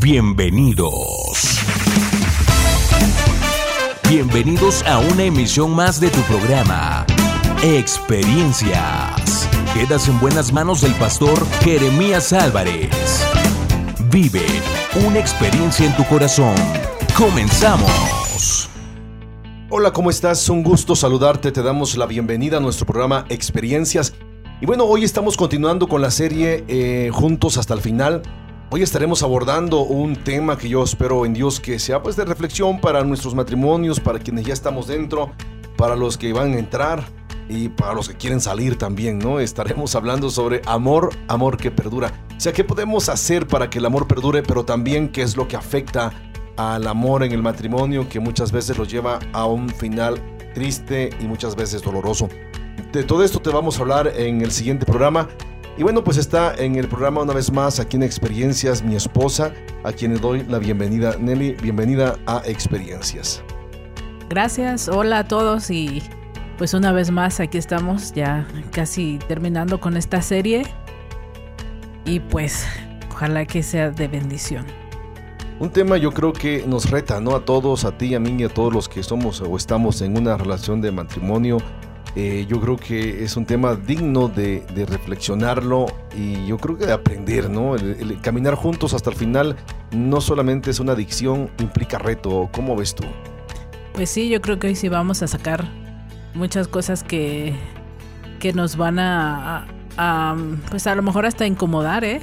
Bienvenidos. 0.00 1.60
Bienvenidos 4.08 4.82
a 4.82 4.98
una 4.98 5.24
emisión 5.24 5.74
más 5.74 6.00
de 6.00 6.10
tu 6.10 6.20
programa, 6.22 7.06
Experiencias. 7.62 9.48
Quedas 9.72 10.08
en 10.08 10.20
buenas 10.20 10.52
manos 10.52 10.82
del 10.82 10.92
pastor 10.94 11.46
Jeremías 11.60 12.32
Álvarez. 12.32 13.24
Vive 14.10 14.44
una 15.06 15.18
experiencia 15.18 15.86
en 15.86 15.96
tu 15.96 16.04
corazón. 16.04 16.54
Comenzamos. 17.16 18.68
Hola, 19.70 19.92
¿cómo 19.92 20.10
estás? 20.10 20.48
Un 20.50 20.62
gusto 20.62 20.94
saludarte. 20.94 21.52
Te 21.52 21.62
damos 21.62 21.96
la 21.96 22.06
bienvenida 22.06 22.58
a 22.58 22.60
nuestro 22.60 22.86
programa 22.86 23.24
Experiencias. 23.30 24.14
Y 24.60 24.66
bueno, 24.66 24.84
hoy 24.84 25.04
estamos 25.04 25.36
continuando 25.36 25.88
con 25.88 26.02
la 26.02 26.10
serie 26.10 26.64
eh, 26.68 27.10
Juntos 27.12 27.56
hasta 27.56 27.72
el 27.72 27.80
final. 27.80 28.22
Hoy 28.68 28.82
estaremos 28.82 29.22
abordando 29.22 29.82
un 29.82 30.16
tema 30.16 30.58
que 30.58 30.68
yo 30.68 30.82
espero 30.82 31.24
en 31.24 31.32
Dios 31.32 31.60
que 31.60 31.78
sea 31.78 32.02
pues 32.02 32.16
de 32.16 32.24
reflexión 32.24 32.80
para 32.80 33.04
nuestros 33.04 33.32
matrimonios, 33.32 34.00
para 34.00 34.18
quienes 34.18 34.44
ya 34.44 34.52
estamos 34.52 34.88
dentro, 34.88 35.30
para 35.76 35.94
los 35.94 36.18
que 36.18 36.32
van 36.32 36.52
a 36.52 36.58
entrar 36.58 37.04
y 37.48 37.68
para 37.68 37.94
los 37.94 38.08
que 38.08 38.16
quieren 38.16 38.40
salir 38.40 38.76
también, 38.76 39.20
¿no? 39.20 39.38
Estaremos 39.38 39.94
hablando 39.94 40.30
sobre 40.30 40.62
amor, 40.66 41.10
amor 41.28 41.58
que 41.58 41.70
perdura. 41.70 42.12
O 42.36 42.40
sea, 42.40 42.52
¿qué 42.52 42.64
podemos 42.64 43.08
hacer 43.08 43.46
para 43.46 43.70
que 43.70 43.78
el 43.78 43.86
amor 43.86 44.08
perdure, 44.08 44.42
pero 44.42 44.64
también 44.64 45.10
qué 45.10 45.22
es 45.22 45.36
lo 45.36 45.46
que 45.46 45.54
afecta 45.54 46.12
al 46.56 46.88
amor 46.88 47.22
en 47.22 47.30
el 47.30 47.42
matrimonio 47.42 48.08
que 48.08 48.18
muchas 48.18 48.50
veces 48.50 48.76
lo 48.76 48.84
lleva 48.84 49.20
a 49.32 49.46
un 49.46 49.68
final 49.68 50.20
triste 50.54 51.10
y 51.20 51.24
muchas 51.24 51.54
veces 51.54 51.82
doloroso? 51.82 52.28
De 52.92 53.04
todo 53.04 53.22
esto 53.22 53.38
te 53.38 53.50
vamos 53.50 53.78
a 53.78 53.82
hablar 53.82 54.12
en 54.16 54.40
el 54.40 54.50
siguiente 54.50 54.86
programa. 54.86 55.28
Y 55.78 55.82
bueno, 55.82 56.02
pues 56.02 56.16
está 56.16 56.54
en 56.54 56.76
el 56.76 56.88
programa 56.88 57.20
una 57.20 57.34
vez 57.34 57.52
más 57.52 57.80
aquí 57.80 57.96
en 57.96 58.02
Experiencias 58.02 58.82
mi 58.82 58.96
esposa, 58.96 59.52
a 59.84 59.92
quien 59.92 60.14
le 60.14 60.18
doy 60.18 60.42
la 60.44 60.58
bienvenida. 60.58 61.16
Nelly, 61.18 61.52
bienvenida 61.60 62.16
a 62.26 62.40
Experiencias. 62.46 63.42
Gracias, 64.30 64.88
hola 64.88 65.18
a 65.18 65.28
todos 65.28 65.70
y 65.70 66.02
pues 66.56 66.72
una 66.72 66.92
vez 66.92 67.10
más 67.10 67.40
aquí 67.40 67.58
estamos 67.58 68.14
ya 68.14 68.46
casi 68.72 69.18
terminando 69.28 69.78
con 69.78 69.98
esta 69.98 70.22
serie 70.22 70.62
y 72.06 72.20
pues 72.20 72.66
ojalá 73.10 73.44
que 73.44 73.62
sea 73.62 73.90
de 73.90 74.08
bendición. 74.08 74.64
Un 75.60 75.68
tema 75.68 75.98
yo 75.98 76.10
creo 76.10 76.32
que 76.32 76.64
nos 76.66 76.90
reta, 76.90 77.20
¿no? 77.20 77.36
A 77.36 77.44
todos, 77.44 77.84
a 77.84 77.96
ti, 77.96 78.14
a 78.14 78.20
mí 78.20 78.34
y 78.38 78.44
a 78.44 78.48
todos 78.48 78.72
los 78.72 78.88
que 78.88 79.02
somos 79.02 79.42
o 79.42 79.56
estamos 79.56 80.00
en 80.00 80.16
una 80.16 80.38
relación 80.38 80.80
de 80.80 80.90
matrimonio 80.90 81.58
eh, 82.18 82.46
yo 82.48 82.58
creo 82.62 82.78
que 82.78 83.24
es 83.24 83.36
un 83.36 83.44
tema 83.44 83.74
digno 83.74 84.28
de, 84.28 84.64
reflexionarlo 84.88 85.84
y 86.16 86.46
yo 86.46 86.56
creo 86.56 86.78
que 86.78 86.86
de 86.86 86.92
aprender, 86.94 87.50
¿no? 87.50 87.76
El, 87.76 88.18
caminar 88.22 88.54
juntos 88.54 88.94
hasta 88.94 89.10
el 89.10 89.16
final 89.16 89.54
no 89.92 90.22
solamente 90.22 90.70
es 90.70 90.80
una 90.80 90.92
adicción, 90.92 91.50
implica 91.58 91.98
reto. 91.98 92.48
¿Cómo 92.52 92.74
ves 92.74 92.94
tú? 92.94 93.04
Pues 93.92 94.08
sí, 94.08 94.30
yo 94.30 94.40
creo 94.40 94.58
que 94.58 94.68
hoy 94.68 94.76
sí 94.76 94.88
vamos 94.88 95.22
a 95.22 95.26
sacar 95.26 95.68
muchas 96.32 96.68
cosas 96.68 97.02
que, 97.02 97.54
que 98.40 98.54
nos 98.54 98.78
van 98.78 98.98
a, 98.98 99.66
a, 99.98 100.36
pues 100.70 100.86
a 100.86 100.94
lo 100.94 101.02
mejor 101.02 101.26
hasta 101.26 101.46
incomodar, 101.46 102.02
¿eh? 102.02 102.22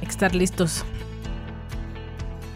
Estar 0.00 0.34
listos. 0.34 0.86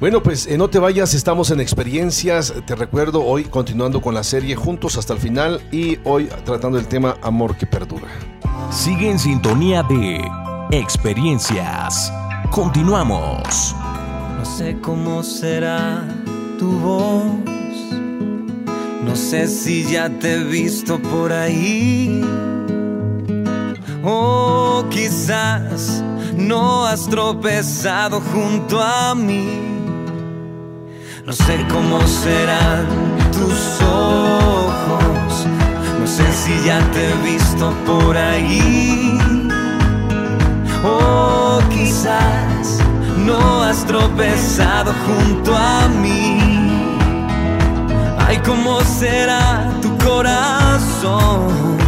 Bueno, 0.00 0.22
pues 0.22 0.46
eh, 0.46 0.56
no 0.56 0.70
te 0.70 0.78
vayas, 0.78 1.12
estamos 1.12 1.50
en 1.50 1.60
experiencias. 1.60 2.54
Te 2.66 2.74
recuerdo 2.74 3.22
hoy 3.22 3.44
continuando 3.44 4.00
con 4.00 4.14
la 4.14 4.24
serie 4.24 4.56
juntos 4.56 4.96
hasta 4.96 5.12
el 5.12 5.18
final 5.18 5.60
y 5.70 5.98
hoy 6.04 6.30
tratando 6.46 6.78
el 6.78 6.86
tema 6.88 7.18
amor 7.20 7.54
que 7.54 7.66
perdura. 7.66 8.08
Sigue 8.70 9.10
en 9.10 9.18
sintonía 9.18 9.82
de 9.82 10.26
experiencias. 10.70 12.10
Continuamos. 12.50 13.76
No 14.38 14.44
sé 14.46 14.78
cómo 14.80 15.22
será 15.22 16.08
tu 16.58 16.70
voz. 16.78 17.24
No 19.04 19.14
sé 19.14 19.48
si 19.48 19.84
ya 19.84 20.08
te 20.08 20.36
he 20.36 20.44
visto 20.44 20.98
por 20.98 21.30
ahí. 21.30 22.24
O 24.02 24.82
quizás 24.88 26.02
no 26.34 26.86
has 26.86 27.06
tropezado 27.06 28.22
junto 28.32 28.80
a 28.80 29.14
mí 29.14 29.69
no 31.30 31.36
sé 31.36 31.64
cómo 31.70 32.00
serán 32.08 32.86
tus 33.30 33.80
ojos, 33.88 35.46
no 36.00 36.04
sé 36.04 36.24
si 36.32 36.66
ya 36.66 36.80
te 36.90 37.08
he 37.08 37.14
visto 37.22 37.72
por 37.86 38.16
ahí. 38.16 39.16
O 40.82 41.60
quizás 41.68 42.80
no 43.24 43.62
has 43.62 43.86
tropezado 43.86 44.92
junto 45.06 45.56
a 45.56 45.86
mí. 46.02 46.98
Ay, 48.26 48.40
cómo 48.44 48.80
será 48.80 49.70
tu 49.82 49.96
corazón, 49.98 51.78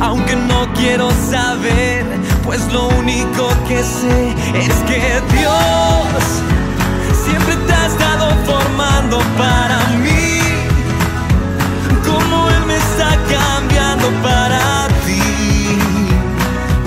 aunque 0.00 0.36
no 0.36 0.72
quiero 0.72 1.10
saber, 1.30 2.06
pues 2.46 2.72
lo 2.72 2.88
único 2.88 3.46
que 3.68 3.82
sé 3.82 4.30
es 4.54 4.72
que 4.88 5.20
Dios 5.36 6.40
siempre 7.24 7.56
te 7.56 7.72
ha 7.72 7.86
estado 7.86 8.30
formando 8.44 9.18
para 9.36 9.78
mí. 10.02 10.40
Como 12.04 12.48
Él 12.50 12.66
me 12.66 12.76
está 12.76 13.10
cambiando 13.36 14.08
para 14.22 14.88
ti. 15.06 15.78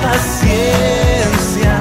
Paciencia 0.01 1.75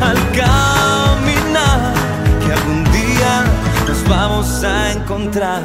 al 0.00 0.18
caminar, 0.40 1.94
que 2.40 2.52
algún 2.52 2.84
día 2.84 3.44
nos 3.88 4.08
vamos 4.08 4.64
a 4.64 4.92
encontrar. 4.92 5.62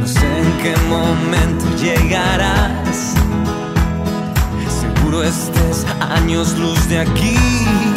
No 0.00 0.06
sé 0.06 0.26
en 0.26 0.52
qué 0.62 0.74
momento 0.88 1.64
llegarás. 1.76 3.14
Seguro 4.80 5.22
estés 5.22 5.86
años 6.00 6.56
luz 6.58 6.88
de 6.88 7.00
aquí 7.00 7.95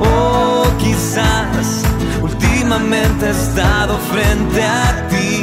o 0.00 0.64
quizás 0.78 1.82
últimamente 2.20 3.26
he 3.26 3.30
estado 3.30 3.98
frente 4.12 4.62
a 4.62 5.08
ti. 5.08 5.42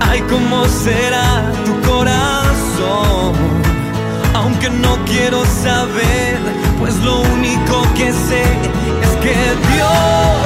Ay, 0.00 0.20
¿cómo 0.30 0.64
será 0.66 1.42
tu 1.64 1.72
corazón? 1.88 3.34
Aunque 4.34 4.70
no 4.70 4.96
quiero 5.04 5.44
saber, 5.44 6.38
pues 6.78 6.96
lo 6.98 7.20
único 7.20 7.82
que 7.94 8.12
sé 8.12 8.44
es 9.02 9.12
que 9.22 9.36
Dios 9.72 10.43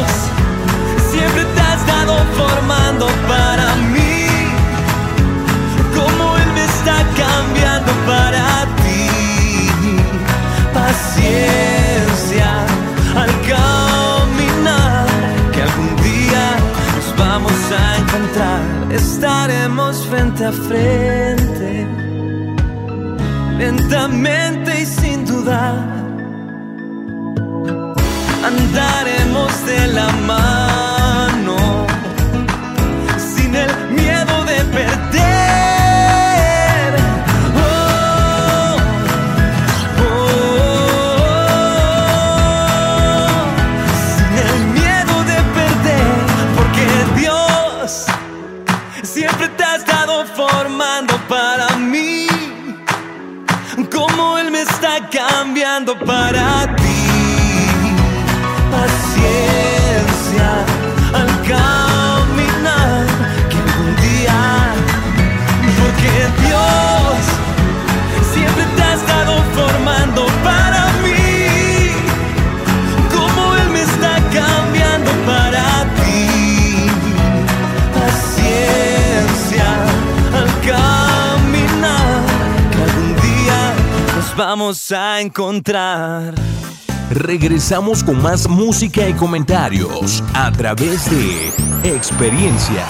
a 85.19 85.21
encontrar. 85.21 86.35
Regresamos 87.11 88.05
con 88.05 88.23
más 88.23 88.49
música 88.49 89.09
y 89.09 89.15
comentarios 89.15 90.23
a 90.33 90.53
través 90.53 91.11
de 91.11 91.49
experiencias. 91.83 92.87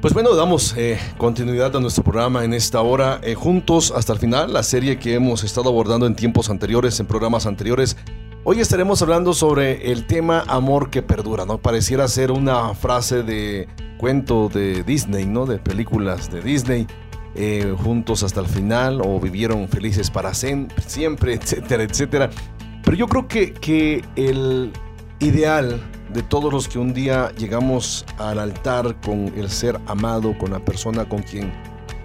Pues 0.00 0.12
bueno, 0.12 0.34
damos 0.34 0.74
eh, 0.76 0.98
continuidad 1.18 1.76
a 1.76 1.80
nuestro 1.80 2.02
programa 2.02 2.44
en 2.44 2.52
esta 2.52 2.80
hora, 2.80 3.20
eh, 3.22 3.36
juntos 3.36 3.92
hasta 3.94 4.12
el 4.12 4.18
final, 4.18 4.52
la 4.52 4.64
serie 4.64 4.98
que 4.98 5.14
hemos 5.14 5.44
estado 5.44 5.68
abordando 5.68 6.06
en 6.06 6.16
tiempos 6.16 6.50
anteriores, 6.50 6.98
en 6.98 7.06
programas 7.06 7.46
anteriores. 7.46 7.96
Hoy 8.42 8.60
estaremos 8.60 9.02
hablando 9.02 9.34
sobre 9.34 9.92
el 9.92 10.06
tema 10.06 10.42
amor 10.48 10.90
que 10.90 11.02
perdura, 11.02 11.46
¿no? 11.46 11.58
Pareciera 11.58 12.08
ser 12.08 12.32
una 12.32 12.74
frase 12.74 13.22
de 13.22 13.68
cuento 13.98 14.48
de 14.48 14.82
Disney, 14.82 15.26
¿no? 15.26 15.46
De 15.46 15.58
películas 15.58 16.30
de 16.30 16.42
Disney. 16.42 16.86
Eh, 17.38 17.74
juntos 17.84 18.22
hasta 18.22 18.40
el 18.40 18.46
final 18.46 19.02
o 19.02 19.20
vivieron 19.20 19.68
felices 19.68 20.10
para 20.10 20.32
siempre, 20.32 21.34
etcétera, 21.34 21.82
etcétera. 21.82 22.30
Pero 22.82 22.96
yo 22.96 23.06
creo 23.08 23.28
que, 23.28 23.52
que 23.52 24.02
el 24.16 24.72
ideal 25.18 25.78
de 26.14 26.22
todos 26.22 26.50
los 26.50 26.66
que 26.66 26.78
un 26.78 26.94
día 26.94 27.32
llegamos 27.36 28.06
al 28.16 28.38
altar 28.38 28.98
con 29.02 29.30
el 29.36 29.50
ser 29.50 29.78
amado, 29.86 30.36
con 30.38 30.50
la 30.50 30.64
persona 30.64 31.06
con 31.06 31.22
quien 31.22 31.52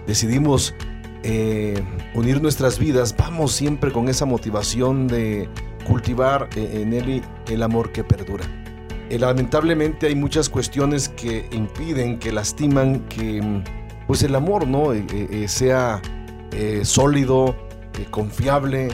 decidimos 0.06 0.74
eh, 1.22 1.80
unir 2.14 2.42
nuestras 2.42 2.78
vidas, 2.78 3.14
vamos 3.16 3.52
siempre 3.52 3.90
con 3.90 4.10
esa 4.10 4.26
motivación 4.26 5.08
de 5.08 5.48
cultivar 5.86 6.50
eh, 6.56 6.82
en 6.82 6.92
él 6.92 7.22
el 7.48 7.62
amor 7.62 7.90
que 7.90 8.04
perdura. 8.04 8.44
lamentablemente 9.08 10.08
hay 10.08 10.14
muchas 10.14 10.50
cuestiones 10.50 11.08
que 11.08 11.48
impiden, 11.52 12.18
que 12.18 12.32
lastiman, 12.32 13.00
que 13.08 13.62
pues 14.12 14.24
el 14.24 14.34
amor 14.34 14.68
no 14.68 14.92
eh, 14.92 15.06
eh, 15.10 15.28
eh, 15.30 15.48
sea 15.48 16.02
sólido, 16.82 17.56
confiable 18.10 18.90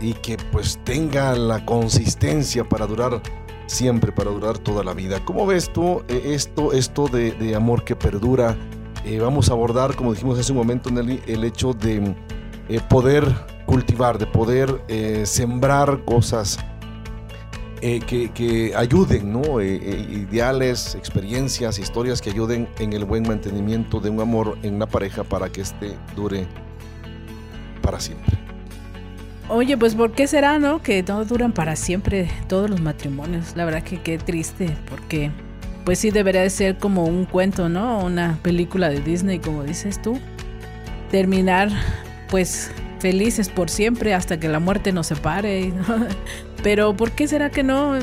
y 0.00 0.12
que 0.14 0.38
pues 0.50 0.80
tenga 0.82 1.36
la 1.36 1.64
consistencia 1.64 2.68
para 2.68 2.84
durar 2.88 3.22
siempre, 3.66 4.10
para 4.10 4.32
durar 4.32 4.58
toda 4.58 4.82
la 4.82 4.92
vida. 4.92 5.24
¿Cómo 5.24 5.46
ves 5.46 5.72
tú 5.72 6.02
esto, 6.08 6.72
esto 6.72 7.06
de, 7.06 7.54
amor 7.54 7.84
que 7.84 7.94
perdura? 7.94 8.56
vamos 9.20 9.50
a 9.50 9.52
abordar, 9.52 9.94
como 9.94 10.12
dijimos 10.12 10.36
hace 10.36 10.50
un 10.50 10.58
momento, 10.58 10.90
Nelly, 10.90 11.22
el 11.28 11.44
hecho 11.44 11.72
de 11.72 12.16
poder 12.88 13.32
cultivar, 13.66 14.18
de 14.18 14.26
poder 14.26 14.82
sembrar 15.26 16.04
cosas 16.04 16.58
eh, 17.82 18.00
que, 18.00 18.72
ayuden, 18.74 19.32
¿no? 19.32 19.60
Eh, 19.60 19.76
eh, 19.82 20.26
ideales, 20.30 20.94
experiencias, 20.94 21.78
historias 21.78 22.22
que 22.22 22.30
ayuden 22.30 22.68
en 22.78 22.92
el 22.92 23.04
buen 23.04 23.22
mantenimiento 23.22 24.00
de 24.00 24.10
un 24.10 24.20
amor 24.20 24.58
en 24.62 24.74
una 24.74 24.86
pareja 24.86 25.24
para 25.24 25.50
que 25.50 25.60
este 25.60 25.94
dure 26.14 26.46
para 27.82 28.00
siempre. 28.00 28.38
Oye, 29.48 29.76
pues 29.76 29.94
¿por 29.94 30.12
qué 30.12 30.26
será, 30.26 30.58
no? 30.58 30.82
Que 30.82 31.02
no 31.02 31.24
duran 31.24 31.52
para 31.52 31.76
siempre 31.76 32.30
todos 32.48 32.68
los 32.68 32.80
matrimonios. 32.80 33.54
La 33.54 33.64
verdad 33.64 33.82
que 33.82 34.00
qué 34.00 34.18
triste, 34.18 34.76
porque 34.88 35.30
pues 35.84 35.98
sí 35.98 36.10
debería 36.10 36.42
de 36.42 36.50
ser 36.50 36.78
como 36.78 37.04
un 37.04 37.26
cuento, 37.26 37.68
¿no? 37.68 38.04
Una 38.04 38.38
película 38.42 38.88
de 38.88 39.00
Disney, 39.00 39.38
como 39.38 39.62
dices 39.62 40.00
tú. 40.02 40.18
Terminar, 41.10 41.68
pues 42.28 42.72
felices 43.06 43.48
por 43.48 43.70
siempre 43.70 44.14
hasta 44.14 44.40
que 44.40 44.48
la 44.48 44.58
muerte 44.58 44.90
nos 44.90 45.06
separe. 45.06 45.72
Pero 46.64 46.96
¿por 46.96 47.12
qué 47.12 47.28
será 47.28 47.50
que 47.50 47.62
no, 47.62 47.94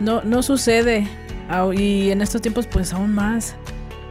no, 0.00 0.20
no 0.20 0.42
sucede? 0.42 1.08
Y 1.74 2.10
en 2.10 2.20
estos 2.20 2.42
tiempos 2.42 2.66
pues 2.66 2.92
aún 2.92 3.14
más. 3.14 3.54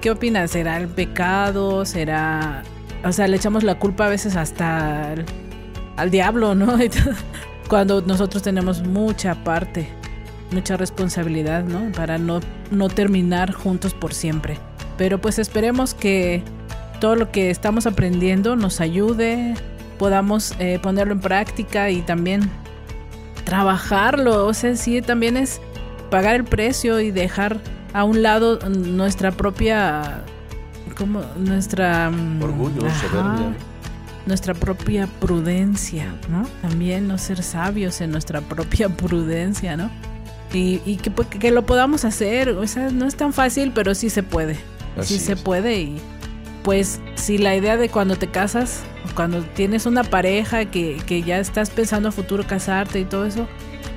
¿Qué 0.01 0.09
opinas? 0.09 0.49
¿Será 0.49 0.77
el 0.77 0.87
pecado? 0.87 1.85
¿Será... 1.85 2.63
O 3.03 3.11
sea, 3.11 3.27
le 3.27 3.37
echamos 3.37 3.63
la 3.63 3.77
culpa 3.77 4.07
a 4.07 4.09
veces 4.09 4.35
hasta 4.35 5.13
al, 5.97 6.09
diablo, 6.09 6.55
¿no? 6.55 6.79
Cuando 7.69 8.01
nosotros 8.01 8.41
tenemos 8.41 8.81
mucha 8.81 9.43
parte, 9.43 9.87
mucha 10.49 10.77
responsabilidad, 10.77 11.63
¿no? 11.63 11.91
Para 11.91 12.17
no, 12.17 12.39
no 12.71 12.89
terminar 12.89 13.53
juntos 13.53 13.93
por 13.93 14.15
siempre. 14.15 14.57
Pero 14.97 15.21
pues 15.21 15.37
esperemos 15.37 15.93
que 15.93 16.41
todo 16.99 17.15
lo 17.15 17.31
que 17.31 17.51
estamos 17.51 17.85
aprendiendo 17.85 18.55
nos 18.55 18.81
ayude, 18.81 19.53
podamos 19.97 20.53
eh, 20.59 20.79
ponerlo 20.81 21.13
en 21.13 21.19
práctica 21.19 21.89
y 21.89 22.01
también 22.01 22.49
trabajarlo. 23.43 24.45
O 24.45 24.53
sea, 24.53 24.75
sí, 24.75 25.01
también 25.01 25.37
es 25.37 25.61
pagar 26.09 26.35
el 26.35 26.43
precio 26.43 26.99
y 26.99 27.11
dejar 27.11 27.59
a 27.93 28.03
un 28.03 28.21
lado 28.21 28.59
nuestra 28.69 29.31
propia. 29.31 30.23
como 30.97 31.21
Nuestra. 31.37 32.09
Mm, 32.09 32.43
Orgullo, 32.43 32.81
soberbia. 33.01 33.55
Nuestra 34.25 34.55
propia 34.55 35.07
prudencia, 35.19 36.15
¿no? 36.29 36.47
También 36.63 37.07
no 37.07 37.19
ser 37.19 37.43
sabios 37.43 38.01
en 38.01 38.11
nuestra 38.11 38.41
propia 38.41 38.89
prudencia, 38.89 39.77
¿no? 39.77 39.91
Y, 40.51 40.81
y 40.83 40.97
que, 40.97 41.11
que, 41.11 41.51
lo 41.51 41.65
podamos 41.65 42.05
hacer. 42.05 42.49
O 42.49 42.65
sea, 42.65 42.89
no 42.89 43.05
es 43.05 43.15
tan 43.15 43.33
fácil, 43.33 43.71
pero 43.75 43.93
sí 43.93 44.09
se 44.09 44.23
puede. 44.23 44.57
sí 45.01 45.19
se 45.19 45.35
puede 45.35 45.79
y 45.79 46.01
pues 46.65 46.99
si 47.13 47.37
la 47.37 47.55
idea 47.55 47.77
de 47.77 47.89
cuando 47.89 48.15
te 48.15 48.27
casas, 48.27 48.81
cuando 49.13 49.41
tienes 49.41 49.85
una 49.85 50.03
pareja 50.03 50.65
que, 50.65 51.23
ya 51.25 51.39
estás 51.39 51.69
pensando 51.69 52.09
a 52.09 52.11
futuro 52.11 52.45
casarte 52.45 52.99
y 52.99 53.05
todo 53.05 53.25
eso, 53.25 53.47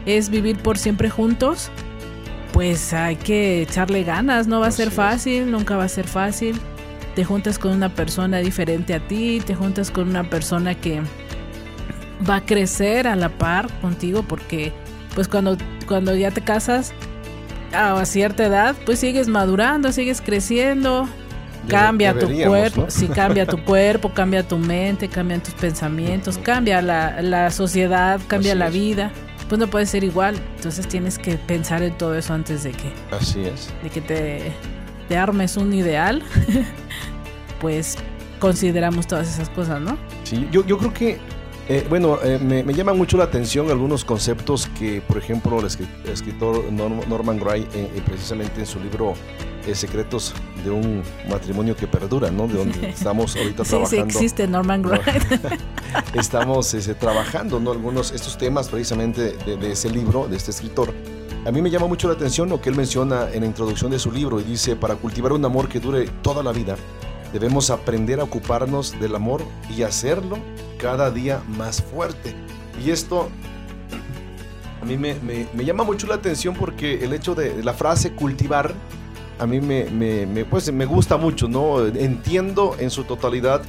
es 0.06 0.30
vivir 0.30 0.58
por 0.58 0.78
siempre 0.78 1.10
juntos, 1.10 1.70
pues 2.52 2.92
hay 2.92 3.16
que 3.16 3.62
echarle 3.62 4.04
ganas, 4.04 4.46
no 4.46 4.60
va 4.60 4.68
a 4.68 4.72
ser 4.72 4.90
fácil, 4.90 5.50
nunca 5.50 5.76
va 5.76 5.84
a 5.84 5.88
ser 5.88 6.06
fácil. 6.06 6.58
Te 7.14 7.24
juntas 7.24 7.58
con 7.58 7.72
una 7.72 7.94
persona 7.94 8.38
diferente 8.38 8.94
a 8.94 9.00
ti, 9.00 9.42
te 9.44 9.54
juntas 9.54 9.90
con 9.90 10.08
una 10.08 10.30
persona 10.30 10.74
que 10.74 11.02
va 12.28 12.36
a 12.36 12.44
crecer 12.44 13.06
a 13.06 13.16
la 13.16 13.28
par 13.28 13.68
contigo 13.80 14.22
porque 14.22 14.72
pues 15.14 15.28
cuando, 15.28 15.56
cuando 15.86 16.14
ya 16.14 16.30
te 16.30 16.42
casas 16.42 16.92
a 17.72 18.04
cierta 18.04 18.46
edad, 18.46 18.76
pues 18.86 19.00
sigues 19.00 19.28
madurando, 19.28 19.92
sigues 19.92 20.20
creciendo, 20.20 21.08
cambia 21.66 22.18
tu 22.18 22.28
cuerpo, 22.28 22.86
si 22.88 23.08
cambia 23.08 23.46
tu 23.46 23.58
cuerpo, 23.64 24.12
cambia 24.12 24.46
tu 24.46 24.58
mente, 24.58 25.08
cambian 25.08 25.42
tus 25.42 25.54
pensamientos, 25.54 26.38
cambia 26.38 26.82
la, 26.82 27.50
sociedad, 27.50 28.20
cambia 28.26 28.54
la 28.54 28.68
vida. 28.68 29.10
Pues 29.48 29.58
no 29.58 29.66
puede 29.68 29.86
ser 29.86 30.04
igual. 30.04 30.36
Entonces 30.56 30.86
tienes 30.86 31.18
que 31.18 31.36
pensar 31.36 31.82
en 31.82 31.96
todo 31.96 32.14
eso 32.14 32.34
antes 32.34 32.64
de 32.64 32.72
que. 32.72 32.92
Así 33.10 33.44
es. 33.44 33.72
De 33.82 33.88
que 33.88 34.02
te, 34.02 34.52
te 35.08 35.16
armes 35.16 35.56
un 35.56 35.72
ideal. 35.72 36.22
pues 37.60 37.96
consideramos 38.38 39.06
todas 39.06 39.26
esas 39.26 39.48
cosas, 39.48 39.80
¿no? 39.80 39.96
Sí, 40.24 40.46
yo, 40.52 40.64
yo 40.66 40.76
creo 40.76 40.92
que 40.92 41.18
eh, 41.68 41.86
bueno, 41.86 42.18
eh, 42.24 42.38
me, 42.38 42.72
llama 42.72 42.94
mucho 42.94 43.18
la 43.18 43.24
atención 43.24 43.70
algunos 43.70 44.02
conceptos 44.02 44.68
que, 44.78 45.02
por 45.02 45.18
ejemplo, 45.18 45.60
el 45.60 45.66
escritor 46.10 46.72
Norman 46.72 47.38
Gray, 47.38 47.68
eh, 47.74 48.02
precisamente 48.06 48.60
en 48.60 48.66
su 48.66 48.80
libro 48.80 49.12
secretos 49.74 50.34
de 50.64 50.70
un 50.70 51.02
matrimonio 51.28 51.76
que 51.76 51.86
perdura, 51.86 52.30
¿no? 52.30 52.46
De 52.46 52.54
donde 52.54 52.88
estamos 52.90 53.36
ahorita 53.36 53.64
trabajando. 53.64 53.88
Sí, 53.88 53.96
existe 53.96 54.46
Norman 54.46 54.82
Gray. 54.82 55.00
estamos 56.14 56.72
este, 56.74 56.94
trabajando, 56.94 57.60
¿no? 57.60 57.72
Algunos, 57.72 58.12
estos 58.12 58.38
temas 58.38 58.68
precisamente 58.68 59.32
de, 59.32 59.72
ese 59.72 59.90
libro, 59.90 60.28
de 60.28 60.36
este 60.36 60.50
escritor. 60.50 60.92
A 61.46 61.50
mí 61.50 61.62
me 61.62 61.70
llama 61.70 61.86
mucho 61.86 62.08
la 62.08 62.14
atención 62.14 62.48
lo 62.48 62.60
que 62.60 62.68
él 62.68 62.76
menciona 62.76 63.28
en 63.32 63.40
la 63.40 63.46
introducción 63.46 63.90
de 63.90 63.98
su 63.98 64.10
libro 64.10 64.40
y 64.40 64.44
dice, 64.44 64.76
para 64.76 64.96
cultivar 64.96 65.32
un 65.32 65.44
amor 65.44 65.68
que 65.68 65.80
dure 65.80 66.08
toda 66.22 66.42
la 66.42 66.52
vida, 66.52 66.76
debemos 67.32 67.70
aprender 67.70 68.20
a 68.20 68.24
ocuparnos 68.24 68.98
del 69.00 69.14
amor 69.14 69.42
y 69.74 69.82
hacerlo 69.82 70.38
cada 70.78 71.10
día 71.10 71.42
más 71.48 71.82
fuerte. 71.82 72.34
Y 72.84 72.90
esto 72.90 73.28
a 74.80 74.84
mí 74.84 74.96
me, 74.96 75.16
me, 75.20 75.64
llama 75.64 75.84
mucho 75.84 76.06
la 76.06 76.14
atención 76.14 76.54
porque 76.54 77.04
el 77.04 77.12
hecho 77.12 77.34
de 77.34 77.62
la 77.62 77.74
frase 77.74 78.12
cultivar 78.12 78.74
a 79.38 79.46
mí 79.46 79.60
me, 79.60 79.84
me, 79.84 80.44
pues, 80.44 80.72
me 80.72 80.84
gusta 80.84 81.16
mucho, 81.16 81.48
¿no? 81.48 81.86
Entiendo 81.86 82.76
en 82.78 82.90
su 82.90 83.04
totalidad 83.04 83.62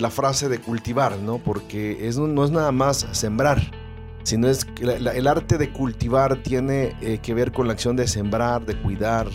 la 0.00 0.10
frase 0.10 0.48
de 0.48 0.58
cultivar, 0.58 1.16
¿no? 1.18 1.38
Porque 1.38 2.08
es, 2.08 2.18
no 2.18 2.44
es 2.44 2.50
nada 2.50 2.72
más 2.72 3.06
sembrar, 3.12 3.62
sino 4.24 4.48
es 4.48 4.64
que 4.64 4.84
el 4.84 5.26
arte 5.26 5.58
de 5.58 5.70
cultivar 5.70 6.42
tiene 6.42 6.96
eh, 7.00 7.18
que 7.22 7.34
ver 7.34 7.52
con 7.52 7.66
la 7.66 7.74
acción 7.74 7.94
de 7.94 8.08
sembrar, 8.08 8.64
de 8.66 8.76
cuidar, 8.76 9.28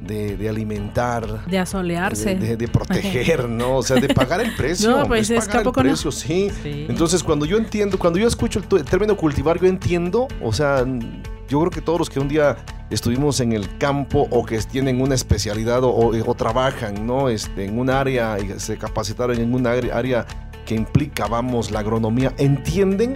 de, 0.00 0.48
alimentar, 0.48 1.46
de 1.46 1.58
asolearse, 1.58 2.34
de, 2.34 2.68
proteger, 2.68 3.48
¿no? 3.48 3.76
O 3.76 3.82
sea, 3.82 4.00
de 4.00 4.08
pagar 4.08 4.40
el 4.40 4.54
precio. 4.56 4.90
no, 4.90 5.06
pues 5.06 5.28
es, 5.28 5.46
pagar 5.46 5.66
el 5.66 5.72
precio, 5.72 6.10
sí. 6.10 6.50
Entonces, 6.64 7.22
cuando 7.22 7.44
yo 7.44 7.58
entiendo, 7.58 7.98
cuando 7.98 8.18
yo 8.18 8.26
escucho 8.26 8.60
el, 8.60 8.84
término 8.84 9.16
cultivar, 9.16 9.60
yo 9.60 9.66
entiendo, 9.66 10.28
o 10.42 10.52
sea, 10.52 10.86
yo 11.48 11.60
creo 11.60 11.70
que 11.70 11.80
todos 11.80 11.98
los 11.98 12.10
que 12.10 12.20
un 12.20 12.28
día 12.28 12.56
estuvimos 12.90 13.40
en 13.40 13.52
el 13.52 13.78
campo 13.78 14.28
o 14.30 14.44
que 14.44 14.58
tienen 14.58 15.00
una 15.00 15.14
especialidad 15.14 15.80
o, 15.82 16.34
trabajan, 16.34 17.06
¿no? 17.06 17.28
Este, 17.28 17.64
en 17.64 17.78
un 17.78 17.90
área 17.90 18.38
y 18.38 18.60
se 18.60 18.76
capacitaron 18.76 19.38
en 19.38 19.52
un 19.52 19.66
área 19.66 20.26
que 20.64 20.74
implica, 20.74 21.26
vamos, 21.26 21.70
la 21.70 21.80
agronomía, 21.80 22.34
entienden 22.38 23.14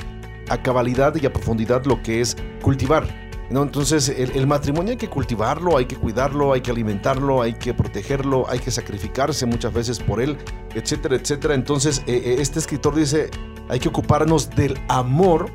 a 0.49 0.63
cabalidad 0.63 1.15
y 1.17 1.27
a 1.27 1.33
profundidad 1.33 1.85
lo 1.85 2.03
que 2.03 2.21
es 2.21 2.37
cultivar 2.63 3.07
¿no? 3.53 3.63
Entonces, 3.63 4.09
el, 4.09 4.47
matrimonio 4.47 4.93
hay 4.93 4.97
que 4.97 5.09
cultivarlo, 5.09 5.77
hay 5.77 5.85
que 5.85 5.97
cuidarlo, 5.97 6.53
hay 6.53 6.63
que 6.63 6.71
alimentarlo, 6.71 7.43
hay 7.43 7.53
que 7.55 7.75
protegerlo, 7.75 8.49
hay 8.49 8.59
que 8.59 8.71
sacrificarse 8.71 9.47
muchas 9.47 9.73
veces 9.73 9.99
por 10.01 10.21
él, 10.21 10.39
etcétera, 10.75 11.17
etcétera. 11.17 11.55
Entonces, 11.55 12.03
eh, 12.07 12.23
eh, 12.25 12.37
este 12.41 12.59
escritor 12.59 12.95
dice, 12.95 13.31
hay 13.69 13.79
que 13.79 13.89
ocuparnos 13.89 14.51
del 14.51 14.79
amor 14.89 15.51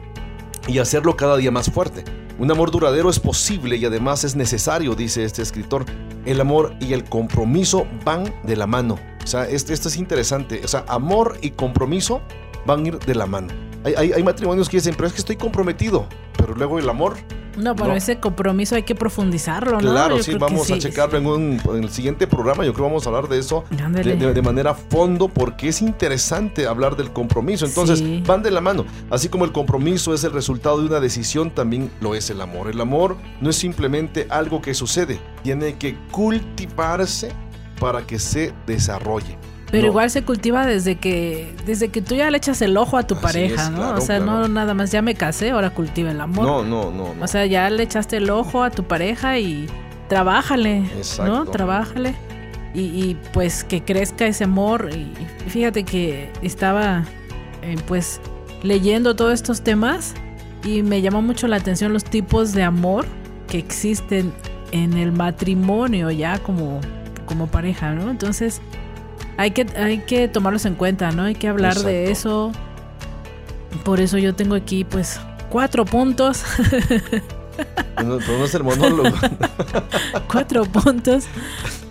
y 0.67 0.79
hacerlo 0.79 1.15
cada 1.17 1.38
día 1.38 1.51
más 1.51 1.72
fuerte. 1.72 2.03
Un 2.39 2.51
amor 2.51 2.70
duradero 2.70 3.10
es 3.10 3.20
posible 3.20 3.77
y 3.77 3.86
además 3.86 4.24
es 4.24 4.36
necesario, 4.36 4.94
dice 4.94 5.24
este 5.24 5.41
escritor. 5.41 5.86
El 6.25 6.39
amor 6.39 6.75
y 6.79 6.94
el 6.94 7.03
compromiso 7.03 7.88
van 8.06 8.32
de 8.44 8.56
la 8.56 8.67
mano. 8.67 9.00
O 9.24 9.27
sea, 9.27 9.46
esto, 9.46 9.74
es 9.74 9.98
interesante. 9.98 10.62
O 10.63 10.67
sea, 10.67 10.86
amor 10.88 11.39
y 11.41 11.51
compromiso 11.51 12.22
van 12.65 12.86
a 12.86 12.88
ir 12.89 13.00
de 13.00 13.15
la 13.15 13.25
mano. 13.25 13.67
Hay, 13.96 14.12
hay, 14.12 14.24
matrimonios 14.24 14.70
que 14.70 14.77
dicen, 14.77 14.94
pero 14.96 15.08
es 15.08 15.13
que 15.13 15.20
estoy 15.20 15.36
comprometido, 15.36 16.08
pero 16.38 16.53
luego 16.53 16.79
el 16.79 16.89
amor 16.89 17.15
no, 17.58 17.75
pero 17.75 17.94
ese 17.94 18.20
compromiso 18.20 18.75
hay 18.75 18.84
que 18.84 18.94
profundizarlo, 18.94 19.82
¿no? 19.82 19.91
Claro, 19.91 20.22
sí, 20.22 20.36
vamos 20.36 20.70
a 20.70 20.77
checarlo 20.77 21.17
en, 21.17 21.25
un, 21.25 21.62
en, 21.75 21.84
el 21.84 21.89
siguiente 21.89 22.27
programa. 22.27 22.63
Yo 22.63 22.74
creo 22.74 22.86
que 22.86 22.89
vamos 22.91 23.06
a 23.06 23.10
hablar 23.10 23.27
de 23.27 23.39
eso 23.39 23.63
de, 23.72 24.41
manera 24.44 24.75
fondo 24.75 25.27
porque 25.27 25.70
es 25.70 25.82
interesante 25.82 26.67
hablar 26.67 26.96
del 26.96 27.12
compromiso. 27.12 27.65
Entonces, 27.65 28.03
van 28.25 28.44
de 28.44 28.51
la 28.51 28.62
mano. 28.62 28.86
Así 29.10 29.27
como 29.27 29.44
el 29.44 29.51
compromiso 29.51 30.13
es 30.13 30.24
el 30.24 30.32
resultado 30.34 30.79
de 30.79 30.86
una 30.86 31.00
decisión, 31.00 31.50
también 31.50 31.89
lo 32.00 32.13
es 32.13 32.29
el 32.29 32.41
amor. 32.41 32.70
El 32.70 32.79
amor 32.79 33.17
no 33.41 33.50
es 33.50 33.56
simplemente 33.56 34.27
algo 34.29 34.62
que 34.62 34.75
sucede, 34.75 35.20
tiene 35.41 35.77
que 35.77 35.98
cultivarse 36.12 37.32
para 37.79 38.06
que 38.06 38.20
se 38.20 38.53
desarrolle. 38.67 39.38
Pero 39.70 39.88
igual 39.88 40.10
se 40.10 40.24
cultiva 40.24 40.66
desde 40.66 40.96
que 40.96 41.54
desde 41.66 41.90
que 41.90 42.02
tú 42.02 42.16
ya 42.16 42.32
le 42.32 42.38
echas 42.38 42.62
el 42.62 42.78
ojo 42.78 42.98
a 42.98 43.04
tu 43.04 43.20
pareja, 43.20 43.70
¿no? 43.70 43.96
o 43.96 44.02
sea, 44.02 44.20
no 44.20 44.48
nada 44.48 44.74
más 44.74 44.92
ya 44.92 45.02
me 45.02 45.16
casé, 45.16 45.52
ahora 45.52 45.72
cultiva 45.72 46.12
el 46.12 46.22
amor. 46.22 46.46
No, 46.46 46.64
no, 46.64 46.92
no, 46.92 47.14
O 47.22 47.28
sea, 47.28 47.46
ya 47.46 47.70
le 47.70 47.84
echaste 47.84 48.18
el 48.18 48.30
ojo 48.30 48.64
a 48.64 48.72
tu 48.72 48.84
pareja 48.84 49.40
y 49.40 49.68
trabájale, 50.08 50.84
¿no? 51.20 51.46
Trabájale. 51.46 52.16
Y, 52.74 53.16
pues 53.34 53.64
que 53.64 53.82
crezca 53.84 54.28
ese 54.28 54.44
amor. 54.44 54.90
Y, 54.94 55.50
fíjate 55.50 55.84
que 55.84 56.32
estaba 56.44 57.06
eh, 57.64 57.76
pues 57.88 58.22
leyendo 58.62 59.16
todos 59.16 59.34
estos 59.34 59.62
temas 59.62 60.14
y 60.64 60.84
me 60.84 61.02
llamó 61.02 61.22
mucho 61.22 61.48
la 61.48 61.58
atención 61.58 61.92
los 61.92 62.04
tipos 62.04 62.54
de 62.54 62.64
amor 62.64 63.06
que 63.48 63.58
existen 63.58 64.32
en 64.72 64.94
el 64.94 65.12
matrimonio 65.12 66.12
ya 66.12 66.40
como, 66.40 66.82
como 67.26 67.48
pareja, 67.48 67.94
¿no? 67.94 68.12
Entonces, 68.12 68.62
hay 69.38 69.51
que, 69.51 69.67
hay 69.77 70.00
que 70.00 70.27
tomarlos 70.27 70.65
en 70.65 70.74
cuenta, 70.74 71.12
¿no? 71.12 71.24
Hay 71.24 71.36
que 71.36 71.48
hablar 71.48 71.77
de 71.77 72.12
eso. 72.12 72.51
Por 73.86 74.00
eso 74.00 74.17
yo 74.17 74.34
tengo 74.34 74.56
aquí, 74.56 74.84
pues, 74.84 75.20
cuatro 75.50 75.86
puntos. 75.86 76.44
no, 78.03 78.17
es 78.17 78.56
el 78.56 78.63
monólogo. 78.63 79.15
cuatro 80.32 80.65
puntos 80.65 81.25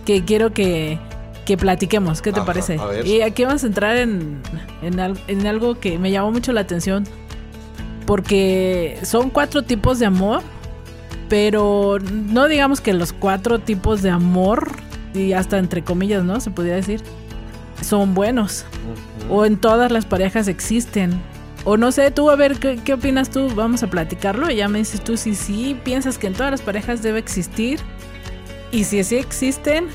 que 0.05 0.25
quiero 0.25 0.51
que, 0.51 0.99
que 1.45 1.57
platiquemos. 1.57 2.21
¿Qué 2.21 2.33
te 2.33 2.41
parece? 2.41 2.77
Y 3.05 3.21
aquí 3.21 3.45
vamos 3.45 3.63
a 3.63 3.67
entrar 3.67 3.95
en, 3.95 4.41
en, 4.81 4.99
en 5.27 5.47
algo 5.47 5.79
que 5.79 5.97
me 5.97 6.11
llamó 6.11 6.31
mucho 6.31 6.51
la 6.51 6.61
atención. 6.61 7.05
Porque 8.05 8.99
son 9.03 9.29
cuatro 9.29 9.63
tipos 9.63 9.99
de 9.99 10.05
amor. 10.05 10.41
Pero 11.29 11.97
no 11.99 12.47
digamos 12.47 12.81
que 12.81 12.93
los 12.93 13.11
cuatro 13.11 13.59
tipos 13.59 14.01
de 14.01 14.09
amor, 14.09 14.71
y 15.13 15.33
hasta 15.33 15.57
entre 15.57 15.83
comillas, 15.83 16.23
¿no? 16.23 16.39
Se 16.39 16.51
podría 16.51 16.75
decir 16.75 17.01
son 17.81 18.13
buenos. 18.13 18.65
O 19.29 19.45
en 19.45 19.57
todas 19.57 19.91
las 19.91 20.05
parejas 20.05 20.47
existen. 20.47 21.19
O 21.65 21.75
no 21.75 21.91
sé, 21.91 22.11
tú 22.11 22.29
a 22.29 22.35
ver, 22.35 22.59
¿qué, 22.59 22.93
opinas 22.93 23.29
tú? 23.29 23.53
Vamos 23.53 23.83
a 23.83 23.87
platicarlo. 23.87 24.49
Y 24.49 24.55
ya 24.55 24.69
me 24.69 24.79
dices 24.79 25.03
tú 25.03 25.17
si 25.17 25.35
sí 25.35 25.77
piensas 25.83 26.17
que 26.17 26.27
en 26.27 26.33
todas 26.33 26.51
las 26.51 26.61
parejas 26.61 27.01
debe 27.01 27.19
existir. 27.19 27.79
Y 28.71 28.85
si 28.85 29.03
sí 29.03 29.17
existen. 29.17 29.87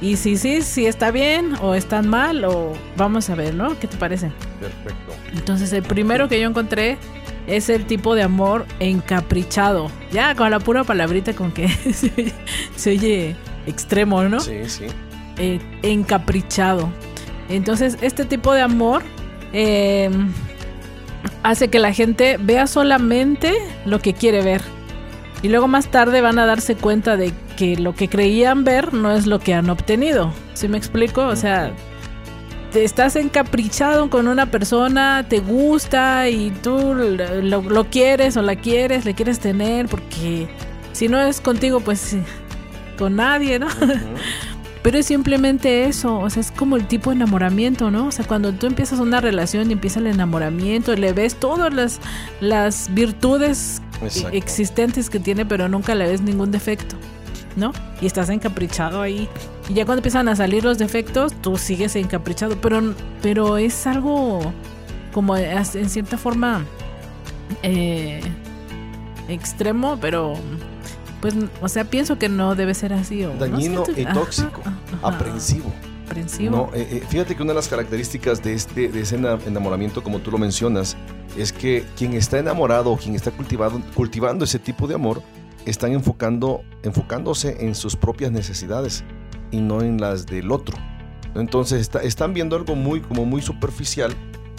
Y 0.00 0.16
si 0.16 0.36
sí, 0.36 0.60
si 0.60 0.86
está 0.86 1.10
bien 1.10 1.54
o 1.62 1.74
están 1.74 2.08
mal. 2.08 2.44
O 2.44 2.74
vamos 2.96 3.30
a 3.30 3.34
ver, 3.34 3.54
¿no? 3.54 3.78
¿Qué 3.78 3.86
te 3.86 3.96
parece? 3.96 4.30
Perfecto. 4.60 5.14
Entonces 5.34 5.72
el 5.72 5.82
primero 5.82 6.28
que 6.28 6.38
yo 6.40 6.48
encontré 6.48 6.98
es 7.46 7.68
el 7.68 7.86
tipo 7.86 8.14
de 8.14 8.22
amor 8.22 8.66
encaprichado. 8.80 9.90
Ya 10.12 10.34
con 10.34 10.50
la 10.50 10.60
pura 10.60 10.84
palabrita 10.84 11.34
con 11.34 11.52
que 11.52 11.68
se, 12.76 12.90
oye, 12.90 13.36
extremo, 13.66 14.22
¿no? 14.24 14.40
Sí, 14.40 14.68
sí. 14.68 14.84
Eh, 15.38 15.60
encaprichado. 15.82 16.90
Entonces, 17.48 17.98
este 18.00 18.24
tipo 18.24 18.52
de 18.52 18.62
amor 18.62 19.02
eh, 19.52 20.10
hace 21.42 21.68
que 21.68 21.78
la 21.78 21.92
gente 21.92 22.36
vea 22.40 22.66
solamente 22.66 23.54
lo 23.84 24.00
que 24.00 24.14
quiere 24.14 24.42
ver. 24.42 24.62
Y 25.42 25.48
luego 25.48 25.68
más 25.68 25.88
tarde 25.88 26.20
van 26.20 26.38
a 26.38 26.46
darse 26.46 26.76
cuenta 26.76 27.16
de 27.16 27.32
que 27.56 27.76
lo 27.76 27.94
que 27.94 28.08
creían 28.08 28.64
ver 28.64 28.94
no 28.94 29.12
es 29.12 29.26
lo 29.26 29.38
que 29.38 29.54
han 29.54 29.70
obtenido. 29.70 30.32
¿Sí 30.54 30.68
me 30.68 30.78
explico? 30.78 31.26
O 31.26 31.36
sea, 31.36 31.72
te 32.72 32.84
estás 32.84 33.16
encaprichado 33.16 34.10
con 34.10 34.28
una 34.28 34.50
persona, 34.50 35.24
te 35.28 35.40
gusta 35.40 36.28
y 36.28 36.50
tú 36.62 36.94
lo, 36.94 37.84
quieres 37.90 38.36
o 38.36 38.42
la 38.42 38.56
quieres, 38.56 39.04
le 39.04 39.14
quieres 39.14 39.38
tener, 39.38 39.86
porque 39.86 40.48
si 40.92 41.08
no 41.08 41.20
es 41.20 41.40
contigo, 41.40 41.80
pues 41.80 42.16
con 42.98 43.16
nadie, 43.16 43.58
¿no? 43.58 43.68
Pero 44.86 44.98
es 44.98 45.06
simplemente 45.06 45.86
eso, 45.86 46.20
o 46.20 46.30
sea, 46.30 46.40
es 46.40 46.52
como 46.52 46.76
el 46.76 46.86
tipo 46.86 47.10
de 47.10 47.16
enamoramiento, 47.16 47.90
¿no? 47.90 48.06
O 48.06 48.12
sea, 48.12 48.24
cuando 48.24 48.52
tú 48.52 48.68
empiezas 48.68 49.00
una 49.00 49.20
relación 49.20 49.68
y 49.68 49.72
empieza 49.72 49.98
el 49.98 50.06
enamoramiento, 50.06 50.94
le 50.94 51.12
ves 51.12 51.34
todas 51.34 51.74
las, 51.74 51.98
las 52.40 52.94
virtudes 52.94 53.82
existentes 54.30 55.10
que 55.10 55.18
tiene, 55.18 55.44
pero 55.44 55.68
nunca 55.68 55.96
le 55.96 56.06
ves 56.06 56.20
ningún 56.20 56.52
defecto, 56.52 56.94
¿no? 57.56 57.72
Y 58.00 58.06
estás 58.06 58.30
encaprichado 58.30 59.02
ahí. 59.02 59.28
Y 59.68 59.74
ya 59.74 59.86
cuando 59.86 60.02
empiezan 60.02 60.28
a 60.28 60.36
salir 60.36 60.62
los 60.62 60.78
defectos, 60.78 61.32
tú 61.42 61.58
sigues 61.58 61.96
encaprichado, 61.96 62.56
pero, 62.60 62.94
pero 63.22 63.56
es 63.56 63.88
algo 63.88 64.52
como 65.12 65.36
en 65.36 65.90
cierta 65.90 66.16
forma 66.16 66.64
eh, 67.64 68.20
extremo, 69.26 69.98
pero 70.00 70.36
pues, 71.26 71.50
o 71.60 71.68
sea, 71.68 71.84
pienso 71.84 72.20
que 72.20 72.28
no 72.28 72.54
debe 72.54 72.72
ser 72.72 72.92
así. 72.92 73.24
O, 73.24 73.32
Dañino 73.34 73.82
y 73.96 74.04
tóxico, 74.04 74.62
aprensivo. 75.02 75.72
Aprensivo. 76.06 76.70
Eh, 76.72 76.86
eh, 76.88 77.02
fíjate 77.08 77.34
que 77.34 77.42
una 77.42 77.50
de 77.50 77.56
las 77.56 77.66
características 77.66 78.44
de, 78.44 78.54
este, 78.54 78.88
de 78.88 79.00
ese 79.00 79.16
enamoramiento, 79.16 80.04
como 80.04 80.20
tú 80.20 80.30
lo 80.30 80.38
mencionas, 80.38 80.96
es 81.36 81.52
que 81.52 81.84
quien 81.96 82.12
está 82.12 82.38
enamorado 82.38 82.92
o 82.92 82.96
quien 82.96 83.16
está 83.16 83.32
cultivado, 83.32 83.80
cultivando 83.94 84.44
ese 84.44 84.60
tipo 84.60 84.86
de 84.86 84.94
amor, 84.94 85.20
están 85.64 85.90
enfocando, 85.94 86.62
enfocándose 86.84 87.56
en 87.66 87.74
sus 87.74 87.96
propias 87.96 88.30
necesidades 88.30 89.02
y 89.50 89.60
no 89.60 89.82
en 89.82 90.00
las 90.00 90.26
del 90.26 90.52
otro. 90.52 90.78
Entonces 91.34 91.90
están 92.04 92.34
viendo 92.34 92.54
algo 92.54 92.76
muy, 92.76 93.00
como 93.00 93.24
muy 93.24 93.42
superficial 93.42 94.14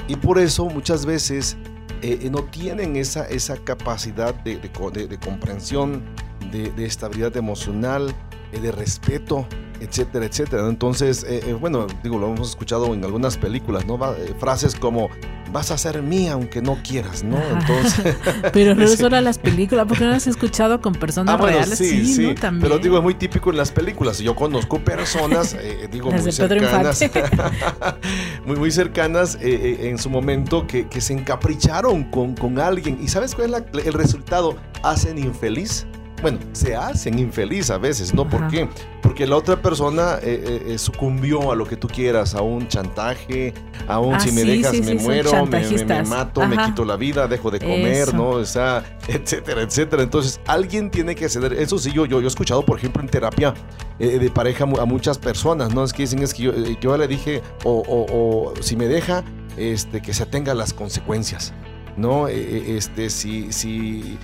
y 0.10 0.18
por 0.18 0.38
eso 0.38 0.66
muchas 0.66 1.06
veces 1.06 1.56
eh, 2.02 2.28
no 2.30 2.44
tienen 2.44 2.98
esa, 2.98 3.26
esa 3.26 3.56
capacidad 3.56 4.36
de, 4.36 4.58
de, 4.58 5.08
de 5.08 5.18
comprensión, 5.18 6.04
de, 6.51 6.86
estabilidad 6.86 7.36
emocional, 7.38 8.13
eh, 8.51 8.60
de 8.60 8.72
respeto, 8.72 9.46
etcétera, 9.80 10.25
etcétera. 10.25 10.68
Entonces, 10.70 11.25
eh, 11.27 11.42
eh, 11.48 11.54
bueno, 11.54 11.88
digo, 12.04 12.18
lo 12.18 12.32
hemos 12.32 12.50
escuchado 12.50 12.94
en 12.94 13.04
algunas 13.04 13.38
películas, 13.38 13.86
¿no? 13.86 14.00
frases 14.39 14.75
como 14.75 15.10
vas 15.51 15.72
a 15.72 15.77
ser 15.77 16.01
mía 16.01 16.34
aunque 16.34 16.62
no 16.62 16.77
quieras, 16.84 17.24
¿no? 17.24 17.38
Entonces, 17.42 18.16
pero 18.54 18.75
no 18.75 18.88
solo 18.98 19.20
las 19.22 19.38
películas, 19.38 19.86
porque 19.88 20.06
no 20.06 20.12
has 20.12 20.27
escuchado 20.27 20.82
con 20.82 20.94
personas 20.94 21.36
ah, 21.39 21.46
reales, 21.46 21.77
sí, 21.77 22.06
sí, 22.06 22.36
También. 22.36 22.70
Pero 22.70 22.80
digo, 22.80 22.98
es 22.98 23.04
muy 23.04 23.16
típico 23.16 23.50
en 23.50 23.58
las 23.58 23.72
películas. 23.72 24.20
Yo 24.20 24.36
conozco 24.36 24.80
personas, 24.80 25.56
digo, 25.92 26.12
muy 26.12 26.32
cercanas, 26.32 27.01
muy, 28.46 28.56
muy 28.56 28.72
cercanas 28.72 29.38
en 29.42 29.98
su 29.98 30.10
momento 30.10 30.66
que, 30.68 30.88
que 30.88 31.01
se 31.01 31.13
encapricharon 31.13 32.06
con, 32.06 32.36
con, 32.36 32.60
alguien. 32.60 32.98
¿Y 33.01 33.08
sabes 33.08 33.36
cuál 33.36 33.66
es 33.74 33.86
el 33.86 33.94
resultado? 33.94 34.56
Hacen 34.84 35.18
infeliz 35.18 35.86
bueno, 36.22 36.40
se 36.52 36.76
hacen 36.76 37.20
infeliz 37.20 37.70
a 37.70 37.78
veces, 37.78 38.14
¿no? 38.14 38.28
¿Por 38.28 38.48
qué? 38.48 38.68
Porque 39.02 39.28
la 39.28 39.38
otra 39.38 39.62
persona 39.62 40.16
eh, 40.16 40.44
eh, 40.44 40.64
eh, 40.74 40.78
sucumbió 40.78 41.52
a 41.52 41.56
lo 41.56 41.66
que 41.66 41.76
tú 41.76 41.88
quieras, 41.88 42.34
a 42.34 42.42
un 42.42 42.68
chantaje, 42.68 43.54
a 43.88 44.00
un 44.00 44.16
ah, 44.16 44.20
si 44.20 44.32
me 44.32 44.44
dejas 44.44 44.74
me 44.82 44.96
muero, 44.96 45.46
me, 45.46 46.04
mato, 46.04 46.46
me 46.48 46.58
quito 46.58 46.84
la 46.84 46.96
vida, 46.96 47.28
dejo 47.28 47.52
de 47.52 47.60
comer, 47.60 48.14
¿no? 48.14 48.30
O 48.30 48.46
sea, 48.46 48.84
etcétera, 49.08 49.62
etcétera. 49.62 50.04
Entonces, 50.04 50.40
alguien 50.48 50.90
tiene 50.90 51.14
que 51.14 51.30
ceder. 51.30 51.54
Eso 51.54 51.78
sí, 51.78 51.92
yo, 51.94 52.06
yo, 52.06 52.20
yo 52.20 52.26
he 52.26 52.28
escuchado, 52.28 52.66
por 52.66 52.80
ejemplo, 52.80 53.02
en 53.02 53.10
terapia 53.10 53.54
de 54.00 54.30
pareja 54.30 54.64
a 54.64 54.86
muchas 54.86 55.18
personas, 55.18 55.74
¿no? 55.74 55.84
Es 55.84 55.94
que 55.94 56.04
dicen, 56.04 56.20
es 56.20 56.34
que 56.34 56.44
yo, 56.44 56.54
yo 56.80 56.98
le 56.98 57.08
dije, 57.08 57.42
o, 57.64 57.84
o, 57.88 58.52
o 58.52 58.54
si 58.62 58.76
me 58.76 58.88
deja, 58.88 59.24
este, 59.58 60.02
que 60.02 60.14
se 60.14 60.24
atenga 60.24 60.54
las 60.54 60.74
consecuencias. 60.74 61.54
¿no? 61.98 62.28
Este, 62.28 63.10
si, 63.10 63.52
si 63.52 64.18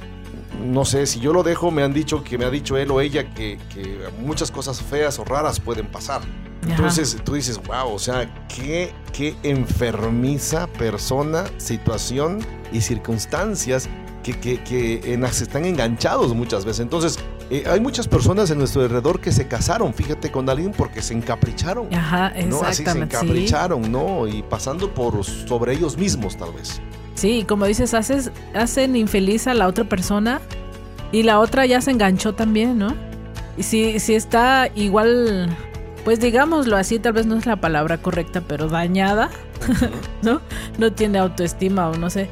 no 0.63 0.85
sé, 0.85 1.05
si 1.05 1.19
yo 1.19 1.33
lo 1.33 1.43
dejo, 1.43 1.71
me 1.71 1.83
han 1.83 1.93
dicho 1.93 2.23
que 2.23 2.37
me 2.37 2.45
ha 2.45 2.49
dicho 2.49 2.77
él 2.77 2.91
o 2.91 3.01
ella 3.01 3.33
que, 3.33 3.59
muchas 4.19 4.51
cosas 4.51 4.81
feas 4.81 5.19
o 5.19 5.25
raras 5.25 5.59
pueden 5.59 5.87
pasar. 5.87 6.21
Entonces 6.67 7.17
tú 7.25 7.33
dices, 7.33 7.61
wow, 7.67 7.93
o 7.93 7.99
sea, 7.99 8.47
qué, 8.47 8.93
qué 9.11 9.35
enfermiza 9.43 10.67
persona, 10.67 11.43
situación 11.57 12.39
y 12.71 12.79
circunstancias 12.79 13.89
que, 14.23 14.39
que, 14.39 14.63
que 14.63 15.13
en 15.13 15.21
las 15.21 15.41
están 15.41 15.65
enganchados 15.65 16.33
muchas 16.33 16.63
veces. 16.63 16.79
Entonces, 16.79 17.19
eh, 17.49 17.65
hay 17.67 17.79
muchas 17.79 18.07
personas 18.07 18.49
en 18.51 18.57
nuestro 18.57 18.81
alrededor 18.81 19.19
que 19.19 19.31
se 19.31 19.47
casaron, 19.47 19.93
fíjate, 19.93 20.31
con 20.31 20.49
alguien 20.49 20.71
porque 20.71 21.01
se 21.01 21.13
encapricharon. 21.13 21.93
Ajá, 21.93 22.33
¿no? 22.47 22.61
Así 22.61 22.77
se 22.77 22.81
exactamente. 22.81 23.17
sí. 23.17 23.25
encapricharon, 23.25 23.91
¿no? 23.91 24.27
Y 24.27 24.41
pasando 24.43 24.93
por 24.93 25.23
sobre 25.23 25.73
ellos 25.73 25.97
mismos, 25.97 26.37
tal 26.37 26.53
vez. 26.53 26.81
Sí, 27.15 27.45
como 27.47 27.65
dices, 27.65 27.93
haces, 27.93 28.31
hacen 28.53 28.95
infeliz 28.95 29.47
a 29.47 29.53
la 29.53 29.67
otra 29.67 29.83
persona 29.83 30.41
y 31.11 31.23
la 31.23 31.39
otra 31.39 31.65
ya 31.65 31.79
se 31.79 31.91
enganchó 31.91 32.33
también, 32.33 32.77
¿no? 32.79 32.95
Y 33.57 33.63
si, 33.63 33.99
si 33.99 34.15
está 34.15 34.69
igual, 34.75 35.55
pues 36.03 36.19
digámoslo 36.19 36.75
así, 36.75 36.97
tal 36.97 37.13
vez 37.13 37.27
no 37.27 37.35
es 37.37 37.45
la 37.45 37.57
palabra 37.57 37.99
correcta, 37.99 38.41
pero 38.41 38.67
dañada, 38.67 39.29
¿no? 40.23 40.41
No 40.79 40.91
tiene 40.91 41.19
autoestima 41.19 41.89
o 41.89 41.95
no 41.95 42.09
sé. 42.09 42.29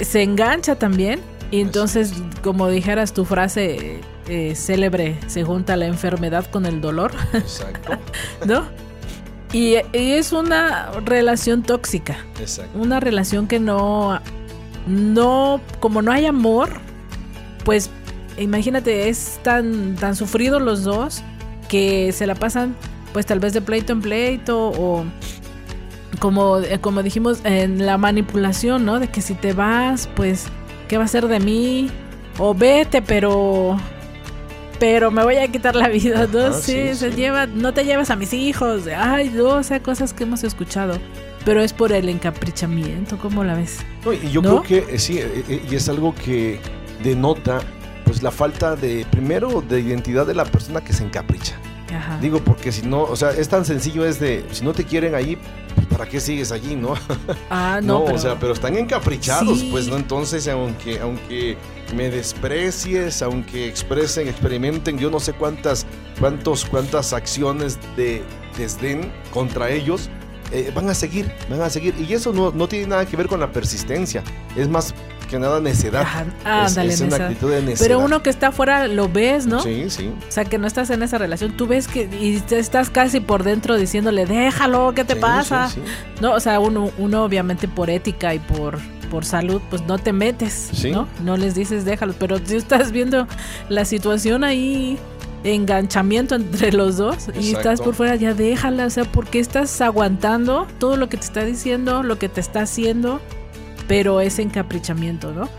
Se 0.00 0.22
engancha 0.22 0.76
también 0.76 1.20
y 1.50 1.60
entonces, 1.60 2.14
como 2.42 2.68
dijeras 2.68 3.12
tu 3.12 3.24
frase 3.24 4.00
eh, 4.28 4.54
célebre, 4.54 5.18
se 5.26 5.42
junta 5.42 5.76
la 5.76 5.86
enfermedad 5.86 6.46
con 6.46 6.64
el 6.64 6.80
dolor, 6.80 7.12
Exacto. 7.32 7.98
¿no? 8.46 8.64
Y, 9.52 9.76
y 9.92 10.12
es 10.12 10.32
una 10.32 10.90
relación 11.04 11.62
tóxica 11.62 12.16
Exacto. 12.40 12.78
una 12.78 13.00
relación 13.00 13.46
que 13.46 13.60
no, 13.60 14.18
no, 14.86 15.60
como 15.80 16.00
no 16.00 16.10
hay 16.10 16.26
amor, 16.26 16.70
pues 17.64 17.90
imagínate, 18.38 19.08
es 19.08 19.38
tan, 19.42 19.96
tan 19.96 20.16
sufrido 20.16 20.58
los 20.58 20.84
dos 20.84 21.22
que 21.68 22.12
se 22.12 22.26
la 22.26 22.34
pasan, 22.34 22.74
pues 23.12 23.26
tal 23.26 23.40
vez 23.40 23.52
de 23.52 23.60
pleito 23.60 23.92
en 23.92 24.00
pleito 24.00 24.70
o 24.70 25.04
como, 26.18 26.58
eh, 26.58 26.78
como 26.80 27.02
dijimos, 27.02 27.40
en 27.44 27.84
la 27.84 27.98
manipulación, 27.98 28.84
¿no? 28.84 29.00
De 29.00 29.08
que 29.08 29.20
si 29.20 29.34
te 29.34 29.52
vas, 29.52 30.08
pues, 30.14 30.46
¿qué 30.88 30.96
va 30.96 31.04
a 31.04 31.08
ser 31.08 31.26
de 31.26 31.40
mí? 31.40 31.90
O 32.38 32.54
vete, 32.54 33.02
pero... 33.02 33.76
Pero 34.82 35.12
me 35.12 35.22
voy 35.22 35.36
a 35.36 35.46
quitar 35.46 35.76
la 35.76 35.86
vida, 35.86 36.26
¿no? 36.26 36.46
Ajá, 36.46 36.54
sí, 36.54 36.72
sí, 36.72 36.94
se 36.96 37.10
sí. 37.12 37.16
lleva, 37.16 37.46
no 37.46 37.72
te 37.72 37.84
llevas 37.84 38.10
a 38.10 38.16
mis 38.16 38.32
hijos. 38.32 38.88
Ay, 38.88 39.30
no, 39.32 39.50
o 39.50 39.62
sea, 39.62 39.80
cosas 39.80 40.12
que 40.12 40.24
hemos 40.24 40.42
escuchado. 40.42 40.98
Pero 41.44 41.60
es 41.60 41.72
por 41.72 41.92
el 41.92 42.08
encaprichamiento, 42.08 43.16
¿cómo 43.16 43.44
la 43.44 43.54
ves? 43.54 43.78
No, 44.04 44.12
y 44.12 44.28
yo 44.32 44.42
¿No? 44.42 44.60
creo 44.60 44.82
que 44.84 44.94
eh, 44.94 44.98
sí, 44.98 45.18
eh, 45.18 45.44
eh, 45.48 45.64
y 45.70 45.76
es 45.76 45.88
algo 45.88 46.12
que 46.16 46.58
denota 47.00 47.60
pues 48.04 48.24
la 48.24 48.32
falta 48.32 48.74
de, 48.74 49.06
primero, 49.08 49.60
de 49.60 49.78
identidad 49.78 50.26
de 50.26 50.34
la 50.34 50.46
persona 50.46 50.80
que 50.80 50.92
se 50.92 51.04
encapricha. 51.04 51.54
Ajá. 51.96 52.18
Digo, 52.20 52.40
porque 52.40 52.72
si 52.72 52.82
no, 52.84 53.04
o 53.04 53.14
sea, 53.14 53.30
es 53.30 53.48
tan 53.48 53.64
sencillo, 53.64 54.04
es 54.04 54.18
de, 54.18 54.44
si 54.50 54.64
no 54.64 54.72
te 54.72 54.82
quieren 54.82 55.14
ahí, 55.14 55.38
¿para 55.92 56.06
qué 56.08 56.20
sigues 56.20 56.50
allí, 56.52 56.74
no? 56.74 56.94
ah, 57.50 57.80
no, 57.82 58.00
No, 58.00 58.04
pero, 58.04 58.16
o 58.16 58.20
sea, 58.20 58.38
pero 58.38 58.52
están 58.52 58.76
encaprichados, 58.76 59.60
Sí. 59.60 59.68
pues, 59.70 59.86
¿no? 59.88 59.96
Entonces, 59.96 60.48
aunque, 60.48 60.98
aunque 61.00 61.56
me 61.94 62.10
desprecies, 62.10 63.22
aunque 63.22 63.66
expresen, 63.68 64.28
experimenten, 64.28 64.98
yo 64.98 65.10
no 65.10 65.20
sé 65.20 65.32
cuántas, 65.32 65.86
cuántos, 66.18 66.64
cuántas 66.64 67.12
acciones 67.12 67.78
de 67.96 68.22
desdén 68.56 69.12
contra 69.32 69.70
ellos, 69.70 70.08
eh, 70.52 70.70
van 70.74 70.88
a 70.90 70.94
seguir, 70.94 71.32
van 71.48 71.62
a 71.62 71.70
seguir. 71.70 71.94
Y 71.98 72.12
eso 72.12 72.32
no, 72.32 72.50
no 72.50 72.68
tiene 72.68 72.86
nada 72.88 73.06
que 73.06 73.16
ver 73.16 73.26
con 73.28 73.40
la 73.40 73.50
persistencia, 73.52 74.22
es 74.56 74.68
más 74.68 74.94
que 75.32 75.38
nada 75.40 75.60
necedad. 75.60 76.02
Ajá, 76.02 76.22
Es- 76.66 76.70
ándale, 76.72 76.92
es, 76.94 77.00
una 77.00 77.16
actitud 77.16 77.50
de 77.50 77.62
necedad. 77.62 77.88
Pero 77.88 77.98
uno 77.98 78.22
que 78.22 78.30
está 78.30 78.48
afuera 78.48 78.86
lo 78.86 79.08
ves, 79.08 79.46
¿no? 79.46 79.60
Sí, 79.60 79.86
sí. 79.88 80.08
O 80.28 80.30
sea, 80.32 80.44
que 80.44 80.58
no 80.58 80.66
estás 80.68 80.90
en 80.90 81.02
esa 81.02 81.18
relación, 81.18 81.56
tú 81.56 81.66
ves 81.66 81.88
que 81.88 82.02
y 82.20 82.38
te 82.40 82.58
estás 82.60 82.90
casi 82.90 83.18
por 83.20 83.42
dentro 83.42 83.76
diciéndole, 83.76 84.26
déjalo, 84.26 84.92
¿qué 84.94 85.04
te 85.04 85.14
Sí, 85.14 85.20
pasa? 85.20 85.68
sí, 85.68 85.80
sí. 85.84 85.92
No, 86.20 86.32
o 86.34 86.40
sea, 86.40 86.60
uno, 86.60 86.90
uno 86.98 87.24
obviamente 87.24 87.66
por 87.66 87.90
ética 87.90 88.34
y 88.34 88.38
por, 88.38 88.78
por 89.10 89.24
salud, 89.24 89.60
pues 89.70 89.82
no 89.82 89.98
te 89.98 90.12
metes, 90.12 90.70
Sí. 90.72 90.90
¿no? 90.92 91.08
No 91.24 91.36
les 91.36 91.54
dices, 91.54 91.84
déjalo, 91.84 92.14
pero 92.18 92.38
si 92.44 92.56
estás 92.56 92.92
viendo 92.92 93.26
la 93.68 93.84
situación 93.84 94.44
ahí, 94.44 94.98
enganchamiento 95.44 96.34
entre 96.36 96.72
los 96.72 96.96
dos, 96.98 97.28
y 97.34 97.48
Exacto. 97.48 97.58
estás 97.58 97.80
por 97.80 97.94
fuera, 97.94 98.14
ya 98.16 98.32
déjala, 98.34 98.86
o 98.86 98.90
sea, 98.90 99.04
¿por 99.04 99.26
qué 99.26 99.40
estás 99.40 99.80
aguantando 99.80 100.66
todo 100.78 100.96
lo 100.96 101.08
que 101.08 101.16
te 101.16 101.24
está 101.24 101.44
diciendo, 101.44 102.02
lo 102.02 102.18
que 102.18 102.28
te 102.28 102.40
está 102.40 102.60
haciendo? 102.60 103.20
Pero 103.92 104.22
es 104.22 104.38
encaprichamiento, 104.38 105.34
¿no? 105.34 105.50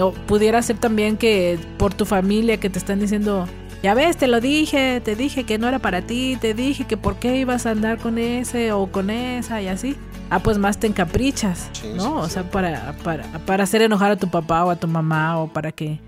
O 0.00 0.12
pudiera 0.12 0.62
ser 0.62 0.78
también 0.78 1.16
que 1.16 1.58
por 1.76 1.92
tu 1.92 2.04
familia 2.04 2.60
que 2.60 2.70
te 2.70 2.78
están 2.78 3.00
diciendo, 3.00 3.48
ya 3.82 3.94
ves, 3.94 4.16
te 4.16 4.28
lo 4.28 4.40
dije, 4.40 5.00
te 5.00 5.16
dije 5.16 5.42
que 5.42 5.58
no 5.58 5.66
era 5.66 5.80
para 5.80 6.02
ti, 6.02 6.38
te 6.40 6.54
dije 6.54 6.84
que 6.84 6.96
por 6.96 7.16
qué 7.16 7.38
ibas 7.38 7.66
a 7.66 7.70
andar 7.70 7.98
con 7.98 8.18
ese 8.18 8.70
o 8.70 8.92
con 8.92 9.10
esa 9.10 9.60
y 9.60 9.66
así. 9.66 9.96
Ah, 10.30 10.38
pues 10.38 10.56
más 10.56 10.78
te 10.78 10.86
encaprichas, 10.86 11.68
¿no? 11.96 12.18
o 12.18 12.28
sea, 12.28 12.48
para, 12.48 12.94
para, 13.02 13.24
para 13.44 13.64
hacer 13.64 13.82
enojar 13.82 14.12
a 14.12 14.16
tu 14.16 14.30
papá 14.30 14.64
o 14.64 14.70
a 14.70 14.76
tu 14.76 14.86
mamá 14.86 15.40
o 15.40 15.52
para 15.52 15.72
que 15.72 15.98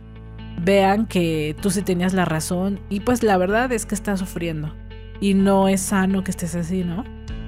vean 0.60 1.06
que 1.06 1.56
tú 1.60 1.72
sí 1.72 1.82
tenías 1.82 2.14
la 2.14 2.24
razón 2.24 2.78
y 2.90 3.00
pues 3.00 3.24
la 3.24 3.36
verdad 3.38 3.72
es 3.72 3.86
que 3.86 3.96
estás 3.96 4.20
sufriendo 4.20 4.72
y 5.20 5.34
no 5.34 5.66
es 5.66 5.80
sano 5.80 6.22
que 6.22 6.30
estés 6.30 6.54
así, 6.54 6.84
¿no? 6.84 7.02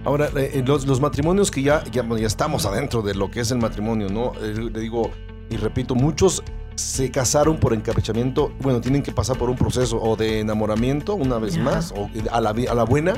Ahora, 0.04 0.28
eh, 0.36 0.50
eh, 0.54 0.62
los, 0.66 0.86
los 0.86 1.00
matrimonios 1.00 1.50
que 1.50 1.62
ya, 1.62 1.82
ya, 1.84 2.06
ya 2.06 2.26
estamos 2.26 2.66
adentro 2.66 3.02
de 3.02 3.14
lo 3.14 3.30
que 3.30 3.40
es 3.40 3.50
el 3.50 3.58
matrimonio, 3.58 4.08
¿no? 4.08 4.32
Eh, 4.42 4.70
le 4.72 4.80
digo, 4.80 5.10
y 5.50 5.56
repito, 5.56 5.94
muchos 5.94 6.42
se 6.74 7.10
casaron 7.10 7.58
por 7.58 7.72
encaprichamiento, 7.72 8.52
bueno, 8.60 8.80
tienen 8.80 9.02
que 9.02 9.12
pasar 9.12 9.38
por 9.38 9.48
un 9.48 9.56
proceso 9.56 10.00
o 10.02 10.16
de 10.16 10.40
enamoramiento, 10.40 11.14
una 11.14 11.38
vez 11.38 11.54
Ajá. 11.54 11.64
más, 11.64 11.94
o 11.96 12.10
a 12.30 12.40
la, 12.40 12.50
a 12.50 12.74
la 12.74 12.84
buena, 12.84 13.14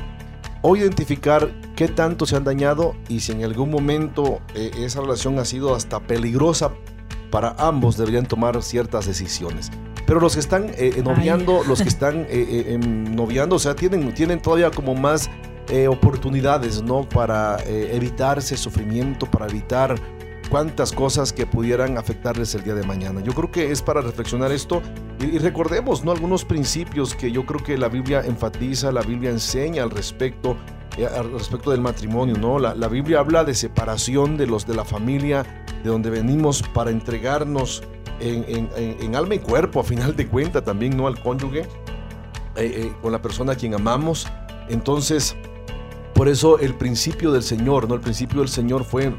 o 0.63 0.77
identificar 0.77 1.51
qué 1.77 1.89
tanto 1.89 2.27
se 2.27 2.37
han 2.37 2.45
dañado 2.45 2.95
y 3.09 3.21
si 3.21 3.33
en 3.33 3.45
algún 3.45 3.71
momento 3.71 4.41
eh, 4.55 4.71
esa 4.79 5.01
relación 5.01 5.39
ha 5.39 5.45
sido 5.45 5.75
hasta 5.75 6.01
peligrosa 6.01 6.73
para 7.31 7.55
ambos, 7.59 7.97
deberían 7.97 8.27
tomar 8.27 8.63
ciertas 8.63 9.07
decisiones. 9.07 9.71
Pero 10.07 10.21
los 10.21 10.35
que 10.35 10.41
están 10.41 10.71
eh, 10.77 11.01
noviando, 11.05 11.63
los 11.65 11.83
que 11.83 11.89
están 11.89 12.27
eh, 12.29 12.67
em, 12.69 13.15
noviando, 13.15 13.57
o 13.57 13.59
sea, 13.59 13.75
tienen, 13.75 14.13
tienen 14.15 14.41
todavía 14.41 14.71
como 14.71 14.95
más 14.95 15.31
eh, 15.69 15.89
oportunidades, 15.89 16.83
¿no? 16.83 17.09
Para 17.09 17.57
eh, 17.67 17.91
evitar 17.95 18.39
ese 18.39 18.57
sufrimiento, 18.57 19.27
para 19.27 19.47
evitar 19.47 19.97
cuántas 20.49 20.93
cosas 20.93 21.33
que 21.33 21.47
pudieran 21.47 21.99
afectarles 21.99 22.55
el 22.55 22.63
día 22.63 22.75
de 22.75 22.85
mañana. 22.85 23.21
Yo 23.21 23.33
creo 23.33 23.51
que 23.51 23.71
es 23.71 23.83
para 23.83 24.01
reflexionar 24.01 24.53
esto 24.53 24.83
y, 25.21 25.39
recordemos, 25.39 26.05
¿no? 26.05 26.13
Algunos 26.13 26.45
principios 26.45 27.15
que 27.15 27.33
yo 27.33 27.45
creo 27.45 27.63
que 27.63 27.77
la 27.77 27.89
Biblia 27.89 28.23
enfatiza, 28.25 28.93
la 28.93 29.03
Biblia 29.03 29.31
enseña 29.31 29.83
al 29.83 29.91
respecto, 29.91 30.57
eh, 30.97 31.07
al 31.07 31.33
respecto 31.33 31.71
del 31.71 31.81
matrimonio, 31.81 32.37
¿no? 32.39 32.59
La, 32.59 32.75
la 32.75 32.89
Biblia 32.89 33.21
habla 33.21 33.45
de 33.45 33.55
separación 33.55 34.37
de 34.37 34.47
los 34.47 34.67
de 34.67 34.75
la 34.75 34.85
familia, 34.85 35.65
de 35.83 35.91
donde 35.91 36.11
venimos 36.11 36.63
para 36.63 36.91
entregarnos 36.91 37.83
en, 38.21 39.15
alma 39.15 39.35
y 39.35 39.39
cuerpo, 39.41 39.81
a 39.81 39.85
final 39.85 40.17
de 40.17 40.27
cuenta 40.27 40.63
también, 40.63 40.97
¿no? 40.97 41.07
Al 41.07 41.21
cónyuge, 41.21 41.67
eh, 42.57 42.93
con 43.03 43.13
la 43.13 43.21
persona 43.21 43.53
a 43.53 43.57
quien 43.57 43.75
amamos. 43.75 44.27
Entonces, 44.69 45.37
por 46.17 46.29
eso 46.29 46.59
el 46.59 46.75
principio 46.75 47.31
del 47.31 47.43
Señor, 47.43 47.89
¿no? 47.89 47.95
El 47.95 48.01
principio 48.01 48.41
del 48.41 48.49
Señor 48.49 48.85
fue, 48.85 49.13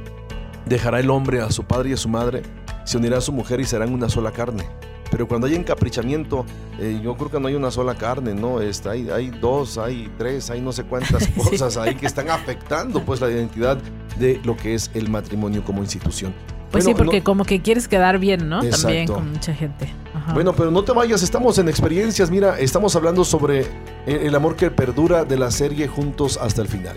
dejará 0.66 1.00
el 1.00 1.10
hombre 1.12 1.42
a 1.42 1.52
su 1.52 1.64
padre 1.64 1.92
y 1.92 1.94
a 1.94 1.98
su 1.98 2.10
madre, 2.10 2.42
se 2.86 2.98
unirá 2.98 3.20
a 3.20 3.22
su 3.22 3.32
mujer 3.32 3.60
y 3.60 3.66
serán 3.66 3.94
una 3.94 4.10
sola 4.10 4.32
carne. 4.32 4.64
Pero 5.12 5.28
cuando 5.28 5.48
hay 5.48 5.56
encaprichamiento, 5.56 6.44
eh, 6.80 7.00
yo 7.02 7.16
creo 7.16 7.30
que 7.32 7.40
no 7.40 7.48
hay 7.48 7.54
una 7.56 7.72
sola 7.72 7.96
carne, 7.96 8.34
¿no? 8.34 8.60
Está, 8.62 8.92
hay, 8.92 9.10
hay 9.10 9.30
dos, 9.30 9.78
hay 9.78 10.12
tres, 10.18 10.50
hay 10.50 10.60
no 10.60 10.72
sé 10.72 10.84
cuántas 10.84 11.28
cosas 11.38 11.78
ahí 11.78 11.96
que 11.96 12.08
están 12.08 12.30
afectando 12.30 13.02
pues 13.06 13.22
la 13.22 13.30
identidad 13.30 13.78
de 14.20 14.42
lo 14.44 14.58
que 14.58 14.74
es 14.74 14.90
el 14.96 15.10
matrimonio 15.10 15.64
como 15.64 15.82
institución. 15.82 16.34
Pues 16.72 16.84
Bueno, 16.84 16.98
sí, 16.98 17.04
porque 17.04 17.20
no- 17.20 17.24
como 17.24 17.46
que 17.46 17.62
quieres 17.62 17.88
quedar 17.88 18.18
bien, 18.20 18.50
¿no? 18.50 18.60
También 18.68 19.08
con 19.08 19.32
mucha 19.32 19.54
gente. 19.54 19.88
Bueno, 20.34 20.54
pero 20.54 20.72
no 20.72 20.84
te 20.84 20.92
vayas, 20.92 21.24
estamos 21.24 21.58
en 21.58 21.70
experiencias. 21.70 22.30
Mira, 22.30 22.60
estamos 22.60 22.96
hablando 22.96 23.24
sobre 23.24 23.66
el 24.06 24.34
amor 24.36 24.56
que 24.56 24.72
perdura 24.72 25.26
de 25.26 25.38
la 25.38 25.52
serie 25.52 25.88
Juntos 25.88 26.38
hasta 26.42 26.62
el 26.62 26.68
final. 26.68 26.96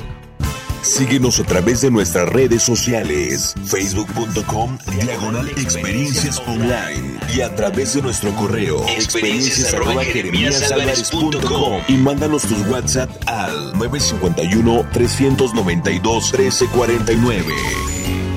Síguenos 0.83 1.39
a 1.39 1.45
través 1.45 1.83
de 1.83 1.91
nuestras 1.91 2.27
redes 2.29 2.63
sociales, 2.63 3.55
facebook.com 3.67 4.79
diagonal 5.03 5.49
experiencias 5.51 6.41
online 6.47 7.19
y 7.37 7.43
a 7.43 7.55
través 7.55 7.95
de 7.95 8.03
nuestro 8.03 8.35
correo 8.35 8.83
experiencias 8.89 9.75
y 11.87 11.95
mándanos 11.95 12.43
tus 12.43 12.67
WhatsApp 12.67 13.11
al 13.27 13.73
951 13.79 14.87
392 14.91 16.33
1349. 16.33 18.30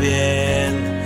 Bien. 0.00 1.02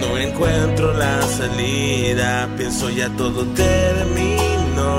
No 0.00 0.18
encuentro 0.18 0.92
la 0.94 1.22
salida, 1.22 2.48
pienso 2.56 2.90
ya 2.90 3.08
todo 3.10 3.44
terminó. 3.54 4.94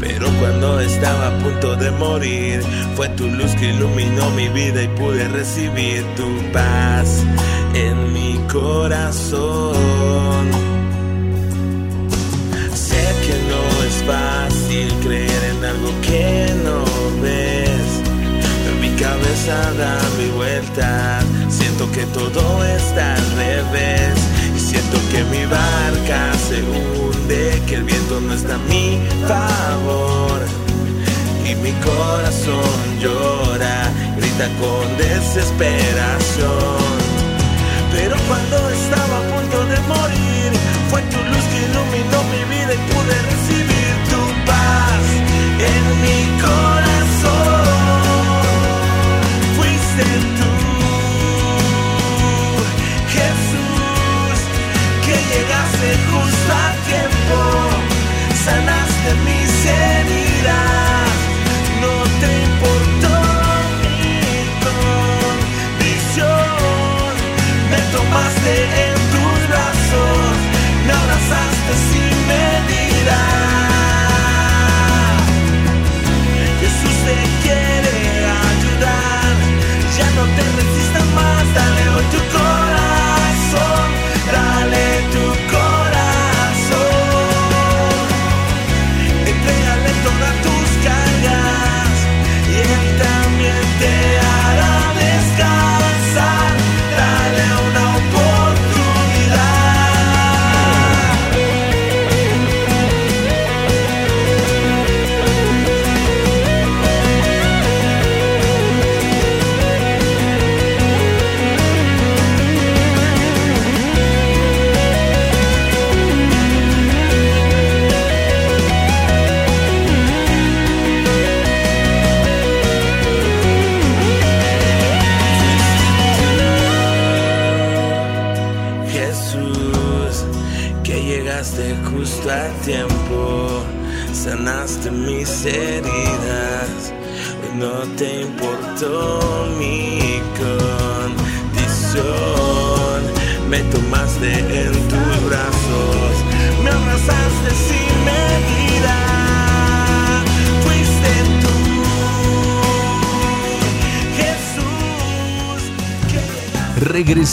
Pero 0.00 0.26
cuando 0.40 0.80
estaba 0.80 1.28
a 1.28 1.38
punto 1.38 1.76
de 1.76 1.90
morir, 1.92 2.60
fue 2.94 3.08
tu 3.10 3.26
luz 3.28 3.52
que 3.54 3.70
iluminó 3.70 4.30
mi 4.30 4.48
vida 4.48 4.82
y 4.82 4.88
pude 4.88 5.28
recibir 5.28 6.04
tu 6.16 6.28
paz 6.52 7.24
en 7.74 8.12
mi 8.12 8.38
corazón. 8.52 9.56
Sé 12.74 13.04
que 13.24 13.34
no 13.50 13.62
es 13.88 14.04
fácil 14.04 14.88
creer 15.02 15.44
en 15.56 15.64
algo 15.64 15.90
que 16.02 16.55
cabeza 19.06 19.56
da 19.82 19.94
mi 20.18 20.28
vuelta, 20.30 21.20
siento 21.48 21.84
que 21.92 22.04
todo 22.18 22.42
está 22.64 23.14
al 23.14 23.26
revés. 23.44 24.14
Y 24.56 24.58
siento 24.70 24.96
que 25.10 25.20
mi 25.34 25.44
barca 25.46 26.20
se 26.48 26.58
hunde, 26.70 27.62
que 27.66 27.74
el 27.76 27.84
viento 27.84 28.20
no 28.20 28.32
está 28.34 28.54
a 28.54 28.66
mi 28.72 28.88
favor. 29.30 30.38
Y 31.48 31.54
mi 31.64 31.72
corazón 31.90 32.80
llora, 33.02 33.78
grita 34.18 34.46
con 34.62 34.84
desesperación. 35.06 36.90
Pero 37.94 38.16
cuando 38.28 38.56
estaba 38.80 39.14
a 39.22 39.24
punto 39.34 39.58
de 39.72 39.78
morir, 39.94 40.50
fue 40.90 41.00
tu 41.12 41.18
luz 41.30 41.44
que 41.50 41.58
iluminó 41.68 42.18
mi 42.34 42.42
vida 42.52 42.72
y 42.78 42.80
pude 42.90 43.16
recibir 43.32 43.92
tu 44.12 44.22
paz 44.50 45.04
en 45.72 45.82
mi 46.04 46.18
corazón. 46.46 48.05
En 68.48 68.94
tus 68.94 69.48
brazos, 69.48 70.36
me 70.86 70.92
abrazaste 70.92 71.72
sin 71.90 72.26
medida. 72.28 73.55
No 80.16 80.24
te 80.34 80.42
resistas 80.42 81.06
más, 81.14 81.54
dale 81.54 81.88
hoy 81.90 82.04
tu 82.10 82.18
corazón, 82.32 82.55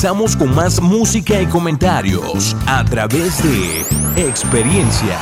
Regresamos 0.04 0.36
con 0.36 0.54
más 0.54 0.82
música 0.82 1.42
y 1.42 1.46
comentarios 1.46 2.58
a 2.68 2.84
través 2.84 3.42
de 3.42 3.86
experiencias. 4.22 5.18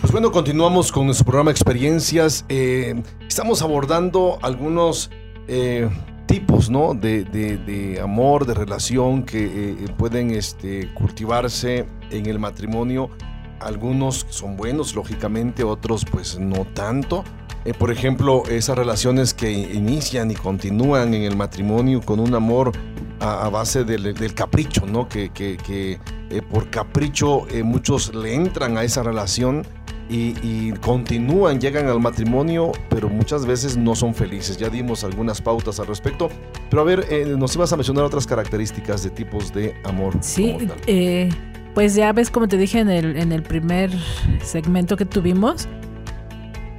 Pues 0.00 0.12
bueno, 0.12 0.30
continuamos 0.30 0.92
con 0.92 1.06
nuestro 1.06 1.24
programa 1.26 1.50
Experiencias. 1.50 2.44
Eh, 2.48 3.02
estamos 3.26 3.62
abordando 3.62 4.38
algunos 4.42 5.10
eh, 5.48 5.90
tipos 6.26 6.70
¿no? 6.70 6.94
de, 6.94 7.24
de- 7.24 7.56
de 7.56 8.00
amor, 8.00 8.46
de 8.46 8.54
relación 8.54 9.24
que 9.24 9.72
eh, 9.72 9.88
pueden 9.98 10.30
este, 10.30 10.94
cultivarse 10.94 11.84
en 12.12 12.26
el 12.26 12.38
matrimonio. 12.38 13.10
Algunos 13.58 14.24
son 14.28 14.56
buenos, 14.56 14.94
lógicamente, 14.94 15.64
otros 15.64 16.04
pues 16.04 16.38
no 16.38 16.64
tanto. 16.74 17.24
Eh, 17.66 17.74
por 17.74 17.90
ejemplo, 17.90 18.44
esas 18.48 18.78
relaciones 18.78 19.34
que 19.34 19.50
inician 19.50 20.30
y 20.30 20.34
continúan 20.34 21.12
en 21.14 21.22
el 21.22 21.36
matrimonio 21.36 22.00
con 22.00 22.20
un 22.20 22.34
amor 22.34 22.72
a, 23.20 23.46
a 23.46 23.48
base 23.48 23.82
del, 23.84 24.14
del 24.14 24.34
capricho, 24.34 24.86
¿no? 24.86 25.08
Que, 25.08 25.30
que- 25.30 25.56
que, 25.56 25.98
eh, 26.30 26.42
por 26.50 26.70
capricho 26.70 27.46
eh, 27.48 27.62
muchos 27.62 28.14
le 28.14 28.34
entran 28.34 28.76
a 28.78 28.84
esa 28.84 29.02
relación 29.02 29.64
y, 30.08 30.34
y 30.42 30.72
continúan, 30.80 31.60
llegan 31.60 31.88
al 31.88 31.98
matrimonio, 31.98 32.70
pero 32.88 33.08
muchas 33.08 33.44
veces 33.46 33.76
no 33.76 33.96
son 33.96 34.14
felices. 34.14 34.56
Ya 34.56 34.68
dimos 34.68 35.02
algunas 35.02 35.40
pautas 35.42 35.80
al 35.80 35.88
respecto. 35.88 36.28
Pero 36.70 36.82
a 36.82 36.84
ver, 36.84 37.06
eh, 37.10 37.34
nos 37.36 37.54
ibas 37.56 37.72
a 37.72 37.76
mencionar 37.76 38.04
otras 38.04 38.26
características 38.26 39.02
de 39.02 39.10
tipos 39.10 39.52
de 39.52 39.74
amor. 39.84 40.14
Sí, 40.20 40.56
eh, 40.86 41.28
pues 41.74 41.94
ya 41.96 42.12
ves 42.12 42.30
como 42.30 42.46
te 42.46 42.56
dije 42.56 42.78
en 42.78 42.88
el, 42.90 43.16
en 43.16 43.32
el 43.32 43.42
primer 43.42 43.90
segmento 44.44 44.96
que 44.96 45.04
tuvimos, 45.04 45.66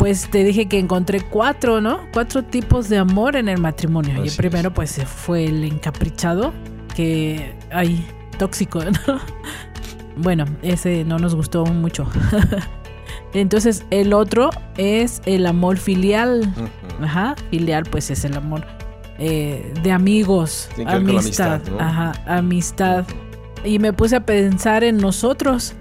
pues 0.07 0.29
te 0.29 0.45
dije 0.45 0.69
que 0.69 0.79
encontré 0.79 1.19
cuatro, 1.19 1.81
¿no? 1.81 1.99
Cuatro 2.13 2.41
tipos 2.41 2.87
de 2.87 2.97
amor 2.97 3.35
en 3.35 3.49
el 3.49 3.59
matrimonio. 3.59 4.23
y 4.23 4.29
el 4.29 4.35
primero 4.37 4.69
es. 4.69 4.73
pues 4.73 5.03
fue 5.03 5.43
el 5.43 5.65
encaprichado, 5.65 6.53
que 6.95 7.53
hay 7.71 8.07
tóxico, 8.39 8.79
¿no? 8.85 9.19
Bueno, 10.15 10.45
ese 10.61 11.03
no 11.03 11.19
nos 11.19 11.35
gustó 11.35 11.65
mucho. 11.65 12.07
Entonces 13.33 13.83
el 13.89 14.13
otro 14.13 14.49
es 14.77 15.21
el 15.25 15.45
amor 15.45 15.75
filial. 15.75 16.53
Ajá, 17.01 17.35
filial 17.49 17.83
pues 17.83 18.09
es 18.09 18.23
el 18.23 18.37
amor 18.37 18.65
eh, 19.19 19.73
de 19.83 19.91
amigos, 19.91 20.69
amistad, 20.85 21.55
amistad, 21.55 21.61
¿no? 21.69 21.79
ajá, 21.81 22.13
amistad. 22.25 23.05
Y 23.65 23.77
me 23.79 23.91
puse 23.91 24.15
a 24.15 24.25
pensar 24.25 24.85
en 24.85 24.99
nosotros, 24.99 25.73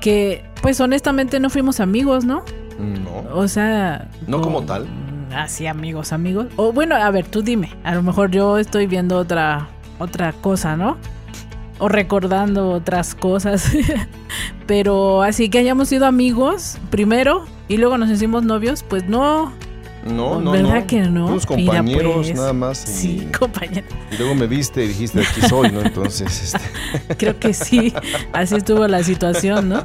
que 0.00 0.44
pues 0.62 0.80
honestamente 0.80 1.40
no 1.40 1.50
fuimos 1.50 1.80
amigos, 1.80 2.24
¿no? 2.24 2.44
No. 2.78 3.24
O 3.34 3.48
sea... 3.48 4.08
No 4.26 4.40
como 4.40 4.62
tal. 4.62 4.86
Así 5.34 5.66
amigos, 5.66 6.12
amigos. 6.12 6.46
O 6.56 6.72
bueno, 6.72 6.94
a 6.94 7.10
ver, 7.10 7.26
tú 7.26 7.42
dime, 7.42 7.70
a 7.82 7.94
lo 7.94 8.02
mejor 8.02 8.30
yo 8.30 8.58
estoy 8.58 8.86
viendo 8.86 9.18
otra, 9.18 9.68
otra 9.98 10.32
cosa, 10.32 10.76
¿no? 10.76 10.96
O 11.78 11.88
recordando 11.88 12.70
otras 12.70 13.14
cosas. 13.14 13.72
Pero 14.66 15.22
así 15.22 15.48
que 15.48 15.58
hayamos 15.58 15.88
sido 15.88 16.06
amigos 16.06 16.78
primero 16.90 17.44
y 17.68 17.76
luego 17.76 17.98
nos 17.98 18.10
hicimos 18.10 18.44
novios, 18.44 18.82
pues 18.82 19.08
no, 19.08 19.52
No, 20.06 20.38
no, 20.40 20.52
¿Verdad 20.52 20.80
no. 20.80 20.86
que 20.86 21.00
no? 21.00 21.28
Mira, 21.30 21.46
compañeros 21.46 22.26
pues, 22.26 22.34
nada 22.36 22.52
más. 22.52 22.84
Y, 22.88 22.92
Sí, 22.92 23.28
compañero. 23.38 23.86
y 24.12 24.16
luego 24.18 24.34
me 24.34 24.46
viste 24.46 24.84
y 24.84 24.88
dijiste, 24.88 25.20
aquí 25.22 25.40
soy, 25.48 25.70
¿no? 25.72 25.80
Entonces, 25.80 26.54
este, 26.54 27.14
Creo 27.16 27.38
que 27.38 27.54
sí. 27.54 27.92
Así 28.32 28.56
estuvo 28.56 28.86
la 28.86 29.02
situación, 29.02 29.68
¿no? 29.70 29.82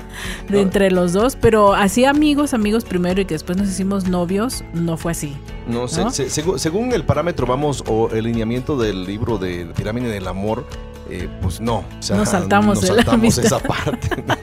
De 0.50 0.60
entre 0.62 0.92
los 0.92 1.14
dos. 1.14 1.36
Pero 1.38 1.74
así 1.74 2.04
amigos, 2.06 2.54
amigos 2.54 2.84
primero 2.84 3.22
y 3.22 3.26
que 3.26 3.36
después 3.36 3.58
nos 3.58 3.70
hicimos 3.70 4.08
novios, 4.10 4.64
no 4.74 4.98
fue 4.98 5.14
así. 5.14 5.38
no 5.68 5.88
sé, 5.88 6.04
¿No? 6.04 6.12
se- 6.12 6.28
segu- 6.28 6.58
según 6.58 6.92
el 6.92 7.04
parámetro, 7.06 7.46
vamos, 7.48 7.84
o 7.88 8.10
el 8.12 8.26
lineamiento 8.26 8.78
del 8.78 9.06
libro 9.06 9.38
de 9.38 9.68
Pirámide 9.76 10.10
del 10.10 10.28
Amor, 10.28 10.66
eh, 11.10 11.30
pues 11.42 11.60
no. 11.60 11.78
O 11.78 11.86
sea, 12.00 12.18
Nos 12.18 12.30
saltamos 12.30 12.76
nos 12.78 12.84
de 12.84 12.90
la 12.90 12.96
saltamos 13.04 13.38
amistad. 13.38 13.46
esa 13.46 13.60
parte. 13.60 14.24
¿no? 14.28 14.36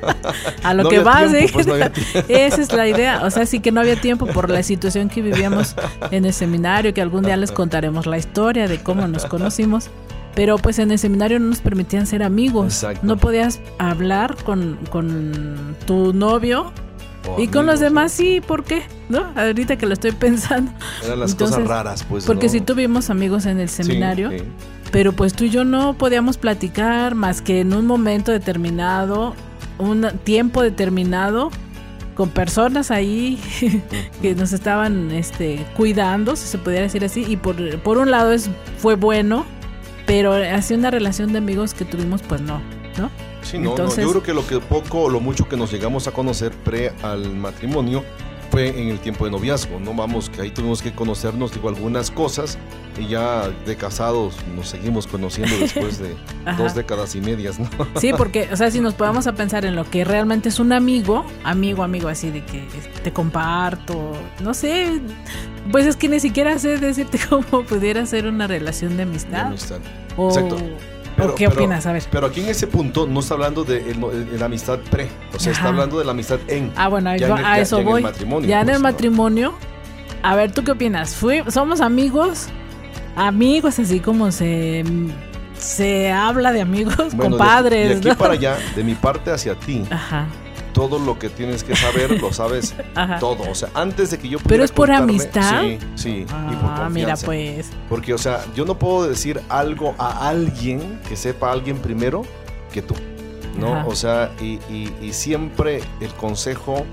A 0.63 0.75
lo 0.75 0.83
No 0.85 0.89
que 0.89 0.99
vas, 1.01 1.31
tiempo, 1.31 1.39
¿eh? 1.47 1.51
pues, 1.53 1.67
no 1.67 1.75
tiempo. 1.91 2.01
Esa 2.29 2.61
es 2.63 2.73
la 2.73 2.89
idea. 2.89 3.23
O 3.25 3.31
sea, 3.31 3.47
sí 3.47 3.61
que 3.61 3.73
no 3.73 3.81
había 3.81 4.01
tiempo 4.01 4.27
por 4.27 4.51
la 4.51 4.63
situación 4.63 5.09
que 5.09 5.23
vivíamos 5.23 5.75
en 6.11 6.25
el 6.25 6.33
seminario, 6.33 6.93
que 6.95 7.01
algún 7.03 7.25
día 7.25 7.37
les 7.37 7.53
contaremos 7.53 8.07
la 8.07 8.19
historia 8.19 8.69
de 8.69 8.83
cómo 8.83 9.07
nos 9.09 9.27
conocimos. 9.27 9.91
Pero 10.35 10.59
pues 10.59 10.79
en 10.79 10.91
el 10.91 10.99
seminario 10.99 11.41
no 11.41 11.47
nos 11.49 11.61
permitían 11.61 12.07
ser 12.07 12.23
amigos. 12.23 12.67
Exacto. 12.67 13.01
No 13.07 13.17
podías 13.17 13.61
hablar 13.79 14.37
con, 14.45 14.79
con 14.91 15.75
tu 15.87 16.13
novio. 16.13 16.73
Y 17.39 17.49
con 17.49 17.67
los 17.67 17.81
demás 17.81 18.13
sí, 18.13 18.41
¿por 18.41 18.63
qué? 18.63 18.83
¿No? 19.09 19.33
Ahorita 19.35 19.77
que 19.77 19.87
lo 19.87 19.95
estoy 19.95 20.13
pensando. 20.13 20.71
Eran 21.05 21.19
las 21.19 21.33
Entonces, 21.33 21.57
cosas 21.57 21.69
raras, 21.69 22.05
pues. 22.09 22.25
Porque 22.25 22.47
¿no? 22.47 22.53
si 22.53 22.61
tuvimos 22.61 23.11
amigos 23.11 23.47
en 23.47 23.59
el 23.59 23.69
Sí, 23.69 23.83
seminario, 23.83 24.31
sí. 24.31 24.37
Pero 24.91 25.13
pues 25.13 25.35
tú 25.35 25.45
y 25.45 25.51
yo 25.51 25.65
no 25.65 25.95
podíamos 25.95 26.39
platicar 26.39 27.15
más 27.15 27.43
que 27.43 27.61
en 27.61 27.75
un 27.75 27.87
momento 27.87 28.33
determinado, 28.33 29.35
un 29.79 30.07
tiempo 30.25 30.63
determinado, 30.63 31.51
con 32.15 32.31
personas 32.31 32.91
ahí 32.91 33.39
que 34.23 34.35
nos 34.35 34.53
estaban 34.53 35.11
este, 35.11 35.65
cuidando, 35.77 36.35
si 36.35 36.47
se 36.47 36.59
pudiera 36.59 36.85
decir 36.85 37.05
así. 37.05 37.25
Y 37.29 37.37
por, 37.37 37.79
por 37.81 37.99
un 37.99 38.11
lado 38.11 38.33
es, 38.33 38.49
fue 38.79 38.95
bueno, 38.97 39.45
pero 40.07 40.33
así 40.33 40.75
una 40.75 40.91
relación 40.91 41.33
de 41.33 41.39
amigos 41.39 41.75
que 41.75 41.85
tuvimos, 41.85 42.23
pues 42.23 42.41
no, 42.41 42.61
¿no? 42.99 43.11
Sí, 43.43 43.59
no, 43.59 43.65
no, 43.65 43.71
Entonces- 43.71 44.05
yo 44.05 44.11
creo 44.11 44.23
que 44.23 44.35
lo 44.35 44.47
que 44.47 44.59
poco 44.61 45.03
o 45.03 45.11
lo 45.11 45.21
mucho 45.21 45.49
que 45.49 45.57
nos 45.57 45.71
llegamos 45.71 46.09
a 46.09 46.13
conocer 46.13 46.53
pre 46.53 46.93
al 47.03 47.35
matrimonio 47.37 48.03
fue 48.51 48.69
en 48.69 48.89
el 48.89 48.99
tiempo 48.99 49.25
de 49.25 49.31
noviazgo, 49.31 49.81
¿no? 49.81 49.95
Vamos, 49.95 50.31
que 50.31 50.43
ahí 50.43 50.51
tuvimos 50.51 50.83
que 50.83 50.93
conocernos, 50.93 51.53
digo, 51.53 51.69
algunas 51.69 52.11
cosas 52.11 52.59
y 52.99 53.09
ya 53.09 53.49
de 53.67 53.77
casados 53.77 54.37
nos 54.55 54.69
seguimos 54.69 55.07
conociendo 55.07 55.57
después 55.59 55.99
de 55.99 56.15
dos 56.59 56.75
décadas 56.75 57.15
y 57.15 57.21
medias, 57.21 57.59
¿no? 57.59 57.69
Sí, 58.01 58.13
porque, 58.17 58.49
o 58.53 58.57
sea, 58.57 58.71
si 58.71 58.81
nos 58.81 58.95
podemos 59.07 59.27
a 59.27 59.33
pensar 59.35 59.65
en 59.65 59.77
lo 59.77 59.85
que 59.89 60.05
realmente 60.05 60.49
es 60.49 60.59
un 60.59 60.73
amigo, 60.73 61.25
amigo, 61.45 61.83
amigo, 61.83 62.09
así 62.09 62.31
de 62.31 62.45
que 62.45 62.67
te 63.03 63.13
comparto, 63.13 64.13
no 64.41 64.55
sé, 64.55 65.01
pues 65.71 65.87
es 65.87 65.97
que 65.97 66.09
ni 66.09 66.21
siquiera 66.21 66.59
sé 66.59 66.79
decirte 66.79 67.19
cómo 67.29 67.65
pudiera 67.65 68.07
ser 68.07 68.27
una 68.27 68.47
relación 68.47 68.93
de 68.93 68.97
De 68.97 69.03
amistad. 69.03 69.47
amistad. 69.47 69.79
O, 70.17 70.29
Exacto. 70.29 70.57
¿O 71.19 71.35
qué 71.35 71.47
opinas? 71.49 71.87
A 71.87 71.93
ver. 71.93 72.05
Pero 72.11 72.27
aquí 72.27 72.41
en 72.41 72.49
ese 72.49 72.67
punto 72.67 73.07
no 73.07 73.21
está 73.21 73.35
hablando 73.35 73.65
de, 73.65 73.95
la 74.39 74.47
amistad 74.47 74.79
pre, 74.91 75.09
o 75.35 75.39
sea, 75.39 75.53
está 75.53 75.69
hablando 75.69 75.99
de 75.99 76.05
la 76.05 76.13
amistad 76.13 76.39
en. 76.49 76.73
Ah, 76.77 76.89
bueno, 76.89 77.11
en 77.13 77.23
el- 77.23 77.33
a 77.33 77.59
eso 77.59 77.77
ya 77.77 77.83
en 77.83 77.87
el 77.89 77.93
voy. 77.93 78.03
matrimonio, 78.03 78.49
ya 78.49 78.61
en 78.61 78.67
pues, 78.67 78.77
el 78.77 78.83
¿no? 78.83 78.89
matrimonio, 78.89 79.55
a 80.23 80.35
ver, 80.37 80.53
¿tú 80.53 80.63
qué 80.65 80.73
opinas? 80.73 81.15
Fui, 81.15 81.43
somos 81.49 81.81
amigos, 81.81 82.49
amigos 83.17 83.79
así 83.79 84.01
como 84.01 84.31
se, 84.33 84.85
se 85.59 86.11
habla 86.13 86.53
de 86.53 86.61
amigos, 86.61 86.97
Bueno, 86.97 87.15
de- 87.17 87.29
compadres, 87.31 87.89
de, 87.91 87.95
aquí 87.97 88.09
¿no? 88.09 88.17
para 88.17 88.35
allá, 88.35 88.57
de 88.77 88.85
mi 88.85 88.95
parte 88.95 89.31
hacia 89.31 89.55
ti, 89.55 89.85
Ajá, 89.91 90.27
todo 90.77 90.99
lo 90.99 91.19
que 91.19 91.31
tienes 91.31 91.65
que 91.65 91.75
saber 91.75 92.21
lo 92.21 92.35
sabes 92.35 92.75
ajá. 92.95 93.19
todo. 93.19 93.51
O 93.51 93.55
sea, 93.55 93.71
antes 93.73 94.11
de 94.11 94.19
que 94.19 94.29
yo 94.29 94.37
¿Pero 94.37 94.45
pudiera 94.49 94.65
es 94.67 94.73
por 94.73 94.91
amistad? 94.93 95.63
Sí, 95.63 95.79
sí. 95.95 96.11
y 96.21 96.25
por 96.57 96.71
Ah, 96.71 96.89
mira, 96.93 97.17
pues. 97.17 97.71
Porque, 97.89 98.13
o 98.13 98.19
sea, 98.19 98.45
yo 98.55 98.67
no 98.67 98.79
puedo 98.79 99.09
decir 99.09 99.41
algo 99.49 99.95
a 99.99 100.29
alguien 100.29 101.01
que 101.09 101.17
sepa 101.17 101.49
a 101.49 101.53
alguien 101.53 101.79
primero 101.79 102.23
que 102.75 102.83
tú. 102.83 102.95
¿No? 103.59 103.75
Ajá. 103.75 103.87
O 103.87 103.95
sea, 103.97 104.33
y, 104.39 104.59
y- 104.71 104.93
y 105.01 105.15
siempre 105.15 105.81
el 106.03 106.11
consejo, 106.13 106.85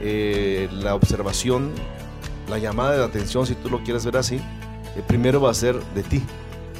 eh, 0.00 0.68
la 0.72 0.96
observación, 0.96 1.70
la 2.50 2.58
llamada 2.58 2.96
de 2.98 3.04
atención, 3.04 3.46
si 3.46 3.54
tú 3.54 3.70
lo 3.70 3.84
quieres 3.84 4.04
ver 4.04 4.16
así, 4.16 4.34
eh, 4.96 5.02
primero 5.06 5.40
va 5.40 5.52
a 5.52 5.54
ser 5.54 5.76
de 5.94 6.02
ti, 6.02 6.22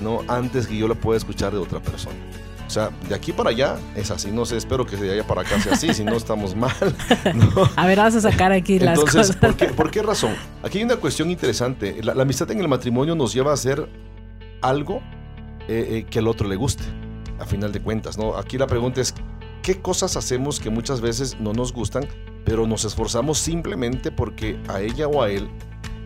¿no? 0.03 0.23
Antes 0.27 0.66
que 0.66 0.77
yo 0.77 0.88
la 0.88 0.97
pueda 0.97 1.18
escuchar 1.18 1.53
de 1.53 1.59
otra 1.59 1.79
persona. 1.79 2.16
O 2.68 2.70
sea, 2.70 2.90
de 3.09 3.14
aquí 3.14 3.33
para 3.33 3.48
allá 3.50 3.78
es 3.96 4.11
así. 4.11 4.31
No 4.31 4.44
sé, 4.44 4.59
espero 4.59 4.85
que 4.85 4.96
de 4.96 5.11
allá 5.11 5.26
para 5.26 5.40
acá 5.40 5.59
sea 5.59 5.72
así, 5.72 5.92
si 5.94 6.04
no 6.04 6.14
estamos 6.14 6.54
mal. 6.54 6.70
¿no? 7.35 7.68
A 7.74 7.87
ver, 7.87 7.96
vamos 7.96 8.14
a 8.14 8.20
sacar 8.20 8.52
aquí 8.52 8.78
las 8.78 8.98
Entonces, 8.98 9.28
cosas. 9.28 9.37
¿por 9.37 9.57
qué, 9.57 9.66
por 9.68 9.90
qué 9.90 10.02
razón? 10.02 10.35
Aquí 10.62 10.78
hay 10.78 10.85
una 10.85 10.96
cuestión 10.96 11.31
interesante. 11.31 11.98
La, 12.02 12.14
la 12.14 12.22
amistad 12.22 12.50
en 12.50 12.61
el 12.61 12.68
matrimonio 12.68 13.14
nos 13.14 13.33
lleva 13.33 13.52
a 13.52 13.54
hacer 13.54 13.88
algo 14.61 15.00
eh, 15.68 15.98
eh, 15.98 16.07
que 16.11 16.18
al 16.18 16.28
otro 16.28 16.48
le 16.48 16.57
guste, 16.57 16.85
a 17.38 17.44
final 17.44 17.72
de 17.72 17.81
cuentas, 17.81 18.16
¿no? 18.16 18.37
Aquí 18.37 18.59
la 18.59 18.66
pregunta 18.66 19.00
es, 19.00 19.14
¿qué 19.62 19.81
cosas 19.81 20.16
hacemos 20.16 20.61
que 20.61 20.70
muchas 20.70 21.00
veces 21.00 21.38
no 21.40 21.52
nos 21.52 21.72
gustan, 21.72 22.07
pero 22.44 22.66
nos 22.66 22.85
esforzamos 22.85 23.38
simplemente 23.38 24.11
porque 24.11 24.59
a 24.68 24.81
ella 24.81 25.09
o 25.09 25.22
a 25.22 25.31
él, 25.31 25.48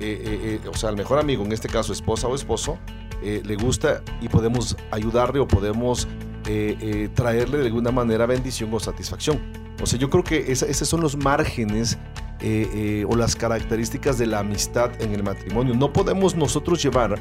eh, 0.01 0.61
o 0.69 0.77
sea, 0.77 0.89
al 0.89 0.97
mejor 0.97 1.19
amigo, 1.21 1.45
en 1.45 1.53
este 1.53 1.69
caso 1.69 1.93
esposa 1.93 2.27
o 2.27 2.35
esposo, 2.35 2.79
le 3.23 3.55
gusta 3.55 4.03
y 4.21 4.29
podemos 4.29 4.77
ayudarle 4.91 5.39
o 5.39 5.47
podemos 5.47 6.09
eh, 6.47 6.77
eh, 6.81 7.09
traerle 7.15 7.59
de 7.59 7.67
alguna 7.67 7.91
manera 7.93 8.27
bendición 8.27 8.71
o 8.73 8.81
satisfacción? 8.81 9.39
O 9.83 9.87
sea, 9.87 9.99
yo 9.99 10.11
creo 10.11 10.23
que 10.25 10.53
esa- 10.53 10.67
esos 10.67 10.89
son 10.89 11.01
los 11.01 11.17
márgenes 11.17 11.99
eh, 12.41 12.69
eh, 12.75 13.07
o 13.09 13.15
las 13.17 13.37
características 13.37 14.19
de 14.19 14.27
la 14.27 14.41
amistad 14.41 14.91
en 15.01 15.13
el 15.13 15.23
matrimonio. 15.23 15.75
No 15.75 15.93
podemos 15.93 16.35
nosotros 16.37 16.83
llevar 16.83 17.19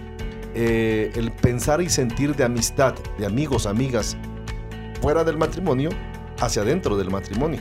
eh, 0.56 1.12
el 1.16 1.32
pensar 1.32 1.82
y 1.82 1.90
sentir 1.90 2.36
de 2.36 2.44
amistad, 2.44 2.94
de 3.18 3.26
amigos, 3.26 3.66
amigas, 3.68 4.18
fuera 5.02 5.24
del 5.24 5.38
matrimonio 5.38 5.90
hacia 6.40 6.64
adentro 6.64 6.98
del 6.98 7.10
matrimonio. 7.10 7.60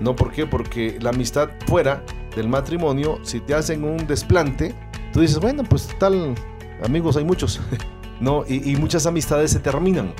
¿No? 0.00 0.16
¿Por 0.16 0.32
qué? 0.32 0.46
Porque 0.46 0.96
la 1.00 1.10
amistad 1.10 1.50
fuera 1.66 2.02
del 2.34 2.48
matrimonio, 2.48 3.18
si 3.22 3.40
te 3.40 3.54
hacen 3.54 3.84
un 3.84 4.06
desplante, 4.06 4.74
tú 5.12 5.20
dices, 5.20 5.38
bueno, 5.38 5.62
pues 5.64 5.88
tal, 5.98 6.34
amigos 6.82 7.16
hay 7.18 7.24
muchos, 7.24 7.60
¿no? 8.20 8.44
Y, 8.48 8.70
y 8.72 8.76
muchas 8.76 9.04
amistades 9.04 9.50
se 9.50 9.58
terminan. 9.58 10.14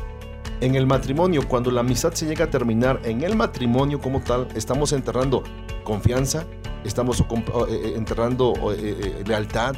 En 0.61 0.75
el 0.75 0.87
matrimonio, 0.87 1.49
cuando 1.49 1.70
la 1.70 1.81
amistad 1.81 2.12
se 2.12 2.27
llega 2.27 2.44
a 2.44 2.51
terminar 2.51 3.01
en 3.05 3.23
el 3.23 3.35
matrimonio 3.35 3.99
como 3.99 4.20
tal, 4.20 4.46
estamos 4.55 4.92
enterrando 4.92 5.42
confianza, 5.85 6.44
estamos 6.85 7.20
eh, 7.20 7.25
eh, 7.70 7.92
enterrando 7.96 8.53
eh, 8.73 8.77
eh, 8.79 9.25
lealtad, 9.27 9.75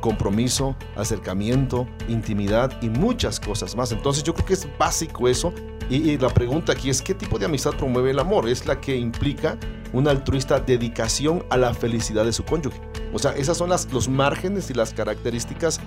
compromiso, 0.00 0.76
acercamiento, 0.96 1.86
intimidad 2.08 2.80
y 2.80 2.88
muchas 2.88 3.38
cosas 3.38 3.76
más. 3.76 3.92
Entonces 3.92 4.22
yo 4.24 4.32
creo 4.32 4.46
que 4.46 4.54
es 4.54 4.66
básico 4.78 5.28
eso. 5.28 5.52
Y 5.90 6.16
la 6.16 6.30
pregunta 6.30 6.72
aquí 6.72 6.88
es, 6.88 7.02
¿qué 7.02 7.12
tipo 7.12 7.38
de 7.38 7.44
amistad 7.44 7.72
promueve 7.72 8.12
el 8.12 8.18
amor? 8.18 8.48
Es 8.48 8.64
la 8.64 8.80
que 8.80 8.96
implica 8.96 9.58
una 9.92 10.10
altruista 10.10 10.58
dedicación 10.58 11.44
a 11.50 11.58
la 11.58 11.74
felicidad 11.74 12.24
de 12.24 12.32
su 12.32 12.44
cónyuge. 12.44 12.80
O 13.12 13.18
sea, 13.18 13.32
esas 13.32 13.58
son 13.58 13.68
las, 13.68 13.92
los 13.92 14.08
márgenes 14.08 14.70
y 14.70 14.74
las 14.74 14.94
características 14.94 15.80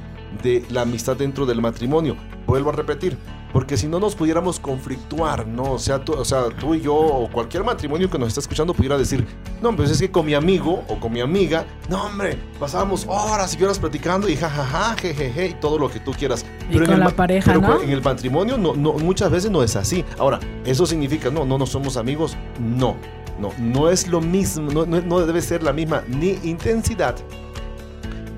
de 0.44 0.64
la 0.70 0.82
amistad 0.84 1.18
dentro 1.18 1.48
del 1.48 1.60
matrimonio. 1.60 2.16
Vuelvo 2.46 2.70
a 2.70 2.74
repetir, 2.74 3.18
porque 3.58 3.76
si 3.76 3.88
no 3.88 4.00
nos 4.00 4.14
pudiéramos 4.14 4.60
conflictuar, 4.60 5.48
¿no? 5.48 5.72
O 5.72 5.80
sea, 5.80 5.98
tú, 5.98 6.14
o 6.14 6.24
sea, 6.24 6.50
tú 6.60 6.76
y 6.76 6.82
yo 6.82 6.94
o 6.94 7.28
cualquier 7.28 7.64
matrimonio 7.64 8.08
que 8.08 8.20
nos 8.20 8.28
está 8.28 8.40
escuchando 8.40 8.72
pudiera 8.72 9.00
decir, 9.00 9.26
no, 9.64 9.76
pues 9.76 9.90
es 9.90 10.00
que 10.00 10.12
con 10.12 10.28
mi 10.28 10.36
amigo 10.36 10.84
o 10.88 11.00
con 11.00 11.12
mi 11.12 11.22
amiga, 11.22 11.66
no, 11.90 12.04
hombre, 12.04 12.38
pasábamos 12.60 13.08
horas 13.10 13.58
y 13.60 13.64
horas 13.64 13.80
platicando 13.80 14.30
y 14.30 14.36
jajaja, 14.36 14.96
jejeje 15.02 15.48
y 15.48 15.54
todo 15.56 15.80
lo 15.80 15.90
que 15.90 16.00
tú 16.00 16.12
quieras. 16.12 16.46
Y 16.70 16.78
en 16.78 16.86
con 16.86 16.94
el 16.94 17.00
la 17.00 17.10
pareja, 17.10 17.52
pero 17.52 17.62
¿no? 17.62 17.82
en 17.82 17.90
el 17.90 18.04
matrimonio 18.04 18.60
no, 18.60 18.76
no, 18.76 18.94
muchas 18.94 19.32
veces 19.32 19.50
no 19.50 19.64
es 19.64 19.76
así. 19.76 20.06
Ahora, 20.20 20.40
¿eso 20.64 20.86
significa, 20.86 21.32
no, 21.32 21.44
no, 21.44 21.58
no 21.58 21.66
somos 21.66 21.98
amigos? 21.98 22.38
No, 22.60 22.96
no, 23.40 23.50
no 23.58 23.90
es 23.90 24.08
lo 24.08 24.22
mismo, 24.22 24.72
no, 24.72 24.86
no, 24.86 25.02
no 25.02 25.26
debe 25.26 25.42
ser 25.42 25.64
la 25.64 25.74
misma 25.74 26.04
ni 26.08 26.38
intensidad 26.44 27.16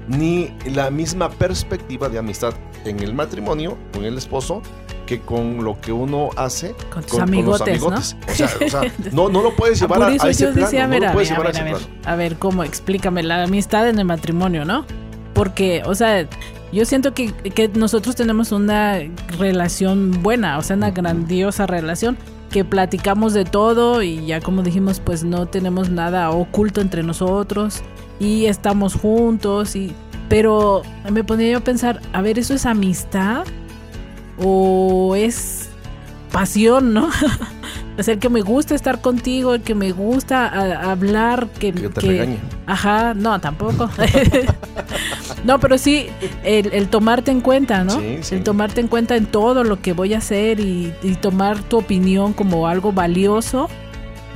ni 0.08 0.54
la 0.66 0.90
misma 0.90 1.30
perspectiva 1.30 2.08
de 2.08 2.20
amistad 2.20 2.54
en 2.86 3.00
el 3.02 3.14
matrimonio 3.14 3.78
con 3.94 4.06
el 4.06 4.18
esposo 4.18 4.62
que 5.10 5.20
con 5.22 5.64
lo 5.64 5.82
que 5.82 5.92
uno 5.92 6.30
hace 6.36 6.76
Con 6.94 7.02
tus 7.02 7.18
con, 7.18 7.22
con 7.22 7.46
los 7.46 7.62
amigotes, 7.62 7.82
¿no? 7.82 7.88
O 7.88 8.02
sea, 8.02 8.50
o 8.64 8.70
sea, 8.70 8.82
no, 9.12 9.28
no 9.28 9.42
lo 9.42 9.56
puedes 9.56 9.80
llevar 9.80 10.04
a, 10.04 10.08
a 10.10 10.30
ese 10.30 10.44
yo 10.44 10.52
plano. 10.52 10.68
decía, 10.68 10.84
a 10.84 10.88
no 10.88 10.92
ver, 10.92 11.06
a 11.06 11.16
ver, 11.16 11.28
ver, 11.28 11.64
ver, 11.64 11.78
a 12.06 12.16
ver, 12.16 12.36
¿cómo? 12.36 12.64
Explícame 12.64 13.24
la 13.24 13.42
amistad 13.42 13.90
en 13.90 13.98
el 13.98 14.06
matrimonio, 14.06 14.66
¿no? 14.66 14.86
Porque, 15.34 15.82
o 15.84 15.96
sea, 15.96 16.28
yo 16.72 16.86
siento 16.86 17.16
que, 17.16 17.32
que 17.32 17.70
nosotros 17.70 18.16
tenemos 18.16 18.52
una 18.52 19.00
relación 19.40 20.22
buena, 20.22 20.60
o 20.60 20.62
sea, 20.62 20.76
una 20.76 20.92
grandiosa 20.92 21.66
relación, 21.66 22.16
que 22.52 22.64
platicamos 22.64 23.34
de 23.34 23.46
todo 23.46 24.04
y 24.04 24.28
ya 24.28 24.42
como 24.42 24.62
dijimos, 24.62 25.00
pues 25.00 25.24
no 25.24 25.48
tenemos 25.48 25.90
nada 25.90 26.30
oculto 26.30 26.82
entre 26.82 27.02
nosotros 27.02 27.82
y 28.20 28.46
estamos 28.46 28.94
juntos 28.94 29.76
y... 29.76 29.92
Pero 30.28 30.84
me 31.12 31.24
ponía 31.24 31.50
yo 31.54 31.58
a 31.58 31.62
pensar, 31.62 32.00
a 32.14 32.22
ver, 32.22 32.38
¿eso 32.38 32.54
es 32.54 32.68
amistad? 32.68 33.46
¿O 34.42 35.16
es 35.16 35.70
pasión, 36.32 36.94
no? 36.94 37.10
o 37.98 38.04
sea, 38.04 38.14
el 38.14 38.20
que 38.20 38.30
me 38.30 38.42
gusta 38.42 38.76
estar 38.76 39.02
contigo, 39.02 39.56
el 39.56 39.62
que 39.62 39.76
me 39.76 39.92
gusta 39.92 40.48
a- 40.48 40.92
hablar, 40.92 41.48
que, 41.60 41.72
Que 41.74 41.90
te 41.90 42.02
que-. 42.02 42.38
Ajá, 42.68 43.14
no, 43.16 43.40
tampoco. 43.42 43.90
no, 45.44 45.60
pero 45.60 45.78
sí, 45.78 46.08
el, 46.44 46.72
el 46.74 46.88
tomarte 46.88 47.32
en 47.32 47.42
cuenta, 47.42 47.84
¿no? 47.84 48.00
Sí, 48.00 48.20
sí. 48.22 48.36
El 48.36 48.44
tomarte 48.44 48.80
en 48.82 48.88
cuenta 48.88 49.16
en 49.16 49.26
todo 49.26 49.64
lo 49.64 49.82
que 49.82 49.94
voy 49.94 50.14
a 50.14 50.20
hacer 50.20 50.60
y, 50.60 50.94
y 51.04 51.16
tomar 51.16 51.62
tu 51.64 51.78
opinión 51.78 52.34
como 52.34 52.68
algo 52.68 52.92
valioso. 52.92 53.70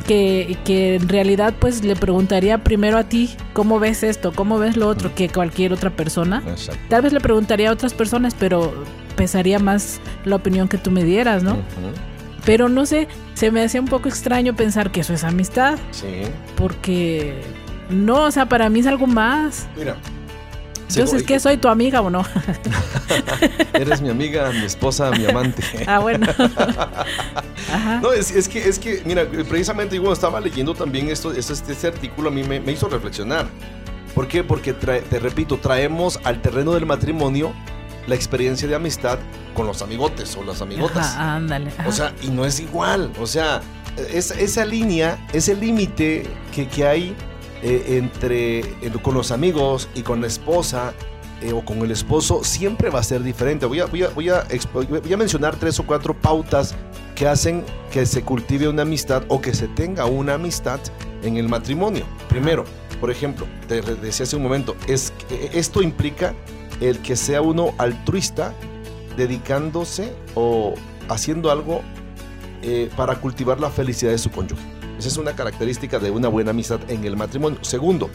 Que, 0.08 0.58
que 0.66 0.96
en 0.96 1.08
realidad 1.08 1.54
pues 1.60 1.86
le 1.86 1.96
preguntaría 1.96 2.58
primero 2.58 2.98
a 2.98 3.04
ti 3.06 3.30
cómo 3.54 3.80
ves 3.80 4.04
esto, 4.04 4.34
cómo 4.36 4.60
ves 4.60 4.76
lo 4.76 4.90
otro 4.90 5.16
que 5.16 5.30
cualquier 5.30 5.72
otra 5.72 5.92
persona. 5.92 6.44
Exacto. 6.46 6.82
Tal 6.90 7.04
vez 7.04 7.14
le 7.14 7.22
preguntaría 7.22 7.70
a 7.70 7.74
otras 7.74 7.94
personas, 7.94 8.36
pero 8.38 8.74
pesaría 9.24 9.58
más 9.58 10.02
la 10.26 10.36
opinión 10.36 10.68
que 10.68 10.78
tú 10.78 10.92
me 10.92 11.06
dieras, 11.06 11.44
¿no? 11.44 11.58
Pero 12.44 12.68
no 12.68 12.86
sé, 12.86 13.08
se 13.36 13.52
me 13.52 13.64
hacía 13.64 13.80
un 13.80 13.88
poco 13.88 14.10
extraño 14.10 14.54
pensar 14.54 14.92
que 14.92 15.00
eso 15.00 15.14
es 15.14 15.24
amistad, 15.24 15.78
Sí. 15.92 16.24
porque 16.58 17.40
no, 17.90 18.24
o 18.24 18.32
sea, 18.32 18.50
para 18.50 18.70
mí 18.70 18.82
es 18.82 18.86
algo 18.86 19.08
más. 19.08 19.66
Mira, 19.78 19.96
Entonces, 20.90 21.24
¿qué 21.24 21.40
soy 21.40 21.56
tu 21.56 21.70
amiga 21.70 22.02
o 22.02 22.10
no? 22.10 22.26
Eres 23.74 24.02
mi 24.02 24.10
amiga, 24.10 24.52
mi 24.52 24.66
esposa, 24.66 25.10
mi 25.12 25.26
amante. 25.26 25.64
ah, 25.88 26.00
bueno. 26.00 26.28
No, 28.02 28.12
es, 28.12 28.48
que, 28.50 28.60
es 28.68 28.78
que, 28.78 29.02
mira, 29.06 29.26
precisamente 29.26 29.96
yo 29.96 30.14
estaba 30.14 30.40
leyendo 30.40 30.76
también 30.76 31.10
esto, 31.10 31.32
este, 31.32 31.54
este 31.54 31.88
artículo, 31.88 32.30
a 32.30 32.32
mí 32.32 32.44
me, 32.44 32.72
hizo 32.72 32.88
reflexionar. 32.88 33.48
¿Por 34.14 34.28
qué? 34.28 34.44
Porque, 34.44 34.74
te 34.74 35.20
repito, 35.20 35.58
traemos 35.58 36.20
al 36.24 36.42
terreno 36.42 36.74
del 36.74 36.86
matrimonio 36.86 37.54
la 38.08 38.16
experiencia 38.16 38.68
de 38.68 38.76
amistad 38.76 39.20
con 39.54 39.68
los 39.68 39.82
amigotes 39.82 40.36
o 40.36 40.44
las 40.44 40.62
amigotas. 40.62 41.16
ándale. 41.16 41.72
O 41.86 41.92
sea, 41.92 42.14
y 42.22 42.28
no 42.28 42.46
es 42.46 42.60
igual. 42.60 43.12
O 43.20 43.28
sea, 43.28 43.62
es, 44.12 44.32
esa 44.32 44.66
línea, 44.66 45.18
ese 45.34 45.56
límite 45.56 46.26
que, 46.54 46.68
que, 46.68 46.86
hay 46.86 47.16
eh, 47.62 47.98
entre 47.98 48.64
con 49.02 49.14
los 49.14 49.32
amigos 49.32 49.88
y 49.96 50.02
con 50.02 50.22
la 50.22 50.28
esposa 50.28 50.94
eh, 51.42 51.54
o 51.54 51.64
con 51.64 51.80
el 51.80 51.92
esposo 51.92 52.44
siempre 52.44 52.90
va 52.90 53.00
a 53.00 53.04
ser 53.04 53.24
diferente. 53.24 53.66
Voy 53.66 53.80
a, 53.80 53.86
voy, 53.86 54.04
a, 54.04 54.10
voy, 54.10 54.30
a, 54.30 54.46
voy 54.74 55.14
a 55.14 55.18
mencionar 55.18 55.56
tres 55.56 55.80
o 55.80 55.86
cuatro 55.86 56.14
pautas 56.14 56.76
que 57.16 57.28
hacen 57.28 57.64
que 57.92 58.06
se 58.06 58.24
cultive 58.24 58.68
una 58.68 58.82
amistad 58.82 59.24
o 59.28 59.40
que 59.42 59.54
se 59.54 59.68
tenga 59.68 60.06
una 60.06 60.36
amistad 60.36 60.80
en 61.22 61.38
el 61.38 61.48
matrimonio. 61.48 62.06
Primero, 62.28 62.66
por 63.00 63.12
ejemplo, 63.12 63.46
te 63.68 63.82
decía 63.82 64.24
hace 64.24 64.36
un 64.36 64.44
momento, 64.44 64.76
es, 64.88 65.14
esto 65.54 65.82
implica 65.82 66.34
el 66.82 67.00
que 67.00 67.16
sea 67.16 67.42
uno 67.42 67.74
altruista, 67.78 68.54
dedicándose 69.18 70.16
o 70.36 70.74
haciendo 71.10 71.52
algo 71.52 71.82
eh, 72.62 72.90
para 72.96 73.16
cultivar 73.16 73.60
la 73.60 73.70
felicidad 73.70 74.12
de 74.12 74.18
su 74.18 74.32
cónyuge. 74.32 74.62
Esa 74.98 75.08
es 75.08 75.18
una 75.18 75.36
característica 75.36 76.00
de 76.00 76.12
una 76.12 76.28
buena 76.28 76.52
amistad 76.52 76.80
en 76.90 77.04
el 77.04 77.18
matrimonio. 77.18 77.60
Segundo, 77.64 78.10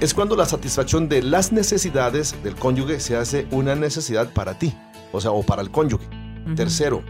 es 0.00 0.12
cuando 0.12 0.36
la 0.36 0.44
satisfacción 0.44 1.08
de 1.08 1.22
las 1.22 1.52
necesidades 1.52 2.34
del 2.42 2.54
cónyuge 2.56 3.00
se 3.00 3.16
hace 3.16 3.46
una 3.50 3.74
necesidad 3.74 4.32
para 4.32 4.58
ti, 4.58 4.74
o 5.12 5.20
sea, 5.20 5.30
o 5.30 5.42
para 5.42 5.62
el 5.62 5.70
cónyuge. 5.70 6.06
Tercero, 6.54 7.02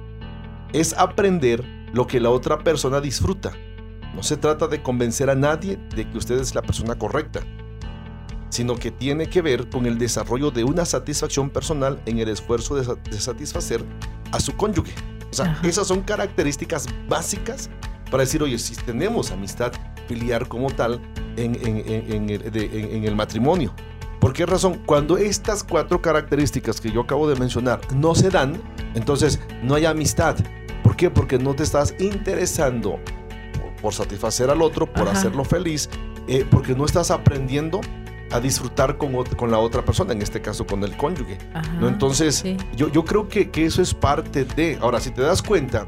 es 0.73 0.93
aprender 0.95 1.65
lo 1.93 2.07
que 2.07 2.21
la 2.21 2.31
otra 2.31 2.59
persona 2.59 3.01
disfruta. 3.01 3.53
No 4.15 4.23
se 4.23 4.37
trata 4.37 4.67
de 4.69 4.83
convencer 4.83 5.29
a 5.29 5.35
nadie 5.35 5.79
de 5.95 6.09
que 6.09 6.19
usted 6.19 6.39
es 6.39 6.55
la 6.55 6.63
persona 6.63 6.97
correcta 6.97 7.41
sino 8.57 8.77
que 8.77 8.91
tiene 8.91 9.29
que 9.29 9.43
ver 9.43 9.69
con 9.69 9.85
el 9.85 9.99
desarrollo 9.99 10.51
de 10.51 10.65
una 10.65 10.87
satisfacción 10.87 11.51
personal 11.51 12.01
en 12.07 12.19
el 12.21 12.31
esfuerzo 12.31 12.75
de, 12.75 13.21
satisfacer 13.21 13.85
a 14.33 14.41
su 14.41 14.57
cónyuge. 14.57 14.95
O 15.31 15.35
sea, 15.35 15.61
esas 15.63 15.87
son 15.89 16.01
características 16.01 16.87
básicas 17.07 17.69
para 18.11 18.23
decir, 18.23 18.43
oye, 18.43 18.59
si 18.59 18.75
tenemos 18.75 19.31
amistad 19.31 19.73
filial 20.09 20.49
como 20.49 20.71
tal 20.71 21.03
en, 21.37 21.55
en, 21.67 23.05
el 23.05 23.15
matrimonio. 23.15 23.75
¿Por 24.21 24.33
qué 24.33 24.47
razón? 24.47 24.81
Cuando 24.87 25.19
estas 25.19 25.63
cuatro 25.63 26.01
características 26.01 26.81
que 26.81 26.91
yo 26.91 27.03
acabo 27.03 27.29
de 27.29 27.39
mencionar 27.39 27.81
no 27.95 28.15
se 28.15 28.31
dan, 28.31 28.59
entonces 28.95 29.39
no 29.63 29.75
hay 29.75 29.85
amistad. 29.85 30.35
¿Por 30.83 30.97
qué? 30.97 31.11
Porque 31.11 31.39
no 31.39 31.55
te 31.55 31.63
estás 31.63 31.95
interesando 31.99 32.99
por, 33.83 33.93
satisfacer 33.93 34.49
al 34.49 34.63
otro, 34.63 34.91
por 34.91 35.09
hacerlo 35.09 35.45
feliz, 35.45 35.91
eh, 36.27 36.47
porque 36.51 36.75
no 36.75 36.87
estás 36.87 37.11
aprendiendo 37.11 37.83
a 38.37 38.41
disfrutar 38.41 38.97
con, 38.97 39.25
con 39.37 39.51
la 39.51 39.59
otra 39.59 39.85
persona, 39.85 40.13
en 40.13 40.23
este 40.23 40.41
caso 40.41 40.67
con 40.67 40.83
el 40.85 40.97
cónyuge. 40.97 41.39
¿no? 41.81 41.89
Entonces, 41.89 42.45
yo, 42.77 42.89
yo 42.89 43.05
creo 43.05 43.29
que, 43.29 43.51
que, 43.51 43.67
eso 43.67 43.83
es 43.83 43.95
parte 43.95 44.45
de... 44.45 44.79
Ahora, 44.81 45.01
si 45.01 45.11
te 45.11 45.23
das 45.23 45.43
cuenta, 45.43 45.87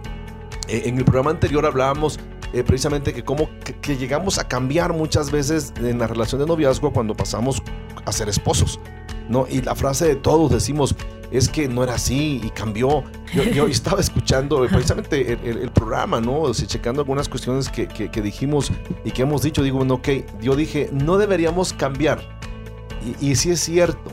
eh, 0.68 0.82
en 0.86 0.98
el 0.98 1.04
programa 1.04 1.30
anterior 1.30 1.64
hablábamos 1.64 2.18
eh, 2.52 2.64
precisamente 2.64 3.12
que 3.12 3.24
cómo 3.24 3.50
que, 3.82 3.96
llegamos 3.96 4.38
a 4.38 4.48
cambiar 4.48 4.92
muchas 4.92 5.30
veces 5.30 5.72
en 5.78 5.98
la 5.98 6.06
relación 6.06 6.40
de 6.40 6.46
noviazgo 6.46 6.92
cuando 6.92 7.14
pasamos 7.14 7.62
a 8.04 8.12
ser 8.12 8.28
esposos. 8.28 8.80
¿no? 9.28 9.46
Y 9.48 9.60
la 9.60 9.74
frase 9.74 10.06
de 10.06 10.16
todos 10.16 10.50
decimos, 10.50 10.94
es 11.30 11.48
que 11.48 11.68
no 11.68 11.82
era 11.82 11.94
así 11.94 12.40
y 12.42 12.50
cambió. 12.50 13.04
Yo, 13.54 13.66
estaba 13.68 14.00
escuchando 14.00 14.66
precisamente 14.66 15.38
el, 15.44 15.70
programa, 15.70 16.20
¿no? 16.20 16.40
O 16.40 16.52
checando 16.52 17.02
algunas 17.02 17.28
cuestiones 17.28 17.68
que, 17.68 17.86
que, 17.86 18.22
dijimos 18.22 18.72
y 19.04 19.10
que 19.10 19.22
hemos 19.22 19.42
dicho. 19.42 19.62
Digo, 19.62 19.78
bueno, 19.78 19.94
ok, 19.94 20.08
yo 20.40 20.56
dije, 20.56 20.88
no 20.92 21.18
deberíamos 21.18 21.72
cambiar. 21.72 22.37
Y, 23.04 23.30
y 23.30 23.36
sí 23.36 23.50
es 23.50 23.60
cierto, 23.60 24.12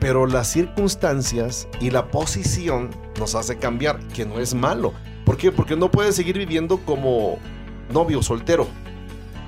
pero 0.00 0.26
las 0.26 0.48
circunstancias 0.48 1.68
y 1.80 1.90
la 1.90 2.10
posición 2.10 2.90
nos 3.18 3.34
hace 3.34 3.58
cambiar, 3.58 3.98
que 4.08 4.24
no 4.24 4.38
es 4.38 4.54
malo. 4.54 4.92
¿Por 5.24 5.36
qué? 5.36 5.52
Porque 5.52 5.76
no 5.76 5.90
puedes 5.90 6.16
seguir 6.16 6.38
viviendo 6.38 6.78
como 6.78 7.38
novio 7.92 8.22
soltero. 8.22 8.66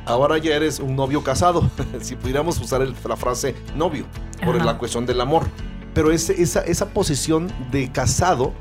Ahora 0.05 0.38
ya 0.38 0.55
eres 0.57 0.81
un 0.81 0.97
novio 0.97 1.23
casado, 1.23 1.71
si 2.01 2.17
pudiéramos 2.17 2.61
usar 2.61 2.81
la 2.81 3.17
frase 3.17 3.55
novio, 3.77 4.05
por 4.45 4.62
la 4.65 4.77
cuestión 4.77 5.07
del 5.07 5.21
amor 5.21 5.47
pero 5.95 6.11
esa, 6.11 6.33
esa 6.62 6.88
posición 6.88 7.53
de 7.71 7.91
casado 7.93 8.53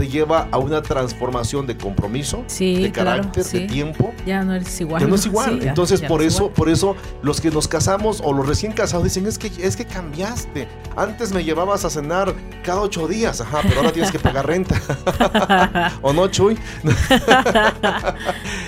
te 0.00 0.08
lleva 0.08 0.48
a 0.50 0.56
una 0.56 0.80
transformación 0.80 1.66
de 1.66 1.76
compromiso, 1.76 2.42
de 2.58 2.90
carácter, 2.90 3.44
de 3.44 3.66
tiempo. 3.66 4.14
Ya 4.24 4.42
no 4.42 4.54
es 4.54 4.80
igual. 4.80 5.02
Ya 5.02 5.06
no 5.06 5.14
es 5.14 5.26
igual. 5.26 5.60
Entonces, 5.66 6.00
por 6.00 6.22
eso, 6.22 6.48
por 6.48 6.70
eso 6.70 6.96
los 7.20 7.38
que 7.42 7.50
nos 7.50 7.68
casamos 7.68 8.22
o 8.24 8.32
los 8.32 8.48
recién 8.48 8.72
casados 8.72 9.04
dicen, 9.04 9.26
es 9.26 9.36
que, 9.36 9.52
es 9.62 9.76
que 9.76 9.84
cambiaste. 9.84 10.68
Antes 10.96 11.34
me 11.34 11.44
llevabas 11.44 11.84
a 11.84 11.90
cenar 11.90 12.32
cada 12.64 12.80
ocho 12.80 13.08
días, 13.08 13.42
ajá, 13.42 13.58
pero 13.62 13.80
ahora 13.80 13.92
tienes 13.92 14.10
que 14.10 14.18
pagar 14.18 14.46
renta. 14.46 14.80
¿O 16.00 16.14
no, 16.14 16.28
Chuy? 16.28 16.56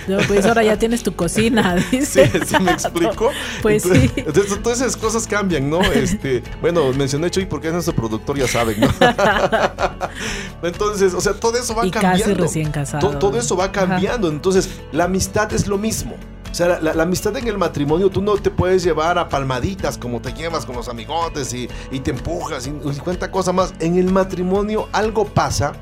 No, 0.08 0.18
pues 0.26 0.44
ahora 0.46 0.62
ya 0.62 0.78
tienes 0.78 1.02
tu 1.02 1.14
cocina, 1.14 1.74
dice. 1.90 2.30
Sí, 2.30 2.38
¿sí 2.46 2.62
me 2.62 2.72
explico? 2.72 3.30
Pues 3.60 3.82
sí. 3.82 4.10
Entonces, 4.16 4.62
todas 4.62 4.80
esas 4.80 4.96
cosas 4.96 5.26
cambian, 5.26 5.68
¿no? 5.68 5.82
Este, 5.82 6.42
bueno, 6.60 6.92
mencioné 6.92 7.30
Chuy 7.30 7.46
porque 7.46 7.68
es 7.68 7.72
nuestro 7.72 7.94
productor, 7.94 8.38
ya 8.38 8.48
saben, 8.48 8.80
¿no? 8.80 8.88
Entonces, 10.62 11.14
o 11.14 11.20
sea, 11.20 11.34
todo 11.34 11.58
eso 11.58 11.74
va 11.74 11.82
cambiando. 11.90 12.24
Casi 12.24 12.34
recién 12.34 12.70
casado. 12.70 13.18
Todo, 13.18 13.38
eso 13.38 13.56
va 13.56 13.72
cambiando. 13.72 14.28
Entonces, 14.28 14.68
la 14.92 15.04
amistad 15.04 15.52
es 15.52 15.66
lo 15.66 15.78
mismo. 15.78 16.16
O 16.50 16.54
sea, 16.54 16.78
la, 16.80 17.02
amistad 17.02 17.34
en 17.38 17.48
el 17.48 17.56
matrimonio, 17.56 18.10
tú 18.10 18.20
no 18.20 18.36
te 18.36 18.50
puedes 18.50 18.82
llevar 18.84 19.18
a 19.18 19.26
palmaditas 19.26 19.96
como 19.96 20.20
te 20.20 20.34
llevas 20.34 20.66
con 20.66 20.76
los 20.76 20.86
amigotes 20.88 21.54
y, 21.54 21.68
te 22.00 22.10
empujas 22.10 22.66
y, 22.66 22.70
cuenta 23.00 23.30
cosas 23.30 23.54
más. 23.54 23.74
En 23.80 23.96
el 23.96 24.12
matrimonio 24.12 24.86
algo 24.92 25.24
pasa 25.24 25.72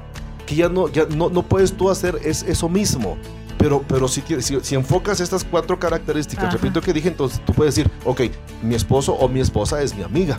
que 0.47 0.55
ya 0.55 0.69
no, 0.69 0.89
ya 0.89 1.07
no, 1.07 1.29
no 1.29 1.43
puedes 1.43 1.73
tú 1.73 1.91
hacer 1.91 2.21
es, 2.25 2.45
eso 2.45 2.69
mismo. 2.69 3.19
Pero, 3.61 3.85
pero 3.87 4.09
si, 4.09 4.23
si, 4.63 4.75
enfocas 4.75 5.21
estas 5.21 5.45
cuatro 5.45 5.79
características, 5.79 6.51
repito 6.51 6.81
que 6.81 6.95
dije, 6.95 7.09
entonces 7.09 7.45
tú 7.45 7.53
puedes 7.53 7.75
decir, 7.75 7.93
ok, 8.07 8.23
mi 8.63 8.75
esposo 8.75 9.13
o 9.13 9.29
mi 9.29 9.41
esposa 9.41 9.83
es 9.83 9.95
mi 9.95 10.03
amiga. 10.03 10.39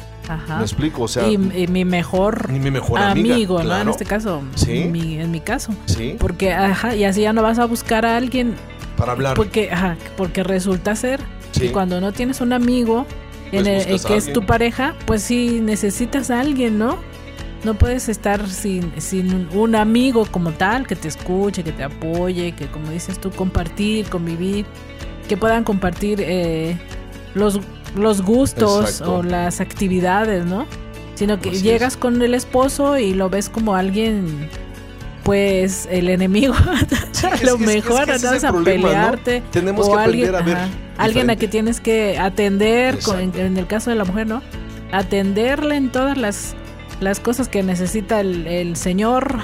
¿Me 0.58 0.64
explico? 0.64 1.04
O 1.04 1.08
sea, 1.08 1.28
y, 1.28 1.38
mi 1.38 1.86
mejor, 1.86 2.50
mi 2.50 2.72
mejor 2.72 3.00
amigo, 3.00 3.62
¿no? 3.62 3.78
En 3.78 3.90
este 3.90 4.06
caso. 4.06 4.42
Sí. 4.56 4.80
En 4.80 4.92
mi, 4.92 5.20
en 5.20 5.30
mi 5.30 5.40
caso. 5.40 5.72
Sí. 5.86 6.16
Porque, 6.18 6.52
ajá, 6.52 6.96
y 6.96 7.04
así 7.04 7.22
ya 7.22 7.32
no 7.32 7.44
vas 7.44 7.60
a 7.60 7.66
buscar 7.66 8.08
a 8.08 8.18
alguien. 8.18 8.56
Para 8.98 9.12
hablar. 9.12 9.36
Porque, 9.36 9.72
ajá, 9.72 9.98
porque 10.18 10.42
resulta 10.42 10.96
ser 10.96 11.20
que 11.54 11.72
cuando 11.72 12.02
no 12.02 12.14
tienes 12.14 12.42
un 12.42 12.54
amigo 12.54 13.06
en 13.52 13.66
pues 13.66 13.86
el, 13.86 14.04
que 14.04 14.16
es 14.16 14.34
tu 14.34 14.48
pareja, 14.48 14.96
pues 15.06 15.22
sí 15.22 15.60
necesitas 15.62 16.32
a 16.32 16.40
alguien, 16.40 16.80
¿no? 16.80 16.98
No 17.64 17.76
puedes 17.76 18.10
estar 18.10 18.48
sin, 18.50 19.00
sin 19.00 19.48
un 19.56 19.76
amigo 19.76 20.26
como 20.26 20.52
tal 20.52 20.88
que 20.88 20.96
te 20.96 21.08
escuche, 21.08 21.64
que 21.64 21.72
te 21.72 21.84
apoye, 21.84 22.54
que 22.54 22.68
como 22.68 22.90
dices 22.90 23.20
tú, 23.20 23.30
compartir, 23.30 24.08
convivir, 24.08 24.66
que 25.28 25.38
puedan 25.38 25.64
compartir 25.64 26.20
eh, 26.22 26.78
los, 27.36 27.60
los 27.96 28.22
gustos 28.22 29.02
o 29.02 29.22
las 29.22 29.62
actividades, 29.62 30.46
¿no? 30.46 30.66
Sino 31.16 31.40
que 31.40 31.52
llegas 31.52 31.98
con 31.98 32.20
el 32.22 32.34
esposo 32.34 32.98
y 32.98 33.14
lo 33.14 33.30
ves 33.30 33.48
como 33.50 33.76
alguien 33.76 34.50
pues 35.24 35.88
el 35.92 36.10
enemigo. 36.10 36.56
A 37.24 37.46
lo 37.46 37.60
mejor 37.60 38.10
es, 38.10 38.44
a 38.44 38.52
pelearte 38.52 39.44
tenemos 39.52 39.88
que 39.88 39.94
aprender 39.94 40.36
a 40.36 40.42
ver 40.42 40.58
alguien 40.98 41.30
a 41.30 41.36
que 41.36 41.48
tienes 41.48 41.80
que 41.80 42.18
atender 42.18 42.98
en, 43.20 43.58
el 43.58 43.68
caso 43.68 43.92
de 43.92 43.96
la 43.96 44.06
mujer 44.06 44.26
no 44.26 44.42
atenderle 44.92 45.76
en 45.76 45.92
todas 45.92 46.18
las 46.18 46.56
las 47.02 47.20
cosas 47.20 47.50
que 47.50 47.64
necesita 47.64 48.22
el, 48.22 48.76
Señor 48.78 49.40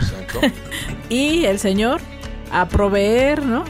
y 1.09 1.45
el 1.45 1.59
Señor 1.59 1.99
a 2.51 2.67
proveer, 2.67 3.45
¿no? 3.45 3.65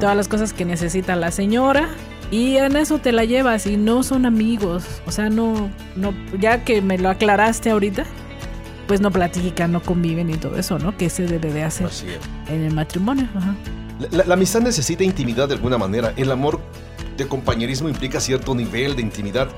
Todas 0.00 0.16
las 0.16 0.28
cosas 0.28 0.52
que 0.52 0.64
necesita 0.64 1.14
la 1.14 1.30
señora 1.30 1.90
y 2.30 2.56
en 2.56 2.76
eso 2.76 2.98
te 2.98 3.12
la 3.12 3.24
llevas 3.24 3.66
y 3.66 3.76
no 3.76 4.02
son 4.02 4.24
amigos, 4.24 4.84
o 5.06 5.12
sea, 5.12 5.28
no, 5.28 5.70
no, 5.94 6.14
ya 6.38 6.64
que 6.64 6.80
me 6.80 6.96
lo 6.96 7.10
aclaraste 7.10 7.70
ahorita, 7.70 8.04
pues 8.86 9.00
no 9.02 9.10
platican, 9.10 9.72
no 9.72 9.82
conviven 9.82 10.30
y 10.30 10.36
todo 10.38 10.58
eso, 10.58 10.78
¿no? 10.78 10.96
Que 10.96 11.10
se 11.10 11.26
debe 11.26 11.52
de 11.52 11.64
hacer 11.64 11.88
en 12.48 12.64
el 12.64 12.74
matrimonio. 12.74 13.28
la, 14.10 14.34
amistad 14.34 14.60
necesita 14.60 15.04
intimidad 15.04 15.48
de 15.48 15.54
alguna 15.54 15.76
manera. 15.76 16.14
El 16.16 16.30
amor 16.30 16.60
de 17.18 17.26
compañerismo 17.28 17.88
implica 17.88 18.20
cierto 18.20 18.54
nivel 18.54 18.96
de 18.96 19.02
intimidad 19.02 19.48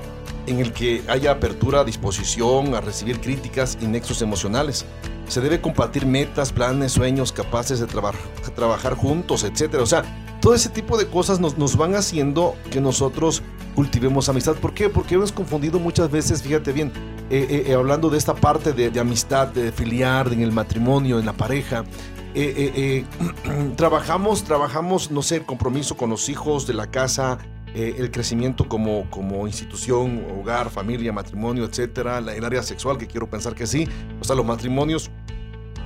en 0.47 0.59
el 0.59 0.73
que 0.73 1.03
haya 1.07 1.31
apertura, 1.31 1.83
disposición 1.83 2.75
a 2.75 2.81
recibir 2.81 3.19
críticas 3.19 3.77
y 3.81 3.85
nexos 3.85 4.21
emocionales. 4.21 4.85
Se 5.27 5.41
debe 5.41 5.61
compartir 5.61 6.05
metas, 6.05 6.51
planes, 6.51 6.91
sueños 6.91 7.31
capaces 7.31 7.79
de 7.79 7.87
trabajar 7.87 8.95
juntos, 8.95 9.43
etc. 9.43 9.75
O 9.79 9.85
sea, 9.85 10.03
todo 10.41 10.53
ese 10.55 10.69
tipo 10.69 10.97
de 10.97 11.07
cosas 11.07 11.39
nos, 11.39 11.57
nos 11.57 11.77
van 11.77 11.95
haciendo 11.95 12.55
que 12.69 12.81
nosotros 12.81 13.41
cultivemos 13.75 14.27
amistad. 14.27 14.55
¿Por 14.55 14.73
qué? 14.73 14.89
Porque 14.89 15.15
hemos 15.15 15.31
confundido 15.31 15.79
muchas 15.79 16.11
veces, 16.11 16.41
fíjate 16.41 16.73
bien, 16.73 16.91
eh, 17.29 17.63
eh, 17.67 17.73
hablando 17.73 18.09
de 18.09 18.17
esta 18.17 18.33
parte 18.35 18.73
de, 18.73 18.99
amistad, 18.99 19.47
de 19.47 19.71
filiar, 19.71 20.33
en 20.33 20.41
el 20.41 20.51
matrimonio, 20.51 21.19
en 21.19 21.25
la 21.25 21.33
pareja. 21.33 21.85
eh, 22.33 22.53
eh, 22.75 23.05
eh, 23.45 23.73
trabajamos, 23.77 24.43
trabajamos, 24.43 25.11
no 25.11 25.21
sé, 25.21 25.37
el 25.37 25.45
compromiso 25.45 25.95
con 25.95 26.09
los 26.09 26.27
hijos 26.27 26.67
de 26.67 26.73
la 26.73 26.87
casa, 26.87 27.37
eh, 27.73 27.95
el 27.97 28.11
crecimiento 28.11 28.67
como, 28.67 29.09
como 29.09 29.47
institución, 29.47 30.25
hogar, 30.39 30.69
familia, 30.69 31.13
matrimonio, 31.13 31.65
etcétera, 31.65 32.19
la- 32.21 32.35
el 32.35 32.43
área 32.43 32.63
sexual, 32.63 32.97
que 32.97 33.07
quiero 33.07 33.29
pensar 33.29 33.55
que 33.55 33.65
sí, 33.67 33.87
o 34.19 34.23
sea, 34.23 34.35
los 34.35 34.45
matrimonios. 34.45 35.09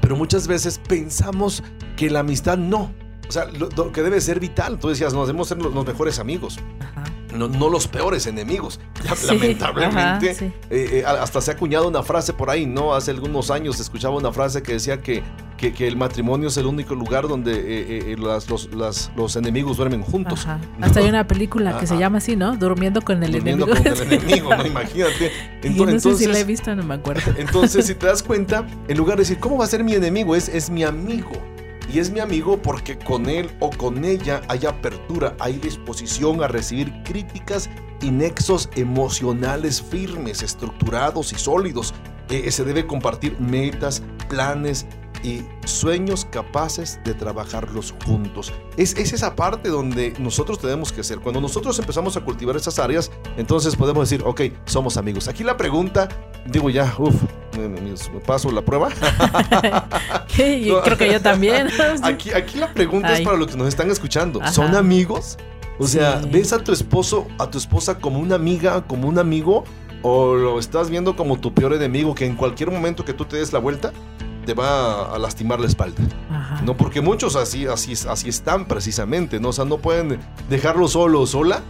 Pero 0.01 0.15
muchas 0.15 0.47
veces 0.47 0.79
pensamos 0.87 1.63
que 1.95 2.09
la 2.09 2.19
amistad 2.19 2.57
no. 2.57 2.91
O 3.27 3.31
sea, 3.31 3.45
lo, 3.45 3.91
que 3.91 4.03
debe 4.03 4.21
ser 4.21 4.39
vital. 4.39 4.77
Tú 4.77 4.89
decías, 4.89 5.13
nos 5.13 5.25
debemos 5.27 5.47
ser 5.47 5.57
los, 5.57 5.73
los 5.73 5.85
mejores 5.85 6.19
amigos, 6.19 6.59
Ajá. 6.79 7.03
No, 7.33 7.47
no 7.47 7.69
los 7.69 7.87
peores 7.87 8.27
enemigos. 8.27 8.79
Sí, 9.15 9.27
lamentablemente, 9.27 10.29
ajá, 10.31 10.33
sí. 10.33 10.45
eh, 10.71 10.89
eh, 11.01 11.03
hasta 11.05 11.39
se 11.39 11.51
ha 11.51 11.53
acuñado 11.53 11.87
una 11.87 12.01
frase 12.01 12.33
por 12.33 12.49
ahí, 12.49 12.65
¿no? 12.65 12.95
Hace 12.95 13.11
algunos 13.11 13.51
años 13.51 13.79
escuchaba 13.79 14.15
una 14.15 14.31
frase 14.31 14.63
que 14.63 14.73
decía 14.73 14.99
que, 15.01 15.21
que, 15.57 15.73
que 15.73 15.87
el 15.87 15.95
matrimonio 15.95 16.47
es 16.47 16.57
el 16.57 16.65
único 16.65 16.95
lugar 16.95 17.27
donde 17.27 17.53
eh, 17.53 18.13
eh, 18.13 18.15
las- 18.17 18.49
los, 18.49 18.73
las- 18.73 19.11
los 19.15 19.35
enemigos 19.35 19.77
duermen 19.77 20.01
juntos. 20.01 20.39
Ajá. 20.45 20.59
¿no? 20.79 20.85
Hasta 20.87 21.01
hay 21.01 21.07
una 21.09 21.27
película 21.27 21.77
que 21.79 21.85
se 21.85 21.97
llama 21.97 22.17
así, 22.17 22.35
¿no? 22.35 22.55
Durmiendo 22.57 23.01
con 23.03 23.21
el 23.23 23.31
Durmiendo 23.31 23.65
enemigo. 23.67 23.83
con 23.95 24.01
el 24.07 24.13
enemigo, 24.13 24.55
¿no? 24.55 24.65
Imagínate. 24.65 25.31
Y 25.63 25.67
Ento- 25.67 25.85
no 25.85 25.99
sé 25.99 26.15
si 26.15 26.25
la 26.25 26.37
he 26.37 26.41
entonces, 26.41 26.47
visto, 26.47 26.75
no 26.75 26.83
me 26.83 26.95
acuerdo. 26.95 27.31
entonces, 27.37 27.85
si 27.85 27.93
te 27.95 28.07
das 28.07 28.23
cuenta, 28.23 28.65
en 28.87 28.97
lugar 28.97 29.17
de 29.17 29.21
decir, 29.21 29.37
¿cómo 29.39 29.57
va 29.59 29.65
a 29.65 29.67
ser 29.67 29.83
mi 29.83 29.93
enemigo? 29.93 30.35
Es, 30.35 30.49
es 30.49 30.69
mi 30.71 30.83
amigo. 30.83 31.31
Y 31.91 31.99
es 31.99 32.11
mi 32.11 32.19
amigo 32.19 32.61
porque 32.61 32.97
con 32.97 33.29
él 33.29 33.49
o 33.59 33.69
con 33.69 34.03
ella 34.03 34.41
hay 34.47 34.65
apertura, 34.65 35.35
hay 35.39 35.53
disposición 35.53 36.43
a 36.43 36.47
recibir 36.47 36.91
críticas 37.03 37.69
y 38.01 38.11
nexos 38.11 38.69
emocionales 38.75 39.81
firmes, 39.81 40.41
estructurados 40.41 41.31
y 41.31 41.35
sólidos. 41.35 41.93
Se 42.27 42.63
debe 42.63 42.87
compartir 42.87 43.39
metas, 43.39 44.01
planes 44.29 44.85
y 45.25 45.43
sueños 45.65 46.27
capaces 46.29 46.99
de 47.03 47.15
trabajarlos 47.15 47.95
juntos. 48.05 48.53
Es, 48.77 48.95
es 48.95 49.11
esa 49.11 49.35
parte 49.35 49.69
donde 49.69 50.13
nosotros 50.19 50.59
tenemos 50.59 50.91
que 50.93 51.03
ser. 51.03 51.17
Cuando 51.17 51.41
nosotros 51.41 51.79
empezamos 51.79 52.15
a 52.15 52.21
cultivar 52.21 52.55
esas 52.55 52.77
áreas, 52.77 53.11
entonces 53.35 53.75
podemos 53.75 54.07
decir, 54.07 54.23
ok, 54.23 54.41
somos 54.65 54.97
amigos. 54.97 55.27
Aquí 55.27 55.43
la 55.43 55.57
pregunta, 55.57 56.07
digo 56.45 56.69
ya, 56.69 56.93
uff, 56.99 57.15
me 57.57 58.19
paso 58.19 58.51
la 58.51 58.61
prueba. 58.63 58.89
No. 60.37 60.81
creo 60.81 60.97
que 60.97 61.11
yo 61.11 61.21
también. 61.21 61.69
Aquí, 62.03 62.31
aquí 62.31 62.57
la 62.59 62.73
pregunta 62.73 63.13
es 63.13 63.21
para 63.21 63.37
los 63.37 63.47
que 63.47 63.55
nos 63.57 63.69
están 63.69 63.89
escuchando. 63.89 64.41
Ajá. 64.41 64.51
¿Son 64.51 64.75
amigos? 64.75 65.37
O 65.79 65.87
sea, 65.87 66.21
Sí. 66.21 66.29
¿ves 66.29 66.51
a 66.51 66.61
tu 66.61 66.73
esposo, 66.73 67.25
a 67.39 67.49
tu 67.49 67.57
esposa 67.57 67.99
como 67.99 68.19
una 68.19 68.35
amiga, 68.35 68.85
como 68.85 69.07
un 69.07 69.17
amigo? 69.17 69.63
¿O 70.01 70.35
lo 70.35 70.59
estás 70.59 70.89
viendo 70.89 71.15
como 71.15 71.39
tu 71.39 71.53
peor 71.53 71.73
enemigo 71.73 72.13
que 72.13 72.25
en 72.25 72.35
cualquier 72.35 72.69
momento 72.69 73.05
que 73.05 73.13
tú 73.13 73.23
te 73.25 73.37
des 73.37 73.53
la 73.53 73.59
vuelta 73.59 73.93
te 74.45 74.53
va 74.53 75.13
a 75.13 75.19
lastimar 75.19 75.59
la 75.59 75.67
espalda? 75.67 76.01
Ajá. 76.31 76.61
No, 76.61 76.77
porque 76.77 77.01
muchos 77.01 77.35
así, 77.35 77.65
así, 77.67 77.93
así 78.07 78.29
están 78.29 78.65
precisamente, 78.65 79.39
¿no? 79.39 79.49
O 79.49 79.53
sea, 79.53 79.65
no 79.65 79.77
pueden 79.77 80.19
dejarlo 80.49 80.87
solo 80.87 81.21
o 81.21 81.27
sola 81.27 81.61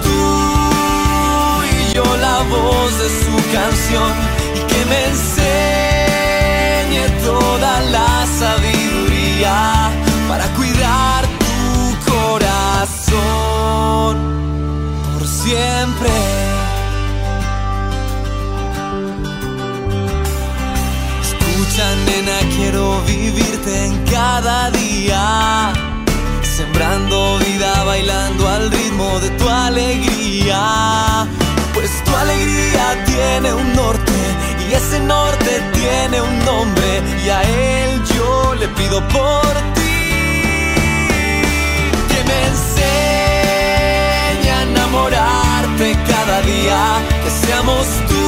voz 2.50 2.92
de 3.00 3.10
su 3.22 3.36
canción 3.54 4.12
y 4.56 4.58
que 4.72 4.82
me 4.86 5.00
enseñe 5.14 7.06
toda 7.24 7.72
la 7.96 8.12
sabiduría 8.42 9.58
para 10.28 10.46
cuidar 10.56 11.22
tu 11.48 11.66
corazón 12.12 14.14
por 15.14 15.24
siempre. 15.28 16.14
Escucha, 21.22 21.86
nena, 22.08 22.38
quiero 22.56 22.86
vivirte 23.04 23.74
en 23.86 23.94
cada 24.06 24.58
día. 24.72 25.24
Sembrando 26.42 27.38
vida, 27.40 27.84
bailando 27.86 28.48
al 28.48 28.72
ritmo 28.72 29.20
de 29.20 29.30
tu 29.32 29.48
alegría. 29.48 31.28
Pues 31.80 32.04
tu 32.04 32.14
alegría 32.14 33.06
tiene 33.06 33.54
un 33.54 33.74
norte 33.74 34.12
y 34.70 34.74
ese 34.74 35.00
norte 35.00 35.62
tiene 35.72 36.22
un 36.22 36.40
nombre. 36.44 37.02
Y 37.24 37.30
a 37.30 37.42
él 37.42 38.04
yo 38.18 38.54
le 38.56 38.68
pido 38.68 39.00
por 39.08 39.54
ti 39.76 40.02
que 42.10 42.20
me 42.28 42.40
enseñe 42.52 42.90
a 44.52 44.64
enamorarte 44.64 45.98
cada 46.06 46.42
día, 46.42 46.82
que 47.24 47.32
seamos 47.48 47.88
tú 48.10 48.28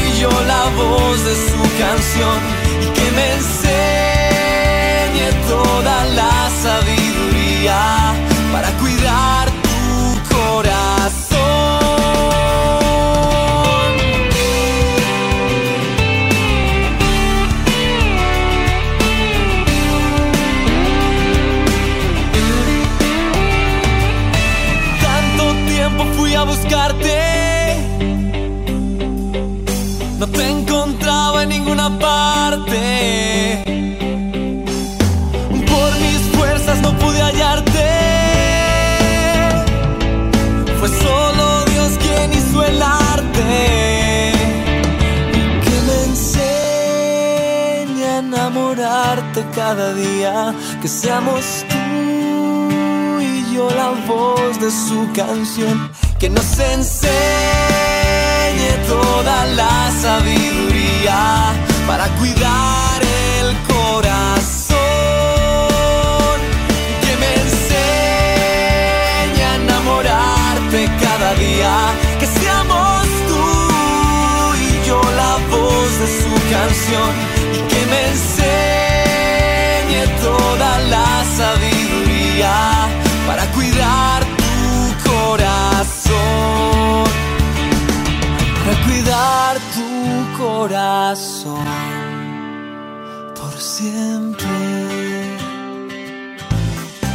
y 0.00 0.20
yo 0.20 0.30
la 0.52 0.64
voz 0.80 1.22
de 1.22 1.34
su 1.34 1.60
canción 1.84 2.38
y 2.80 2.86
que 2.96 3.10
me 3.10 3.26
enseñe 3.34 4.09
cada 49.54 49.94
día, 49.94 50.54
que 50.80 50.88
seamos 50.88 51.64
tú 51.68 53.20
y 53.20 53.54
yo 53.54 53.68
la 53.70 53.90
voz 54.06 54.60
de 54.60 54.70
su 54.70 55.08
canción, 55.12 55.90
que 56.18 56.30
nos 56.30 56.58
enseñe 56.58 57.10
toda 58.88 59.46
la 59.46 59.90
sabiduría 60.02 61.52
para 61.86 62.06
cuidar 62.18 63.02
el 63.40 63.56
corazón, 63.74 64.78
que 67.02 67.16
me 67.22 67.30
enseñe 67.44 69.42
a 69.42 69.54
enamorarte 69.56 70.90
cada 71.02 71.34
día, 71.34 71.74
que 72.18 72.26
seamos 72.26 73.02
tú 73.28 73.44
y 74.66 74.86
yo 74.86 75.00
la 75.16 75.32
voz 75.50 75.90
de 76.00 76.08
su 76.20 76.32
canción 76.54 77.12
y 77.54 77.58
que 77.70 77.80
me 77.86 78.00
enseñe 78.08 78.69
tu 90.00 90.42
corazón 90.42 91.64
por 93.34 93.52
siempre. 93.52 94.46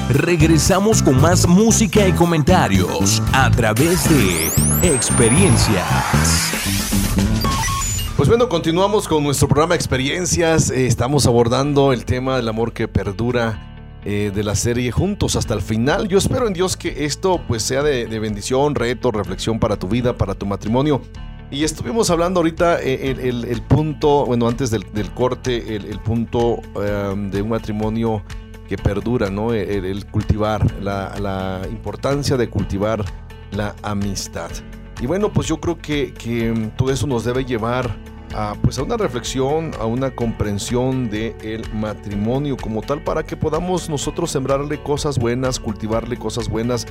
Regresamos 0.09 1.01
con 1.01 1.19
más 1.19 1.47
música 1.47 2.07
y 2.07 2.13
comentarios 2.13 3.21
a 3.33 3.49
través 3.51 4.07
de 4.09 4.51
experiencias. 4.95 5.85
Pues 8.15 8.29
bueno, 8.29 8.47
continuamos 8.47 9.07
con 9.07 9.23
nuestro 9.23 9.47
programa 9.47 9.75
Experiencias. 9.75 10.69
Eh, 10.69 10.85
estamos 10.87 11.25
abordando 11.25 11.91
el 11.91 12.05
tema 12.05 12.37
del 12.37 12.47
amor 12.47 12.71
que 12.71 12.87
perdura 12.87 13.75
eh, 14.05 14.31
de 14.33 14.43
la 14.43 14.55
serie 14.55 14.91
Juntos 14.91 15.35
hasta 15.35 15.53
el 15.53 15.61
final. 15.61 16.07
Yo 16.07 16.17
espero 16.17 16.47
en 16.47 16.53
Dios 16.53 16.77
que 16.77 17.05
esto 17.05 17.41
pues 17.45 17.63
sea 17.63 17.83
de, 17.83 18.05
de 18.05 18.19
bendición, 18.19 18.73
reto, 18.75 19.11
reflexión 19.11 19.59
para 19.59 19.75
tu 19.77 19.87
vida, 19.87 20.15
para 20.15 20.33
tu 20.35 20.45
matrimonio. 20.45 21.01
Y 21.55 21.63
estuvimos 21.63 22.09
hablando 22.09 22.41
ahorita 22.41 22.81
eh, 22.81 23.11
el, 23.11 23.61
punto, 23.61 24.25
bueno, 24.25 24.45
antes 24.45 24.71
del, 24.71 24.83
corte, 25.13 25.77
el, 25.77 25.99
punto 26.01 26.59
em, 26.83 27.31
de 27.31 27.41
un 27.41 27.47
matrimonio 27.47 28.23
que 28.67 28.77
perdura, 28.77 29.29
¿no? 29.29 29.53
El, 29.53 29.85
el 29.85 30.05
cultivar, 30.05 30.69
la, 30.81 31.15
la 31.17 31.61
importancia 31.69 32.35
de 32.35 32.49
cultivar 32.49 33.05
la 33.51 33.73
amistad. 33.83 34.51
Y 34.99 35.05
bueno, 35.05 35.31
pues 35.31 35.47
yo 35.47 35.61
creo 35.61 35.77
que, 35.77 36.11
mm, 36.53 36.75
todo 36.75 36.91
eso 36.91 37.07
nos 37.07 37.23
debe 37.23 37.45
llevar 37.45 37.89
a, 38.35 38.55
pues 38.61 38.77
a 38.77 38.83
una 38.83 38.97
reflexión, 38.97 39.71
a 39.79 39.85
una 39.85 40.13
comprensión 40.13 41.09
del 41.09 41.63
matrimonio 41.73 42.57
como 42.57 42.81
tal, 42.81 43.01
para 43.01 43.23
que 43.23 43.37
podamos 43.37 43.89
nosotros 43.89 44.29
sembrarle 44.29 44.83
cosas 44.83 45.17
buenas, 45.17 45.61
cultivarle 45.61 46.17
cosas 46.17 46.49
buenas, 46.49 46.85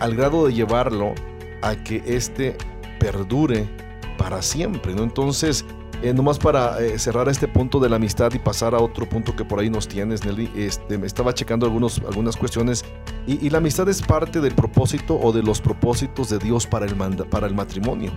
al 0.00 0.16
grado 0.16 0.48
de 0.48 0.52
llevarlo 0.52 1.14
a 1.62 1.76
que 1.76 2.02
éste 2.06 2.56
perdure 2.98 3.83
para 4.24 4.40
siempre, 4.40 4.94
¿no? 4.94 5.02
Entonces, 5.02 5.66
eh, 6.02 6.14
nomás 6.14 6.38
para 6.38 6.80
eh, 6.80 6.98
cerrar 6.98 7.28
este 7.28 7.46
punto 7.46 7.78
de 7.78 7.90
la 7.90 7.96
amistad 7.96 8.32
y 8.32 8.38
pasar 8.38 8.74
a 8.74 8.78
otro 8.78 9.06
punto 9.06 9.36
que 9.36 9.44
por 9.44 9.60
ahí 9.60 9.68
nos 9.68 9.86
tienes, 9.86 10.24
Nelly, 10.24 10.50
este, 10.56 10.96
me 10.96 11.06
estaba 11.06 11.34
checando 11.34 11.66
algunos, 11.66 11.98
algunas 11.98 12.34
cuestiones 12.34 12.86
y, 13.26 13.46
y 13.46 13.50
la 13.50 13.58
amistad 13.58 13.86
es 13.90 14.00
parte 14.00 14.40
del 14.40 14.54
propósito 14.54 15.18
o 15.20 15.30
de 15.30 15.42
los 15.42 15.60
propósitos 15.60 16.30
de 16.30 16.38
Dios 16.38 16.66
para 16.66 16.86
el, 16.86 16.96
manda- 16.96 17.26
para 17.26 17.46
el 17.46 17.54
matrimonio. 17.54 18.12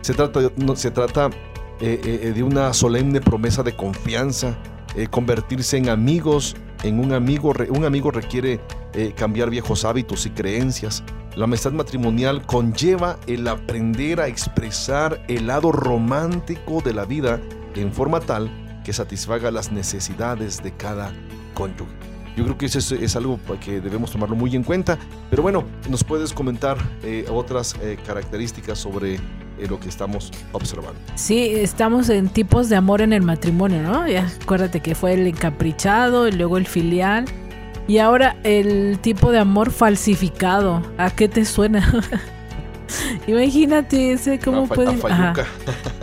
Se 0.00 0.14
trata, 0.14 0.38
no, 0.58 0.76
se 0.76 0.92
trata 0.92 1.28
eh, 1.80 2.00
eh, 2.22 2.32
de 2.32 2.42
una 2.44 2.72
solemne 2.72 3.20
promesa 3.20 3.64
de 3.64 3.74
confianza, 3.74 4.56
eh, 4.94 5.08
convertirse 5.08 5.76
en 5.76 5.88
amigos, 5.88 6.54
en 6.84 7.00
un 7.00 7.12
amigo, 7.12 7.52
un 7.70 7.84
amigo 7.84 8.12
requiere 8.12 8.60
eh, 8.94 9.12
cambiar 9.16 9.50
viejos 9.50 9.84
hábitos 9.84 10.24
y 10.24 10.30
creencias. 10.30 11.02
La 11.38 11.44
amistad 11.44 11.70
matrimonial 11.70 12.44
conlleva 12.46 13.16
el 13.28 13.46
aprender 13.46 14.20
a 14.20 14.26
expresar 14.26 15.22
el 15.28 15.46
lado 15.46 15.70
romántico 15.70 16.80
de 16.80 16.92
la 16.92 17.04
vida 17.04 17.40
en 17.76 17.92
forma 17.92 18.18
tal 18.18 18.50
que 18.84 18.92
satisfaga 18.92 19.52
las 19.52 19.70
necesidades 19.70 20.60
de 20.64 20.72
cada 20.72 21.12
cónyuge. 21.54 21.92
Yo 22.36 22.42
creo 22.42 22.58
que 22.58 22.66
eso 22.66 22.96
es, 22.96 23.14
algo 23.14 23.38
que 23.64 23.80
debemos 23.80 24.10
tomarlo 24.10 24.34
muy 24.34 24.56
en 24.56 24.64
cuenta. 24.64 24.98
Pero 25.30 25.44
bueno, 25.44 25.62
nos 25.88 26.02
puedes 26.02 26.32
comentar 26.32 26.76
eh, 27.04 27.24
otras 27.30 27.76
eh, 27.82 27.96
características 28.04 28.76
sobre 28.76 29.14
eh, 29.14 29.20
lo 29.68 29.78
que 29.78 29.90
estamos 29.90 30.32
observando. 30.50 30.98
Sí, 31.14 31.52
estamos 31.54 32.08
en 32.08 32.30
tipos 32.30 32.68
de 32.68 32.74
amor 32.74 33.00
en 33.00 33.12
el 33.12 33.22
matrimonio, 33.22 33.80
¿no? 33.84 34.08
Ya 34.08 34.26
acuérdate 34.42 34.80
que 34.80 34.96
fue 34.96 35.14
el 35.14 35.24
encaprichado 35.28 36.26
y 36.26 36.32
luego 36.32 36.56
el 36.58 36.66
filial. 36.66 37.26
Y 37.88 37.98
ahora 37.98 38.36
el 38.44 38.98
tipo 39.00 39.32
de 39.32 39.38
amor 39.38 39.70
falsificado. 39.72 40.82
¿A 40.98 41.10
qué 41.10 41.26
te 41.28 41.44
suena? 41.44 41.90
Imagínate 43.26 44.12
ese, 44.12 44.38
¿cómo 44.38 44.66
fa- 44.66 44.74
puede? 44.74 44.98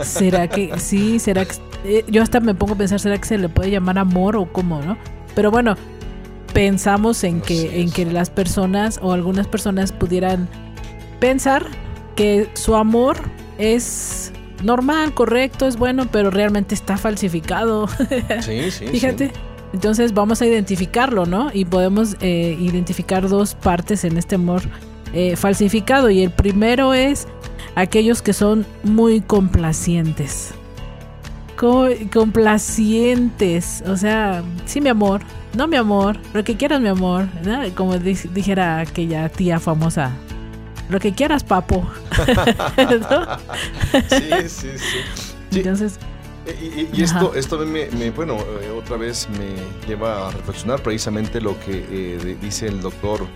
¿Será 0.00 0.48
que 0.48 0.72
sí? 0.78 1.18
¿Será 1.18 1.44
que 1.44 1.54
eh, 1.84 2.04
yo 2.08 2.22
hasta 2.22 2.40
me 2.40 2.54
pongo 2.54 2.74
a 2.74 2.76
pensar, 2.78 3.00
¿será 3.00 3.18
que 3.18 3.26
se 3.26 3.38
le 3.38 3.48
puede 3.48 3.70
llamar 3.70 3.98
amor 3.98 4.36
o 4.36 4.46
cómo, 4.52 4.80
no? 4.82 4.96
Pero 5.34 5.50
bueno, 5.50 5.76
pensamos 6.52 7.22
en 7.24 7.40
que 7.40 7.80
en 7.80 7.90
que 7.90 8.04
las 8.06 8.30
personas 8.30 8.98
o 9.02 9.12
algunas 9.12 9.46
personas 9.46 9.92
pudieran 9.92 10.48
pensar 11.20 11.64
que 12.14 12.48
su 12.54 12.74
amor 12.76 13.16
es 13.58 14.32
normal, 14.62 15.12
correcto, 15.14 15.66
es 15.66 15.76
bueno, 15.76 16.08
pero 16.10 16.30
realmente 16.30 16.74
está 16.74 16.96
falsificado. 16.96 17.88
Sí, 18.40 18.70
sí. 18.70 18.86
Fíjate. 18.88 19.32
Entonces 19.72 20.14
vamos 20.14 20.40
a 20.42 20.46
identificarlo, 20.46 21.26
¿no? 21.26 21.50
Y 21.52 21.64
podemos 21.64 22.16
eh, 22.20 22.56
identificar 22.58 23.28
dos 23.28 23.54
partes 23.54 24.04
en 24.04 24.16
este 24.16 24.36
amor 24.36 24.62
eh, 25.12 25.36
falsificado. 25.36 26.08
Y 26.10 26.22
el 26.22 26.30
primero 26.30 26.94
es 26.94 27.26
aquellos 27.74 28.22
que 28.22 28.32
son 28.32 28.64
muy 28.84 29.20
complacientes. 29.20 30.52
Co- 31.56 31.88
complacientes. 32.12 33.82
O 33.86 33.96
sea, 33.96 34.42
sí, 34.66 34.80
mi 34.80 34.88
amor. 34.88 35.20
No, 35.56 35.66
mi 35.68 35.76
amor. 35.76 36.18
Lo 36.34 36.44
que 36.44 36.56
quieras, 36.56 36.80
mi 36.80 36.88
amor. 36.88 37.26
¿no? 37.44 37.60
Como 37.74 37.98
di- 37.98 38.14
dijera 38.34 38.80
aquella 38.80 39.28
tía 39.28 39.58
famosa. 39.60 40.10
Lo 40.88 41.00
que 41.00 41.12
quieras, 41.12 41.42
papo. 41.44 41.86
¿No? 43.10 43.26
Sí, 44.08 44.48
sí, 44.48 44.68
sí. 44.76 44.98
Sí, 45.50 45.58
Entonces, 45.60 45.98
Y, 46.60 46.64
y- 46.80 46.90
y 46.92 47.02
esto, 47.02 47.34
esto 47.34 47.58
me, 47.66 47.86
me- 47.90 48.10
bueno, 48.10 48.36
eh, 48.62 48.70
otra 48.70 48.96
vez 48.96 49.28
me 49.38 49.86
lleva 49.88 50.28
a 50.28 50.30
reflexionar 50.30 50.82
precisamente 50.82 51.40
lo 51.40 51.58
que 51.60 51.84
eh, 51.90 52.36
dice 52.40 52.66
el 52.68 52.80
doctor 52.80 53.26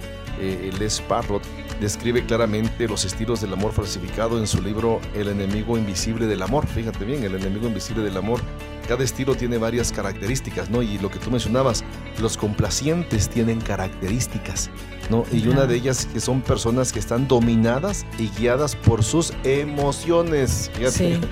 eh, 0.41 0.71
Les 0.79 1.01
Parrot. 1.01 1.43
Describe 1.81 2.25
claramente 2.27 2.87
los 2.87 3.05
estilos 3.05 3.41
del 3.41 3.53
amor 3.55 3.73
falsificado 3.73 4.39
en 4.39 4.47
su 4.47 4.61
libro 4.63 5.01
El 5.15 5.29
enemigo 5.29 5.79
invisible 5.79 6.27
del 6.27 6.43
amor. 6.43 6.67
Fíjate 6.67 7.05
bien, 7.05 7.25
el 7.25 7.35
enemigo 7.35 7.67
invisible 7.67 8.03
del 8.05 8.17
amor. 8.19 8.41
Cada 8.87 9.03
estilo 9.05 9.35
tiene 9.35 9.57
varias 9.57 9.93
características, 9.93 10.69
¿no? 10.69 10.83
Y 10.83 10.99
lo 10.99 11.11
que 11.11 11.19
tú 11.19 11.31
mencionabas, 11.31 11.85
los 12.21 12.37
complacientes 12.37 13.29
tienen 13.29 13.61
características, 13.61 14.69
¿no? 15.11 15.25
Y 15.33 15.47
una 15.49 15.65
de 15.67 15.77
ellas 15.77 16.07
que 16.13 16.21
son 16.21 16.43
personas 16.43 16.93
que 16.93 16.99
están 16.99 17.27
dominadas 17.29 18.05
y 18.19 18.29
guiadas 18.29 18.75
por 18.77 19.03
sus 19.05 19.33
emociones. 19.45 20.71
Fíjate. 20.75 20.91
Sí. 20.97 21.21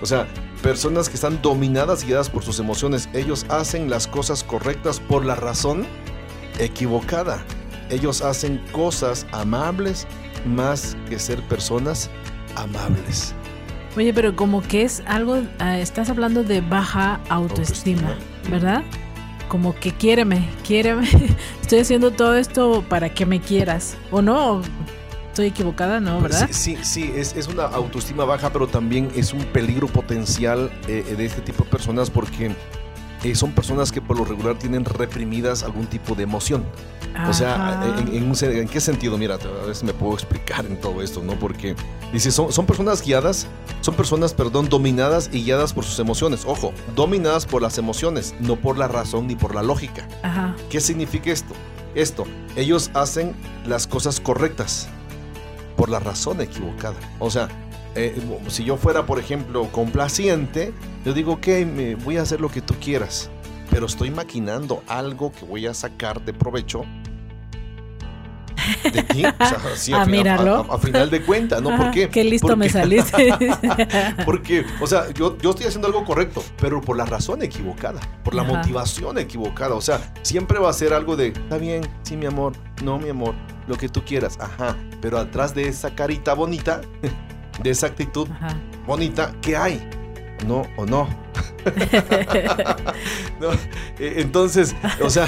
O 0.00 0.06
sea, 0.06 0.28
personas 0.62 1.08
que 1.08 1.14
están 1.14 1.40
dominadas 1.42 2.02
y 2.02 2.08
guiadas 2.08 2.30
por 2.30 2.42
sus 2.44 2.58
emociones. 2.58 3.08
Ellos 3.12 3.46
hacen 3.48 3.90
las 3.90 4.06
cosas 4.06 4.44
correctas 4.44 5.00
por 5.00 5.24
la 5.24 5.34
razón 5.34 5.86
equivocada. 6.58 7.42
Ellos 7.90 8.22
hacen 8.22 8.62
cosas 8.72 9.26
amables 9.32 10.06
más 10.46 10.96
que 11.08 11.18
ser 11.18 11.42
personas 11.48 12.10
amables. 12.56 13.34
Oye, 13.96 14.12
pero 14.12 14.36
como 14.36 14.62
que 14.62 14.82
es 14.82 15.02
algo, 15.06 15.42
ah, 15.58 15.78
estás 15.78 16.10
hablando 16.10 16.44
de 16.44 16.60
baja 16.60 17.20
autoestima, 17.28 18.10
Autoestima. 18.10 18.50
¿verdad? 18.50 18.82
Como 19.48 19.74
que 19.74 19.92
quiéreme, 19.92 20.48
quiéreme. 20.62 21.08
Estoy 21.62 21.80
haciendo 21.80 22.10
todo 22.10 22.36
esto 22.36 22.84
para 22.88 23.12
que 23.12 23.26
me 23.26 23.40
quieras. 23.40 23.96
¿O 24.10 24.20
no? 24.22 24.62
Estoy 25.38 25.50
equivocada, 25.50 26.00
¿no? 26.00 26.20
¿Verdad? 26.20 26.48
Sí, 26.50 26.74
sí, 26.74 26.78
sí, 26.82 27.12
es, 27.14 27.36
es 27.36 27.46
una 27.46 27.66
autoestima 27.66 28.24
baja, 28.24 28.52
pero 28.52 28.66
también 28.66 29.08
es 29.14 29.32
un 29.32 29.44
peligro 29.44 29.86
potencial 29.86 30.68
eh, 30.88 31.14
de 31.16 31.24
este 31.24 31.40
tipo 31.42 31.62
de 31.62 31.70
personas 31.70 32.10
porque 32.10 32.50
eh, 33.22 33.36
son 33.36 33.52
personas 33.52 33.92
que 33.92 34.02
por 34.02 34.18
lo 34.18 34.24
regular 34.24 34.58
tienen 34.58 34.84
reprimidas 34.84 35.62
algún 35.62 35.86
tipo 35.86 36.16
de 36.16 36.24
emoción. 36.24 36.64
O 37.28 37.32
sea, 37.32 37.54
Ajá. 37.54 38.00
en, 38.00 38.16
en 38.16 38.28
un 38.28 38.36
¿en 38.42 38.66
qué 38.66 38.80
sentido? 38.80 39.16
Mira, 39.16 39.36
a 39.36 39.66
ver 39.66 39.76
si 39.76 39.86
me 39.86 39.94
puedo 39.94 40.14
explicar 40.14 40.66
en 40.66 40.80
todo 40.80 41.02
esto, 41.02 41.22
¿no? 41.22 41.38
Porque 41.38 41.76
dice, 42.12 42.32
son, 42.32 42.52
son 42.52 42.66
personas 42.66 43.00
guiadas, 43.00 43.46
son 43.80 43.94
personas, 43.94 44.34
perdón, 44.34 44.68
dominadas 44.68 45.30
y 45.32 45.44
guiadas 45.44 45.72
por 45.72 45.84
sus 45.84 46.00
emociones. 46.00 46.46
Ojo, 46.46 46.72
dominadas 46.96 47.46
por 47.46 47.62
las 47.62 47.78
emociones, 47.78 48.34
no 48.40 48.56
por 48.56 48.76
la 48.76 48.88
razón 48.88 49.28
ni 49.28 49.36
por 49.36 49.54
la 49.54 49.62
lógica. 49.62 50.08
Ajá. 50.24 50.56
¿Qué 50.68 50.80
significa 50.80 51.30
esto? 51.30 51.54
Esto, 51.94 52.24
ellos 52.56 52.90
hacen 52.94 53.36
las 53.68 53.86
cosas 53.86 54.18
correctas 54.18 54.88
por 55.78 55.88
la 55.88 55.98
razón 56.00 56.42
equivocada. 56.42 56.96
O 57.20 57.30
sea, 57.30 57.48
eh, 57.94 58.20
si 58.48 58.64
yo 58.64 58.76
fuera, 58.76 59.06
por 59.06 59.18
ejemplo, 59.18 59.68
complaciente, 59.72 60.74
yo 61.06 61.14
digo, 61.14 61.32
ok, 61.34 61.46
me 61.74 61.94
voy 61.94 62.18
a 62.18 62.22
hacer 62.22 62.40
lo 62.40 62.50
que 62.50 62.60
tú 62.60 62.74
quieras. 62.80 63.30
pero 63.70 63.86
estoy 63.86 64.10
maquinando 64.10 64.82
algo 64.88 65.30
que 65.32 65.44
voy 65.46 65.66
a 65.66 65.74
sacar 65.74 66.22
de 66.24 66.32
provecho 66.32 66.84
de 68.92 69.02
ti. 69.02 69.24
O 69.24 69.44
sea, 69.46 69.58
sí, 69.76 69.92
a, 69.92 70.04
míralo. 70.06 70.66
a- 70.70 70.74
a 70.74 70.78
final 70.78 71.10
de 71.10 71.22
cuentas, 71.22 71.60
¿no? 71.62 71.76
¿Por 71.76 71.90
qué? 71.90 72.08
Qué 72.08 72.24
listo 72.24 72.56
me 72.56 72.68
saliste. 72.68 73.28
Porque, 74.24 74.64
o 74.80 74.86
sea, 74.86 75.10
yo, 75.12 75.36
yo 75.38 75.50
estoy 75.50 75.66
haciendo 75.66 75.86
algo 75.86 76.04
correcto, 76.04 76.42
pero 76.60 76.80
por 76.80 76.96
la 76.96 77.04
razón 77.04 77.42
equivocada, 77.42 78.00
por 78.24 78.34
la 78.34 78.42
Ajá. 78.42 78.52
motivación 78.54 79.18
equivocada. 79.18 79.74
O 79.74 79.80
sea, 79.80 80.12
siempre 80.22 80.58
va 80.58 80.70
a 80.70 80.72
ser 80.72 80.92
algo 80.92 81.14
de, 81.16 81.28
está 81.28 81.58
bien, 81.58 81.82
sí, 82.02 82.16
mi 82.16 82.26
amor, 82.26 82.54
no, 82.82 82.98
mi 82.98 83.08
amor, 83.10 83.34
lo 83.68 83.76
que 83.76 83.88
tú 83.88 84.02
quieras, 84.04 84.38
ajá. 84.40 84.76
Pero 85.00 85.18
atrás 85.18 85.54
de 85.54 85.68
esa 85.68 85.94
carita 85.94 86.34
bonita, 86.34 86.80
de 87.62 87.70
esa 87.70 87.86
actitud 87.86 88.28
Ajá. 88.30 88.56
bonita, 88.86 89.32
¿qué 89.42 89.56
hay? 89.56 89.88
¿No 90.46 90.62
o 90.76 90.86
no? 90.86 91.08
No, 93.40 93.52
eh, 93.98 94.14
Entonces, 94.16 94.74
o 95.02 95.10
sea, 95.10 95.26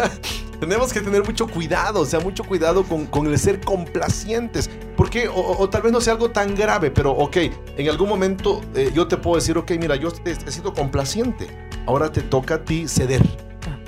tenemos 0.60 0.92
que 0.92 1.00
tener 1.00 1.24
mucho 1.24 1.46
cuidado, 1.46 2.00
o 2.00 2.06
sea, 2.06 2.20
mucho 2.20 2.44
cuidado 2.44 2.84
con, 2.84 3.06
con 3.06 3.26
el 3.26 3.38
ser 3.38 3.60
complacientes. 3.60 4.68
Porque, 4.96 5.28
o, 5.28 5.34
o- 5.34 5.62
o 5.62 5.68
tal 5.70 5.82
vez 5.82 5.92
no 5.92 6.00
sea 6.00 6.14
algo 6.14 6.30
tan 6.30 6.54
grave, 6.54 6.90
pero 6.90 7.12
ok, 7.12 7.36
en 7.76 7.88
algún 7.88 8.08
momento 8.08 8.60
eh, 8.74 8.90
yo 8.94 9.06
te 9.06 9.16
puedo 9.16 9.36
decir, 9.36 9.56
ok, 9.58 9.70
mira, 9.78 9.96
yo 9.96 10.10
te- 10.10 10.32
he 10.32 10.50
sido 10.50 10.72
complaciente, 10.74 11.46
ahora 11.86 12.10
te 12.10 12.22
toca 12.22 12.54
a 12.56 12.64
ti 12.64 12.88
ceder. 12.88 13.22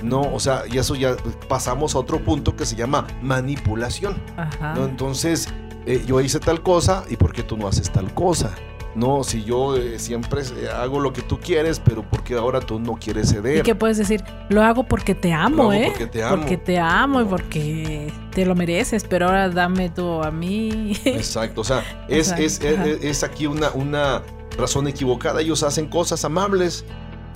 No, 0.03 0.21
o 0.21 0.39
sea, 0.39 0.63
y 0.71 0.77
eso 0.77 0.95
ya 0.95 1.15
pasamos 1.47 1.95
a 1.95 1.99
otro 1.99 2.23
punto 2.23 2.55
que 2.55 2.65
se 2.65 2.75
llama 2.75 3.07
manipulación. 3.21 4.21
Ajá. 4.37 4.73
¿no? 4.75 4.85
Entonces, 4.85 5.49
eh, 5.85 6.03
yo 6.05 6.21
hice 6.21 6.39
tal 6.39 6.61
cosa 6.61 7.03
y 7.09 7.17
¿por 7.17 7.33
qué 7.33 7.43
tú 7.43 7.57
no 7.57 7.67
haces 7.67 7.91
tal 7.91 8.13
cosa? 8.13 8.53
No, 8.95 9.23
si 9.23 9.43
yo 9.43 9.77
eh, 9.77 9.99
siempre 9.99 10.41
eh, 10.41 10.67
hago 10.75 10.99
lo 10.99 11.13
que 11.13 11.21
tú 11.21 11.39
quieres, 11.39 11.79
pero 11.79 12.01
¿por 12.01 12.23
qué 12.23 12.35
ahora 12.35 12.59
tú 12.59 12.79
no 12.79 12.95
quieres 12.95 13.31
¿Y 13.31 13.35
ceder? 13.35 13.63
qué 13.63 13.75
puedes 13.75 13.97
decir? 13.97 14.23
Lo 14.49 14.63
hago 14.63 14.83
porque 14.83 15.13
te 15.13 15.31
amo, 15.31 15.63
Lo 15.63 15.71
hago 15.71 15.73
¿eh? 15.73 15.87
porque 15.89 16.07
te 16.07 16.23
amo. 16.23 16.35
Porque 16.37 16.57
te 16.57 16.79
amo 16.79 17.21
y 17.21 17.25
porque 17.25 18.13
te 18.31 18.45
lo 18.45 18.55
mereces, 18.55 19.05
pero 19.07 19.27
ahora 19.27 19.49
dame 19.49 19.89
tú 19.89 20.23
a 20.23 20.31
mí. 20.31 20.97
Exacto, 21.05 21.61
o 21.61 21.63
sea, 21.63 21.83
es, 22.09 22.31
es, 22.31 22.59
es 22.61 23.23
aquí 23.23 23.45
una, 23.45 23.69
una 23.71 24.23
razón 24.57 24.87
equivocada. 24.87 25.41
Ellos 25.41 25.63
hacen 25.63 25.87
cosas 25.87 26.25
amables 26.25 26.83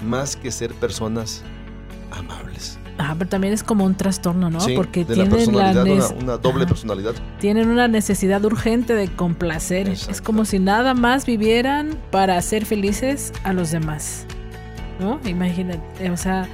más 0.03 0.35
que 0.35 0.51
ser 0.51 0.73
personas 0.73 1.43
amables. 2.13 2.79
Ah, 2.99 3.15
pero 3.17 3.29
también 3.29 3.53
es 3.53 3.63
como 3.63 3.85
un 3.85 3.95
trastorno, 3.95 4.49
¿no? 4.51 4.59
Sí, 4.59 4.73
Porque 4.75 5.03
de 5.03 5.15
la 5.15 5.23
tienen 5.27 5.55
la 5.55 5.73
personalidad, 5.73 6.15
una, 6.21 6.37
doble 6.37 6.65
personalidad. 6.67 7.13
tienen 7.39 7.69
una 7.69 7.87
necesidad 7.87 8.43
urgente 8.45 8.93
de 8.93 9.07
complacer. 9.07 9.89
Es 9.89 10.21
como 10.21 10.45
si 10.45 10.59
nada 10.59 10.93
más 10.93 11.25
vivieran 11.25 11.97
para 12.11 12.37
hacer 12.37 12.65
felices 12.65 13.33
a 13.43 13.51
los 13.53 13.71
demás. 13.71 14.25
¿No? 14.99 15.19
Imagínate, 15.25 16.09
o 16.11 16.17
sea, 16.17 16.47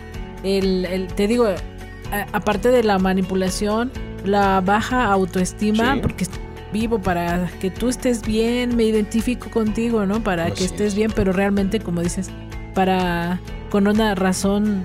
el, 0.44 0.86
el- 0.86 1.08
te 1.08 1.28
digo, 1.28 1.46
a- 1.46 2.26
aparte 2.32 2.70
de 2.72 2.84
la 2.84 2.98
manipulación, 3.00 3.92
la 4.24 4.62
baja 4.62 5.06
autoestima, 5.12 5.96
Sí. 5.96 6.00
porque 6.02 6.26
vivo 6.72 7.00
para 7.02 7.48
que 7.60 7.70
tú 7.70 7.90
estés 7.90 8.22
bien, 8.22 8.78
me 8.78 8.84
identifico 8.84 9.50
contigo, 9.50 10.06
¿no? 10.06 10.24
Para 10.24 10.46
Así 10.46 10.54
que 10.56 10.64
estés 10.66 10.82
es. 10.90 10.96
bien, 10.96 11.12
pero 11.14 11.34
realmente, 11.34 11.82
como 11.82 12.02
dices, 12.02 12.30
para 12.74 13.42
con 13.70 13.88
una 13.88 14.16
razón 14.16 14.84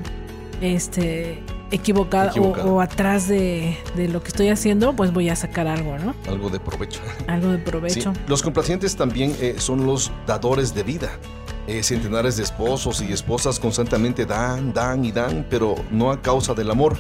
este 0.65 1.43
equivocada, 1.71 2.33
o- 2.41 2.81
atrás 2.81 3.27
de, 3.29 3.77
de 3.97 4.09
lo 4.09 4.23
que 4.23 4.29
estoy 4.29 4.49
haciendo, 4.49 4.95
pues 4.95 5.13
voy 5.13 5.29
a 5.29 5.37
sacar 5.37 5.67
algo, 5.67 5.99
¿no? 5.99 6.15
Algo 6.29 6.49
de 6.51 6.61
provecho. 6.61 7.01
Algo 7.27 7.49
de 7.49 7.59
Sí, 7.59 7.63
provecho. 7.65 8.13
Los 8.29 8.43
complacientes 8.43 8.95
también 8.97 9.35
eh, 9.41 9.57
son 9.59 9.85
los 9.87 10.13
dadores 10.27 10.75
de 10.75 10.83
vida. 10.85 11.11
Eh, 11.67 11.83
centenares 11.83 12.37
de 12.37 12.43
esposos 12.43 13.01
y 13.01 13.13
esposas 13.13 13.59
constantemente 13.59 14.27
dan, 14.27 14.73
dan 14.75 15.05
y 15.05 15.13
dan, 15.13 15.47
pero 15.49 15.75
no 15.91 16.11
a 16.11 16.21
causa 16.21 16.53
del 16.55 16.71
amor. 16.71 16.97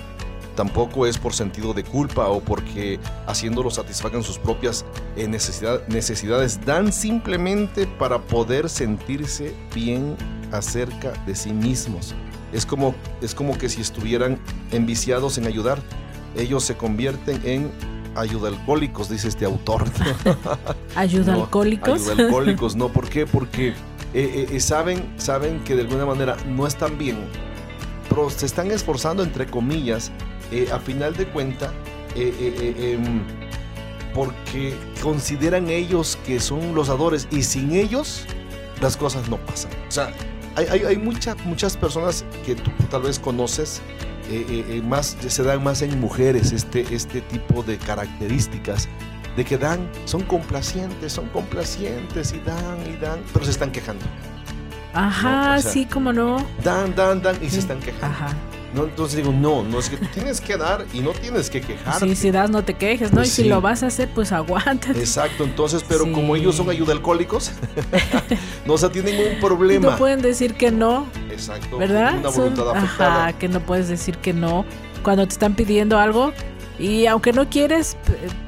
Tampoco 0.56 1.04
es 1.06 1.18
por 1.18 1.34
sentido 1.34 1.74
de 1.74 1.82
culpa 1.84 2.28
o 2.28 2.40
porque 2.40 2.98
haciéndolo 3.26 3.70
satisfagan 3.70 4.22
sus 4.22 4.38
propias 4.38 4.84
eh, 5.16 5.26
necesidad- 5.28 5.86
necesidades. 5.88 6.64
Dan 6.64 6.92
simplemente 6.92 7.86
para 7.86 8.18
poder 8.20 8.68
sentirse 8.70 9.52
bien 9.74 10.16
acerca 10.52 11.12
de 11.26 11.34
sí 11.34 11.52
mismos. 11.52 12.14
Es 12.54 12.64
como, 12.64 12.94
es 13.20 13.34
como 13.34 13.58
que 13.58 13.68
si 13.68 13.80
estuvieran 13.80 14.38
enviciados 14.70 15.36
en 15.38 15.46
ayudar, 15.46 15.82
ellos 16.36 16.64
se 16.64 16.76
convierten 16.76 17.40
en 17.44 17.70
ayudalcohólicos, 18.14 19.08
dice 19.08 19.28
este 19.28 19.44
autor. 19.44 19.84
Ayuda 20.94 21.32
No, 21.32 21.42
alcohólicos. 21.42 22.08
Ayudalcohólicos, 22.08 22.76
no, 22.76 22.88
¿por 22.88 23.08
qué? 23.08 23.26
Porque 23.26 23.68
eh, 23.68 23.74
eh, 24.14 24.46
eh, 24.52 24.60
saben, 24.60 25.14
saben 25.16 25.62
que 25.64 25.74
de 25.74 25.82
alguna 25.82 26.06
manera 26.06 26.36
no 26.46 26.66
están 26.66 26.96
bien, 26.96 27.16
pero 28.08 28.30
se 28.30 28.46
están 28.46 28.70
esforzando, 28.70 29.24
entre 29.24 29.46
comillas, 29.46 30.12
eh, 30.52 30.68
a 30.72 30.78
final 30.78 31.16
de 31.16 31.26
cuenta, 31.26 31.72
em, 32.14 33.22
porque 34.14 34.74
consideran 35.02 35.68
ellos 35.68 36.16
que 36.24 36.38
son 36.38 36.76
los 36.76 36.86
dadores 36.86 37.26
y 37.32 37.42
sin 37.42 37.74
ellos 37.74 38.24
las 38.80 38.96
cosas 38.96 39.28
no 39.28 39.38
pasan. 39.38 39.72
O 39.88 39.90
sea, 39.90 40.12
hay, 40.56 40.66
hay, 40.70 40.80
hay 40.84 40.96
mucha- 40.96 41.34
muchas 41.44 41.76
personas 41.76 42.24
que 42.44 42.54
tú 42.54 42.70
tal 42.90 43.02
vez 43.02 43.18
conoces, 43.18 43.80
eh, 44.30 44.44
eh, 44.48 44.64
eh, 44.76 44.82
más, 44.82 45.16
se 45.26 45.42
dan 45.42 45.62
más 45.62 45.82
en 45.82 46.00
mujeres 46.00 46.52
este, 46.52 46.80
este 46.94 47.20
tipo 47.22 47.62
de 47.62 47.76
características 47.78 48.88
de 49.36 49.44
que 49.44 49.58
dan, 49.58 49.88
son 50.04 50.22
complacientes, 50.22 51.12
son 51.12 51.28
complacientes 51.30 52.32
y 52.32 52.38
dan 52.40 52.78
y 52.92 52.96
dan, 52.96 53.20
pero 53.32 53.44
se 53.44 53.50
están 53.50 53.70
quejando. 53.72 54.04
Ajá, 54.92 55.54
No, 55.54 55.58
o 55.58 55.60
sea, 55.62 55.70
sí, 55.72 55.86
como 55.86 56.12
no. 56.12 56.46
Dan, 56.62 56.94
dan, 56.94 57.20
dan 57.20 57.36
y 57.42 57.50
se 57.50 57.58
están 57.58 57.80
quejando. 57.80 58.06
Ajá. 58.06 58.28
No, 58.74 58.84
entonces 58.84 59.16
digo, 59.16 59.32
no, 59.32 59.62
no 59.62 59.78
es 59.78 59.88
que 59.88 59.96
tú 59.96 60.06
tienes 60.12 60.40
que 60.40 60.56
dar 60.56 60.84
y 60.92 60.98
no 61.00 61.10
tienes 61.10 61.48
que 61.48 61.60
quejarte. 61.60 62.08
Sí, 62.08 62.16
si 62.16 62.30
das, 62.32 62.50
no 62.50 62.64
te 62.64 62.74
quejes, 62.74 63.10
¿no? 63.12 63.18
Pues 63.18 63.28
y 63.28 63.30
si 63.30 63.42
sí. 63.42 63.48
lo 63.48 63.60
vas 63.60 63.82
a 63.82 63.86
hacer, 63.86 64.08
pues 64.14 64.32
aguántate. 64.32 64.98
Exacto, 64.98 65.44
entonces, 65.44 65.84
pero 65.88 66.04
Sí. 66.04 66.12
como 66.12 66.34
ellos 66.34 66.56
son 66.56 66.68
ayuda 66.70 66.92
alcohólicos, 66.92 67.52
no, 68.66 68.72
o 68.74 68.78
sea, 68.78 68.90
tienen 68.90 69.14
un 69.34 69.40
problema. 69.40 69.90
no 69.92 69.96
pueden 69.96 70.20
decir 70.22 70.54
que 70.54 70.70
no, 70.72 71.06
Exacto, 71.30 71.78
¿verdad? 71.78 72.18
una 72.18 72.30
Son- 72.32 72.40
voluntad 72.54 72.70
afectada. 72.76 73.26
Ajá, 73.28 73.32
que 73.38 73.48
no 73.48 73.60
puedes 73.60 73.88
decir 73.88 74.18
que 74.18 74.32
no 74.32 74.64
cuando 75.02 75.26
te 75.26 75.32
están 75.34 75.54
pidiendo 75.54 75.98
algo. 75.98 76.32
Y 76.78 77.06
aunque 77.06 77.32
no 77.32 77.48
quieres, 77.48 77.96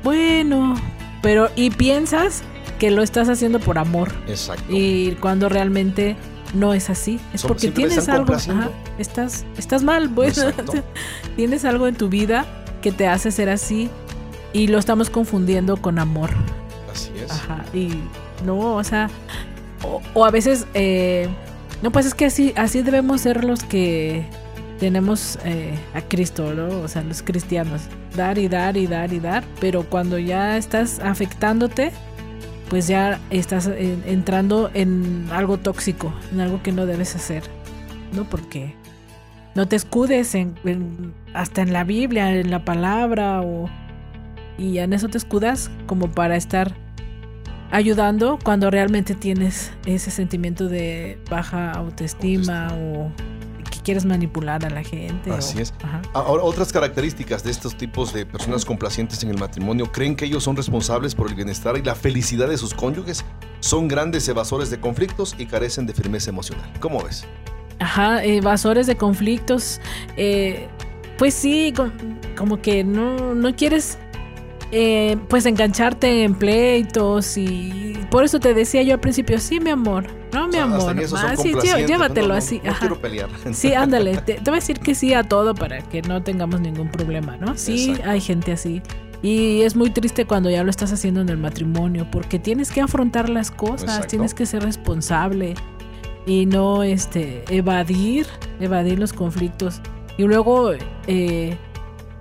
bueno, 0.02 0.74
pero 1.22 1.48
y 1.54 1.70
piensas 1.70 2.42
que 2.80 2.90
lo 2.90 3.02
estás 3.02 3.28
haciendo 3.28 3.60
por 3.60 3.78
amor. 3.78 4.12
Exacto. 4.26 4.64
Y 4.68 5.12
cuando 5.20 5.48
realmente 5.48 6.16
no 6.54 6.74
es 6.74 6.90
así, 6.90 7.20
es 7.32 7.42
porque 7.42 7.70
tienes 7.70 8.08
algo, 8.08 8.34
ajá, 8.34 8.70
estás 8.98 9.44
estás 9.58 9.82
mal, 9.82 10.08
pues. 10.10 10.44
Tienes 11.36 11.64
algo 11.64 11.86
en 11.86 11.94
tu 11.94 12.08
vida 12.08 12.46
que 12.80 12.92
te 12.92 13.06
hace 13.06 13.30
ser 13.30 13.48
así 13.48 13.90
y 14.52 14.68
lo 14.68 14.78
estamos 14.78 15.10
confundiendo 15.10 15.76
con 15.76 15.98
amor. 15.98 16.30
Así 16.90 17.10
es. 17.22 17.30
Ajá, 17.30 17.64
y 17.74 17.90
no, 18.44 18.76
o 18.76 18.84
sea, 18.84 19.10
o, 19.82 20.00
o 20.14 20.24
a 20.24 20.30
veces, 20.30 20.66
eh, 20.74 21.28
no, 21.82 21.90
pues 21.90 22.06
es 22.06 22.14
que 22.14 22.26
así, 22.26 22.52
así 22.56 22.82
debemos 22.82 23.20
ser 23.20 23.44
los 23.44 23.62
que 23.64 24.26
tenemos 24.78 25.38
eh, 25.44 25.74
a 25.94 26.02
Cristo, 26.02 26.54
¿no? 26.54 26.80
O 26.80 26.88
sea, 26.88 27.02
los 27.02 27.22
cristianos, 27.22 27.82
dar 28.14 28.38
y 28.38 28.48
dar 28.48 28.76
y 28.76 28.86
dar 28.86 29.12
y 29.12 29.20
dar, 29.20 29.44
pero 29.60 29.84
cuando 29.84 30.18
ya 30.18 30.56
estás 30.56 31.00
afectándote, 31.00 31.92
pues 32.68 32.88
ya 32.88 33.20
estás 33.30 33.66
en- 33.66 34.02
entrando 34.06 34.70
en 34.74 35.28
algo 35.32 35.58
tóxico, 35.58 36.12
en 36.32 36.40
algo 36.40 36.62
que 36.62 36.72
no 36.72 36.86
debes 36.86 37.14
hacer, 37.14 37.44
¿no? 38.12 38.24
Porque 38.24 38.74
no 39.54 39.66
te 39.68 39.76
escudes 39.76 40.34
en, 40.34 40.54
en- 40.64 41.14
hasta 41.34 41.62
en 41.62 41.72
la 41.72 41.84
Biblia, 41.84 42.32
en 42.34 42.50
la 42.50 42.64
palabra 42.64 43.40
o 43.42 43.68
y 44.58 44.78
en 44.78 44.92
eso 44.94 45.08
te 45.08 45.18
escudas 45.18 45.70
como 45.86 46.08
para 46.10 46.34
estar 46.36 46.74
ayudando 47.70 48.38
cuando 48.42 48.70
realmente 48.70 49.14
tienes 49.14 49.70
ese 49.84 50.10
sentimiento 50.10 50.68
de 50.68 51.18
baja 51.30 51.72
autoestima 51.72 52.68
o 52.72 53.10
que 53.16 53.35
quieres 53.86 54.04
manipular 54.04 54.64
a 54.66 54.70
la 54.70 54.82
gente. 54.82 55.30
Así 55.30 55.58
o- 55.58 55.62
es. 55.62 55.72
Ajá. 55.82 56.02
Ahora, 56.12 56.42
otras 56.42 56.72
características 56.72 57.44
de 57.44 57.52
estos 57.52 57.76
tipos 57.76 58.12
de 58.12 58.26
personas 58.26 58.64
complacientes 58.64 59.22
en 59.22 59.30
el 59.30 59.38
matrimonio, 59.38 59.90
creen 59.92 60.16
que 60.16 60.24
ellos 60.24 60.42
son 60.44 60.56
responsables 60.56 61.14
por 61.14 61.28
el 61.28 61.34
bienestar 61.36 61.76
y 61.78 61.82
la 61.82 61.94
felicidad 61.94 62.48
de 62.48 62.58
sus 62.58 62.74
cónyuges, 62.74 63.24
son 63.60 63.86
grandes 63.88 64.28
evasores 64.28 64.68
de 64.70 64.80
conflictos 64.80 65.36
y 65.38 65.46
carecen 65.46 65.86
de 65.86 65.94
firmeza 65.94 66.30
emocional. 66.30 66.68
¿Cómo 66.80 67.02
ves? 67.04 67.24
Ajá, 67.78 68.24
evasores 68.24 68.86
de 68.88 68.96
conflictos. 68.96 69.80
eh, 70.16 70.68
pues 71.18 71.32
sí, 71.32 71.72
com- 71.74 71.92
como 72.36 72.60
que 72.60 72.84
no, 72.84 73.34
no 73.34 73.54
quieres 73.56 73.96
eh, 74.72 75.16
pues 75.28 75.46
engancharte 75.46 76.24
en 76.24 76.34
pleitos 76.34 77.36
y 77.36 77.94
por 78.10 78.24
eso 78.24 78.40
te 78.40 78.52
decía 78.54 78.82
yo 78.82 78.94
al 78.94 79.00
principio, 79.00 79.38
sí, 79.38 79.60
mi 79.60 79.70
amor, 79.70 80.06
no, 80.32 80.48
mi 80.48 80.48
O 80.48 80.52
sea, 80.52 80.64
hasta 80.64 80.90
amor, 80.90 81.06
ah, 81.16 81.36
sí, 81.36 81.54
llévatelo 81.86 82.28
No, 82.28 82.34
no, 82.34 82.38
así. 82.38 82.60
No, 82.62 82.70
ajá. 82.70 82.80
quiero 82.80 83.00
pelear. 83.00 83.28
Sí, 83.52 83.74
ándale, 83.74 84.16
te, 84.26 84.34
te 84.34 84.40
voy 84.50 84.54
a 84.54 84.60
decir 84.60 84.80
que 84.80 84.94
sí 84.94 85.14
a 85.14 85.22
todo 85.24 85.54
para 85.54 85.82
que 85.82 86.02
no 86.02 86.22
tengamos 86.22 86.60
ningún 86.60 86.90
problema, 86.90 87.36
¿no? 87.36 87.56
Sí, 87.56 87.90
Exacto. 87.90 88.10
hay 88.10 88.20
gente 88.20 88.52
así. 88.52 88.82
Y 89.22 89.62
es 89.62 89.76
muy 89.76 89.90
triste 89.90 90.26
cuando 90.26 90.50
ya 90.50 90.62
lo 90.62 90.70
estás 90.70 90.92
haciendo 90.92 91.20
en 91.20 91.28
el 91.30 91.38
matrimonio, 91.38 92.06
porque 92.10 92.38
tienes 92.38 92.70
que 92.70 92.80
afrontar 92.82 93.28
las 93.28 93.50
cosas, 93.50 93.82
Exacto. 93.84 94.08
tienes 94.08 94.34
que 94.34 94.46
ser 94.46 94.62
responsable. 94.62 95.54
y 96.28 96.44
no 96.46 96.82
este 96.82 97.44
evadir, 97.48 98.26
evadir 98.58 98.98
los 98.98 99.12
conflictos. 99.12 99.80
Y 100.18 100.24
luego 100.24 100.72
eh, 101.06 101.56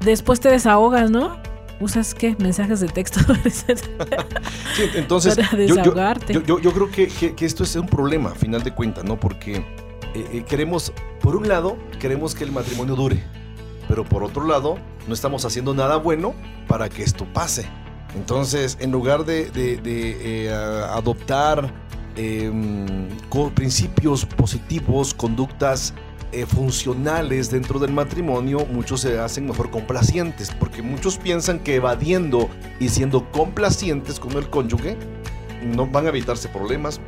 después 0.02 0.39
te 0.39 0.50
desahogas, 0.50 1.10
¿no? 1.10 1.38
¿Usas 1.80 2.14
qué? 2.14 2.36
Mensajes 2.40 2.80
de 2.80 2.88
texto. 2.88 3.20
sí, 3.50 4.84
entonces, 4.96 5.36
Para 5.36 5.50
desahogarte. 5.58 6.34
Yo, 6.34 6.42
yo, 6.42 6.60
yo, 6.60 6.72
creo 6.72 6.90
que, 6.90 7.08
que, 7.08 7.36
que, 7.36 7.46
esto 7.46 7.64
es 7.64 7.76
un 7.76 7.88
problema, 7.88 8.32
a 8.32 8.36
final 8.36 8.64
de 8.64 8.74
cuentas, 8.74 9.04
¿no? 9.04 9.20
Porque 9.20 9.58
eh, 10.16 10.30
eh, 10.32 10.46
queremos, 10.48 10.94
por 11.22 11.36
un 11.36 11.48
lado, 11.48 11.78
queremos 12.00 12.34
que 12.34 12.46
el 12.46 12.52
matrimonio 12.52 12.96
dure, 12.96 13.22
pero 13.90 14.06
por 14.06 14.24
otro 14.24 14.48
lado, 14.48 14.78
no 15.08 15.14
estamos 15.14 15.44
haciendo 15.44 15.74
nada 15.74 15.98
bueno 15.98 16.34
para 16.68 16.88
que 16.88 17.04
esto 17.04 17.26
pase. 17.34 17.68
Entonces, 18.16 18.78
en 18.80 18.92
lugar 18.92 19.26
de, 19.26 19.52
de, 19.52 19.76
de 19.76 20.46
eh, 20.46 20.54
adoptar 20.54 21.74
em, 22.16 23.10
principios 23.54 24.26
positivos, 24.26 25.14
conductas 25.14 25.94
eh, 26.36 26.46
funcionales 26.46 27.50
dentro 27.50 27.80
del 27.80 27.94
matrimonio, 27.94 28.66
muchos 28.70 29.02
se 29.02 29.18
hacen 29.20 29.46
mejor 29.48 29.72
complacientes, 29.72 30.52
porque 30.60 30.82
muchos 30.82 31.18
piensan 31.18 31.60
que 31.60 31.76
evadiendo 31.76 32.50
y 32.80 32.90
siendo 32.90 33.32
complacientes 33.32 34.20
con 34.20 34.34
el 34.34 34.50
cónyuge, 34.50 34.98
no 35.64 35.88
van 35.88 36.06
a 36.06 36.10
evitarse 36.10 36.50
problemas, 36.50 37.00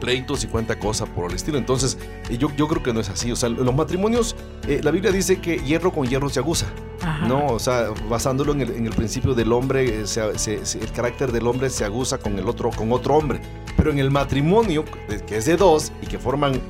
pleitos 0.00 0.44
y 0.44 0.46
cuánta 0.46 0.78
cosa 0.78 1.06
por 1.06 1.30
el 1.30 1.36
estilo. 1.36 1.58
Entonces, 1.58 1.98
eh, 2.28 2.38
yo, 2.38 2.48
yo 2.56 2.68
creo 2.68 2.82
que 2.82 2.92
no 2.92 3.00
es 3.00 3.08
así. 3.08 3.30
O 3.30 3.36
sea, 3.36 3.48
los 3.48 3.74
matrimonios, 3.74 4.36
eh, 4.66 4.80
la 4.82 4.90
Biblia 4.90 5.12
dice 5.12 5.40
que 5.40 5.58
hierro 5.58 5.92
con 5.92 6.06
hierro 6.06 6.28
se 6.28 6.40
aguza. 6.40 6.66
Ajá. 7.02 7.28
¿No? 7.28 7.46
O 7.46 7.58
sea, 7.58 7.90
basándolo 8.08 8.52
en 8.52 8.62
el, 8.62 8.70
en 8.72 8.86
el 8.86 8.92
principio 8.92 9.34
del 9.34 9.52
hombre, 9.52 10.00
eh, 10.00 10.06
se, 10.06 10.38
se, 10.38 10.66
se, 10.66 10.80
el 10.80 10.90
carácter 10.92 11.32
del 11.32 11.46
hombre 11.46 11.70
se 11.70 11.84
aguza 11.84 12.18
con 12.18 12.38
el 12.38 12.48
otro, 12.48 12.70
con 12.70 12.92
otro 12.92 13.14
hombre. 13.14 13.40
Pero 13.76 13.90
en 13.90 13.98
el 13.98 14.10
matrimonio, 14.10 14.84
que 15.26 15.36
es 15.36 15.44
de 15.44 15.56
dos 15.56 15.92
y 16.02 16.06
que 16.06 16.18
forman 16.18 16.60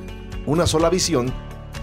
una 0.45 0.67
sola 0.67 0.89
visión, 0.89 1.33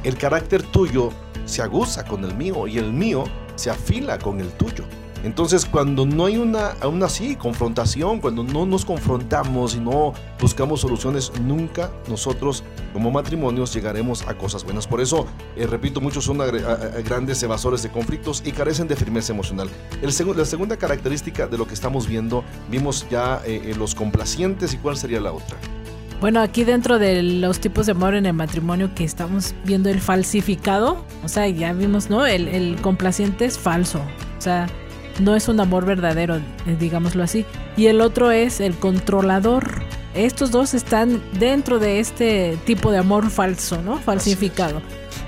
el 0.06 0.16
carácter 0.16 0.62
tuyo 0.62 1.10
se 1.46 1.62
aguza 1.62 2.04
con 2.04 2.24
el 2.24 2.36
mío 2.36 2.68
y 2.68 2.78
el 2.78 2.92
mío 2.92 3.24
se 3.56 3.70
afila 3.70 4.18
con 4.20 4.40
el 4.40 4.48
tuyo. 4.52 4.84
Entonces, 5.24 5.66
cuando 5.66 6.06
no 6.06 6.26
hay 6.26 6.36
una, 6.36 6.76
aún 6.80 7.02
así, 7.02 7.34
confrontación, 7.34 8.20
cuando 8.20 8.44
no 8.44 8.66
nos 8.66 8.84
confrontamos 8.84 9.74
y 9.74 9.80
no 9.80 10.12
buscamos 10.40 10.82
soluciones, 10.82 11.32
nunca 11.40 11.90
nosotros 12.08 12.62
como 12.92 13.10
matrimonios 13.10 13.74
llegaremos 13.74 14.22
a 14.28 14.38
cosas 14.38 14.62
buenas. 14.62 14.86
Por 14.86 15.00
eso, 15.00 15.26
eh, 15.56 15.66
repito, 15.66 16.00
muchos 16.00 16.24
son 16.24 16.38
grandes 16.38 17.42
evasores 17.42 17.82
de 17.82 17.88
conflictos 17.88 18.44
y 18.46 18.52
carecen 18.52 18.86
de 18.86 18.94
firmeza 18.94 19.32
emocional. 19.32 19.68
La 20.00 20.44
segunda 20.44 20.76
característica 20.76 21.48
de 21.48 21.58
lo 21.58 21.66
que 21.66 21.74
estamos 21.74 22.06
viendo, 22.06 22.44
vimos 22.70 23.08
ya 23.10 23.42
eh, 23.44 23.74
los 23.76 23.96
complacientes 23.96 24.72
y 24.72 24.76
cuál 24.76 24.96
sería 24.96 25.20
la 25.20 25.32
otra. 25.32 25.56
Bueno, 26.20 26.40
aquí 26.40 26.64
dentro 26.64 26.98
de 26.98 27.22
los 27.22 27.60
tipos 27.60 27.86
de 27.86 27.92
amor 27.92 28.14
en 28.14 28.26
el 28.26 28.32
matrimonio 28.32 28.94
que 28.94 29.04
estamos 29.04 29.54
viendo 29.64 29.90
el 29.90 30.00
falsificado, 30.00 31.04
o 31.22 31.28
sea, 31.28 31.46
ya 31.48 31.72
vimos, 31.72 32.08
¿no? 32.08 32.26
El, 32.26 32.48
el 32.48 32.76
complaciente 32.80 33.44
es 33.44 33.58
falso, 33.58 34.00
o 34.38 34.40
sea, 34.40 34.66
no 35.20 35.34
es 35.34 35.48
un 35.48 35.60
amor 35.60 35.84
verdadero, 35.84 36.40
digámoslo 36.78 37.22
así. 37.22 37.44
Y 37.76 37.86
el 37.86 38.00
otro 38.00 38.30
es 38.30 38.60
el 38.60 38.74
controlador. 38.74 39.82
Estos 40.14 40.50
dos 40.50 40.74
están 40.74 41.22
dentro 41.38 41.78
de 41.78 42.00
este 42.00 42.58
tipo 42.64 42.90
de 42.90 42.98
amor 42.98 43.30
falso, 43.30 43.82
¿no? 43.82 43.98
Falsificado. 43.98 44.80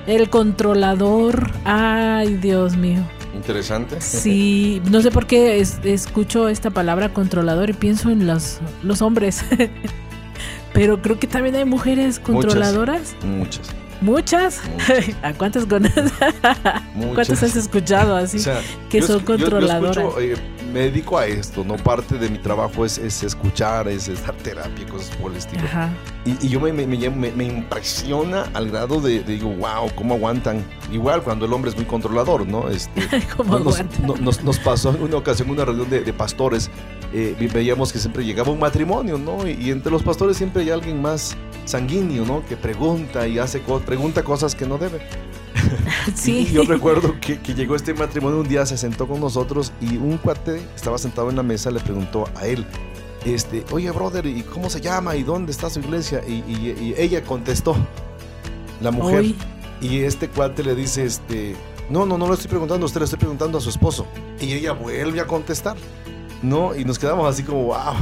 El 0.07 0.30
controlador, 0.30 1.51
ay 1.64 2.36
Dios 2.36 2.76
mío. 2.76 3.01
Interesante. 3.34 4.01
Sí, 4.01 4.80
no 4.91 5.01
sé 5.01 5.11
por 5.11 5.26
qué 5.26 5.61
es, 5.61 5.78
escucho 5.84 6.49
esta 6.49 6.70
palabra 6.70 7.12
controlador 7.12 7.70
y 7.70 7.74
pienso 7.74 8.11
en 8.11 8.26
los, 8.26 8.59
los 8.82 9.03
hombres. 9.03 9.45
Pero 10.73 11.01
creo 11.03 11.19
que 11.19 11.27
también 11.27 11.55
hay 11.57 11.64
mujeres 11.64 12.19
controladoras. 12.19 13.16
Muchas. 13.25 13.75
¿Muchas? 14.01 14.61
¿Muchas? 14.73 15.16
¿A 15.23 15.33
cuántas 15.33 15.66
conoces? 15.66 16.12
¿Cuántas 17.14 17.43
has 17.43 17.57
escuchado 17.57 18.16
así? 18.16 18.37
O 18.39 18.41
sea, 18.41 18.61
que 18.89 19.03
son 19.03 19.21
controladoras. 19.21 19.97
Yo, 19.97 20.21
yo 20.21 20.35
escucho, 20.35 20.41
eh, 20.41 20.68
me 20.79 20.85
dedico 20.85 21.18
a 21.18 21.26
esto, 21.26 21.64
¿no? 21.64 21.76
Parte 21.76 22.18
de 22.18 22.29
mi 22.29 22.39
trabajo 22.39 22.85
es, 22.85 22.99
es 22.99 23.24
escuchar, 23.24 23.89
es, 23.89 24.07
es, 24.07 24.24
dar 24.24 24.37
terapia, 24.37 24.87
cosas 24.87 25.16
por 25.16 25.33
el 25.33 25.39
estilo. 25.39 25.64
Ajá. 25.64 25.93
Y, 26.24 26.47
y, 26.47 26.49
yo 26.51 26.61
me, 26.61 26.72
me, 26.72 26.87
me, 26.87 27.31
me, 27.33 27.45
impresiona 27.45 28.45
al 28.55 28.70
grado 28.70 29.01
de, 29.01 29.24
de, 29.24 29.35
digo, 29.35 29.49
wow, 29.49 29.91
¿cómo 29.97 30.14
aguantan? 30.14 30.64
Igual 30.93 31.24
cuando 31.24 31.47
el 31.47 31.53
hombre 31.53 31.70
es 31.70 31.76
muy 31.76 31.85
controlador, 31.85 32.47
¿no? 32.47 32.68
Este, 32.68 33.03
¿Cómo 33.37 33.59
nos, 33.59 33.81
aguantan? 33.81 34.24
nos, 34.24 34.45
nos, 34.45 34.59
pasó 34.61 34.91
en 34.91 35.03
una 35.03 35.16
ocasión, 35.16 35.51
una 35.51 35.64
reunión 35.64 35.91
de, 35.91 36.01
de 36.03 36.12
pastores, 36.12 36.70
eh, 37.12 37.35
veíamos 37.53 37.93
que 37.93 37.99
siempre 37.99 38.24
llegaba 38.24 38.53
un 38.53 38.61
matrimonio, 38.61 39.18
¿no? 39.18 39.49
Y, 39.49 39.55
y, 39.55 39.70
entre 39.72 39.91
los 39.91 40.05
pastores 40.05 40.37
siempre 40.37 40.62
hay 40.62 40.70
alguien 40.70 41.03
más 41.03 41.37
sanguíneo, 41.64 42.24
¿no? 42.24 42.47
Que 42.47 42.57
pregunta 42.57 43.26
y 43.26 43.41
hace 43.41 43.62
co 43.62 43.81
pregunta 43.81 44.22
cosas 44.22 44.55
que 44.55 44.64
no 44.64 44.79
debe. 44.79 45.01
Sí. 46.14 46.46
y 46.49 46.53
yo 46.53 46.62
recuerdo 46.62 47.14
que, 47.20 47.40
que, 47.40 47.55
llegó 47.55 47.76
este 47.76 47.94
matrimonio 47.94 48.40
un 48.40 48.49
día, 48.49 48.64
se 48.66 48.76
sentó 48.76 49.07
con 49.07 49.20
nosotros 49.20 49.72
y 49.80 49.96
un 49.96 50.18
cuate 50.18 50.61
estaba 50.74 50.99
sentado 50.99 51.30
en 51.30 51.36
la 51.36 51.42
mesa 51.42 51.70
le 51.70 51.80
preguntó 51.80 52.28
a 52.34 52.46
él, 52.46 52.64
este, 53.24 53.64
oye 53.70 53.90
brother, 53.90 54.26
¿y 54.26 54.42
cómo 54.42 54.70
se 54.70 54.80
llama? 54.80 55.16
¿Y 55.16 55.22
dónde 55.22 55.53
está 55.53 55.70
su 55.70 55.80
iglesia? 55.80 56.22
Y, 56.26 56.44
y, 56.49 56.76
y 56.80 56.94
ella 56.96 57.22
contestó, 57.22 57.76
la 58.80 58.90
mujer. 58.90 59.20
Hoy. 59.20 59.36
Y 59.80 60.01
este 60.01 60.28
cuate 60.28 60.64
le 60.64 60.74
dice, 60.74 61.05
este, 61.05 61.55
no, 61.88 62.05
no, 62.05 62.18
no 62.18 62.26
le 62.28 62.34
estoy 62.34 62.49
preguntando 62.49 62.84
a 62.84 62.86
usted, 62.86 63.01
le 63.01 63.05
estoy 63.05 63.18
preguntando 63.18 63.59
a 63.59 63.61
su 63.61 63.70
esposo. 63.70 64.07
Y 64.40 64.53
ella 64.53 64.72
vuelve 64.72 65.20
a 65.20 65.26
contestar. 65.26 65.76
¿No? 66.43 66.74
Y 66.74 66.84
nos 66.84 66.99
quedamos 66.99 67.28
así 67.28 67.43
como, 67.43 67.64
wow. 67.64 67.95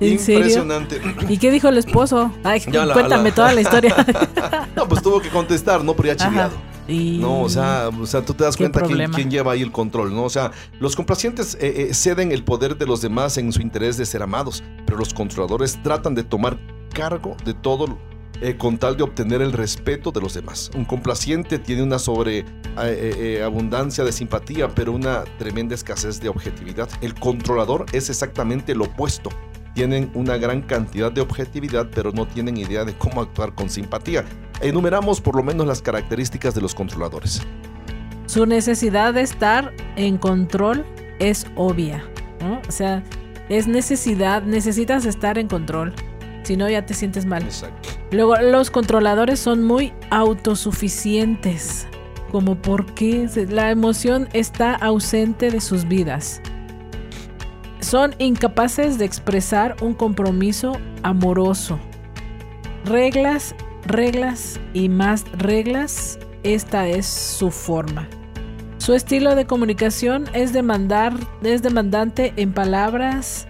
Impresionante. 0.00 0.96
Serio? 0.96 1.14
¿Y 1.28 1.38
qué 1.38 1.50
dijo 1.50 1.68
el 1.68 1.78
esposo? 1.78 2.32
Ay, 2.44 2.60
cuéntame 2.60 3.30
la... 3.30 3.34
toda 3.34 3.52
la 3.52 3.60
historia. 3.60 3.94
no, 4.76 4.88
pues 4.88 5.02
tuvo 5.02 5.20
que 5.20 5.28
contestar, 5.28 5.84
¿no? 5.84 5.94
Pero 5.94 6.14
ya 6.14 6.16
chiviado. 6.16 6.52
Y... 6.88 7.18
No, 7.18 7.42
o 7.42 7.48
sea, 7.48 7.88
o 7.88 8.06
sea, 8.06 8.24
tú 8.24 8.34
te 8.34 8.44
das 8.44 8.56
cuenta 8.56 8.80
quién, 8.80 9.10
quién, 9.12 9.30
lleva 9.30 9.52
ahí 9.52 9.62
el 9.62 9.70
control, 9.70 10.14
¿no? 10.14 10.24
O 10.24 10.30
sea, 10.30 10.50
los 10.80 10.96
complacientes 10.96 11.56
eh, 11.60 11.88
eh, 11.90 11.94
ceden 11.94 12.32
el 12.32 12.42
poder 12.42 12.76
de 12.76 12.86
los 12.86 13.00
demás 13.00 13.38
en 13.38 13.52
su 13.52 13.62
interés 13.62 13.96
de 13.96 14.04
ser 14.04 14.22
amados, 14.22 14.64
pero 14.84 14.98
los 14.98 15.14
controladores 15.14 15.80
tratan 15.82 16.14
de 16.14 16.24
tomar 16.24 16.58
cargo 16.92 17.36
de 17.44 17.54
todo 17.54 17.98
eh, 18.42 18.56
con 18.56 18.76
tal 18.76 18.96
de 18.96 19.04
obtener 19.04 19.40
el 19.40 19.52
respeto 19.52 20.10
de 20.10 20.20
los 20.20 20.34
demás. 20.34 20.68
Un 20.74 20.84
complaciente 20.84 21.60
tiene 21.60 21.84
una 21.84 22.00
sobreabundancia 22.00 24.02
eh, 24.02 24.04
eh, 24.04 24.06
de 24.06 24.12
simpatía, 24.12 24.68
pero 24.68 24.90
una 24.90 25.22
tremenda 25.38 25.76
escasez 25.76 26.20
de 26.20 26.28
objetividad. 26.28 26.88
El 27.00 27.14
controlador 27.14 27.86
es 27.92 28.10
exactamente 28.10 28.74
lo 28.74 28.86
opuesto. 28.86 29.30
Tienen 29.74 30.10
una 30.14 30.38
gran 30.38 30.62
cantidad 30.62 31.12
de 31.12 31.20
objetividad, 31.20 31.88
pero 31.94 32.10
no 32.10 32.26
tienen 32.26 32.56
idea 32.56 32.84
de 32.84 32.94
cómo 32.94 33.20
actuar 33.20 33.54
con 33.54 33.70
simpatía. 33.70 34.24
Enumeramos 34.60 35.20
por 35.20 35.36
lo 35.36 35.44
menos 35.44 35.64
las 35.64 35.80
características 35.80 36.52
de 36.52 36.62
los 36.62 36.74
controladores. 36.74 37.42
Su 38.26 38.44
necesidad 38.44 39.14
de 39.14 39.20
estar 39.20 39.72
en 39.94 40.18
control 40.18 40.84
es 41.20 41.46
obvia. 41.54 42.04
O 42.68 42.72
sea, 42.72 43.04
es 43.48 43.68
necesidad, 43.68 44.42
necesitas 44.42 45.06
estar 45.06 45.38
en 45.38 45.46
control 45.46 45.94
si 46.52 46.56
no 46.58 46.68
ya 46.68 46.84
te 46.84 46.92
sientes 46.92 47.24
mal. 47.24 47.44
Exacto. 47.44 47.88
Luego, 48.10 48.36
los 48.36 48.70
controladores 48.70 49.40
son 49.40 49.64
muy 49.64 49.94
autosuficientes. 50.10 51.86
Como 52.30 52.56
porque 52.56 53.26
la 53.48 53.70
emoción 53.70 54.28
está 54.34 54.74
ausente 54.74 55.50
de 55.50 55.62
sus 55.62 55.88
vidas. 55.88 56.42
Son 57.80 58.14
incapaces 58.18 58.98
de 58.98 59.06
expresar 59.06 59.76
un 59.80 59.94
compromiso 59.94 60.78
amoroso. 61.02 61.78
Reglas, 62.84 63.54
reglas 63.86 64.60
y 64.74 64.90
más 64.90 65.24
reglas. 65.32 66.18
Esta 66.42 66.86
es 66.86 67.06
su 67.06 67.50
forma. 67.50 68.08
Su 68.76 68.92
estilo 68.92 69.34
de 69.34 69.46
comunicación 69.46 70.24
es 70.34 70.52
demandar, 70.52 71.14
es 71.42 71.62
demandante 71.62 72.34
en 72.36 72.52
palabras, 72.52 73.46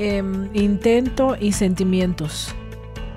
eh, 0.00 0.22
intento 0.54 1.36
y 1.38 1.52
sentimientos. 1.52 2.54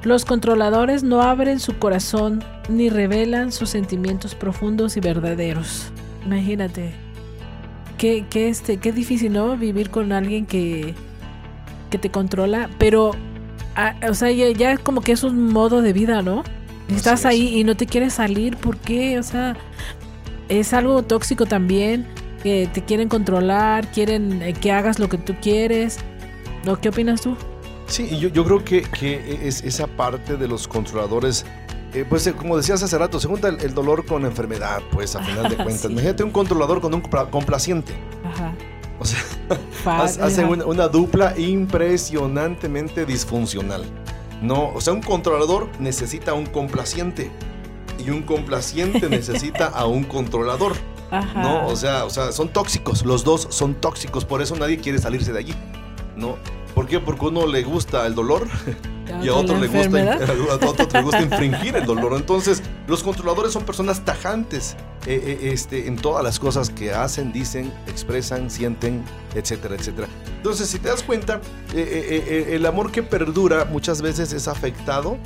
Los 0.03 0.25
controladores 0.25 1.01
no 1.03 1.21
abren 1.21 1.61
su 1.61 1.79
corazón 1.79 2.43
ni 2.67 2.89
revelan 2.89 3.53
sus 3.53 3.69
sentimientos 3.69 4.35
profundos 4.35 4.97
y 4.97 4.99
verdaderos. 4.99 5.93
Imagínate. 6.25 6.91
Qué, 7.97 8.25
qué, 8.29 8.49
este, 8.49 8.77
qué 8.77 8.91
difícil, 8.91 9.31
¿no? 9.31 9.55
Vivir 9.55 9.91
con 9.91 10.11
alguien 10.11 10.45
que, 10.45 10.93
que 11.89 11.97
te 11.97 12.09
controla, 12.09 12.69
pero, 12.79 13.11
a, 13.75 13.95
o 14.09 14.13
sea, 14.13 14.29
ya, 14.31 14.49
ya, 14.51 14.75
como 14.75 14.99
que 14.99 15.13
es 15.13 15.23
un 15.23 15.53
modo 15.53 15.81
de 15.81 15.93
vida, 15.93 16.21
¿no? 16.21 16.43
Estás 16.89 17.25
ahí 17.25 17.59
y 17.59 17.63
no 17.63 17.77
te 17.77 17.85
quieres 17.85 18.13
salir, 18.13 18.57
¿por 18.57 18.75
qué? 18.75 19.17
O 19.19 19.23
sea, 19.23 19.55
es 20.49 20.73
algo 20.73 21.01
tóxico 21.03 21.45
también, 21.45 22.05
que 22.43 22.69
te 22.73 22.83
quieren 22.83 23.07
controlar, 23.07 23.87
quieren 23.91 24.41
eh, 24.41 24.51
que 24.53 24.73
hagas 24.73 24.99
lo 24.99 25.07
que 25.07 25.17
tú 25.17 25.33
quieres. 25.41 25.99
¿No? 26.63 26.79
¿Qué 26.79 26.89
opinas 26.89 27.21
tú? 27.21 27.35
Sí, 27.87 28.17
yo, 28.17 28.29
yo 28.29 28.43
creo 28.45 28.63
que, 28.63 28.81
que, 28.81 29.47
es 29.47 29.63
esa 29.63 29.87
parte 29.87 30.37
de 30.37 30.47
los 30.47 30.67
controladores, 30.67 31.45
eh, 31.93 32.05
pues 32.07 32.25
eh, 32.27 32.33
como 32.33 32.57
decías 32.57 32.81
hace 32.81 32.97
rato, 32.97 33.19
se 33.19 33.27
junta 33.27 33.49
el, 33.49 33.61
el, 33.61 33.73
dolor 33.73 34.05
con 34.05 34.23
la 34.23 34.29
enfermedad, 34.29 34.81
pues 34.91 35.15
a 35.15 35.23
final 35.23 35.49
de 35.49 35.55
cuentas. 35.63 35.81
sí. 35.81 35.91
Imagínate 35.91 36.23
un 36.23 36.31
controlador 36.31 36.81
con 36.81 36.93
un 36.93 37.01
complaciente. 37.01 37.93
Ajá. 38.23 38.53
O 38.99 39.05
sea, 39.05 39.19
hacen 40.25 40.47
una, 40.47 40.65
una, 40.65 40.87
dupla 40.87 41.37
impresionantemente 41.37 43.05
disfuncional. 43.05 43.83
No, 44.41 44.69
o 44.69 44.81
sea, 44.81 44.93
un 44.93 45.01
controlador 45.01 45.69
necesita 45.79 46.33
un 46.33 46.45
complaciente 46.45 47.31
y 48.03 48.09
un 48.09 48.23
complaciente 48.23 49.09
necesita 49.09 49.67
a 49.67 49.85
un 49.85 50.03
controlador. 50.03 50.73
Ajá. 51.11 51.41
¿No? 51.41 51.67
O 51.67 51.75
sea, 51.75 52.05
o 52.05 52.09
sea, 52.09 52.31
son 52.31 52.49
tóxicos, 52.49 53.05
los 53.05 53.23
dos 53.23 53.47
son 53.51 53.75
tóxicos, 53.75 54.25
por 54.25 54.41
eso 54.41 54.55
nadie 54.55 54.77
quiere 54.77 54.97
salirse 54.97 55.31
de 55.31 55.39
allí. 55.39 55.53
¿Por 56.73 56.87
qué? 56.87 56.99
Porque 56.99 57.25
uno 57.25 57.47
le 57.47 57.63
gusta 57.63 58.05
el 58.07 58.15
dolor 58.15 58.47
y 59.23 59.27
a 59.27 59.33
otro, 59.33 59.55
la 59.55 59.61
le 59.61 59.67
gusta, 59.67 60.13
a 60.65 60.69
otro 60.69 60.87
le 60.91 61.01
gusta 61.01 61.21
infringir 61.29 61.75
el 61.75 61.85
dolor. 61.85 62.13
Entonces, 62.15 62.61
los 62.87 63.03
controladores 63.03 63.51
son 63.51 63.63
personas 63.63 64.03
tajantes 64.03 64.75
eh, 65.05 65.39
eh, 65.41 65.51
este, 65.51 65.87
en 65.87 65.97
todas 65.97 66.23
las 66.23 66.39
cosas 66.39 66.69
que 66.69 66.93
hacen, 66.93 67.33
dicen, 67.33 67.73
expresan, 67.87 68.49
sienten, 68.49 69.03
etcétera, 69.35 69.75
etcétera. 69.75 70.07
Entonces, 70.37 70.69
si 70.69 70.79
te 70.79 70.87
das 70.87 71.03
cuenta, 71.03 71.41
eh, 71.73 72.49
el 72.51 72.65
amor 72.65 72.91
que 72.91 73.03
perdura 73.03 73.65
muchas 73.65 74.01
veces 74.01 74.33
es 74.33 74.47
afectado 74.47 75.17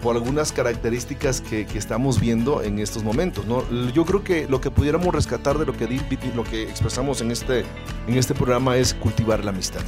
por 0.00 0.16
algunas 0.16 0.52
características 0.52 1.42
que, 1.42 1.66
que 1.66 1.76
estamos 1.76 2.18
viendo 2.18 2.62
en 2.62 2.78
estos 2.78 3.04
momentos. 3.04 3.44
¿no? 3.44 3.62
Yo 3.92 4.06
creo 4.06 4.24
que 4.24 4.48
lo 4.48 4.58
que 4.62 4.70
pudiéramos 4.70 5.14
rescatar 5.14 5.58
de 5.58 5.66
lo 5.66 5.76
que, 5.76 5.86
lo 6.34 6.44
que 6.44 6.62
expresamos 6.62 7.20
en 7.20 7.30
este, 7.30 7.64
en 8.06 8.16
este 8.16 8.34
programa 8.34 8.78
es 8.78 8.94
cultivar 8.94 9.44
la 9.44 9.50
amistad. 9.50 9.82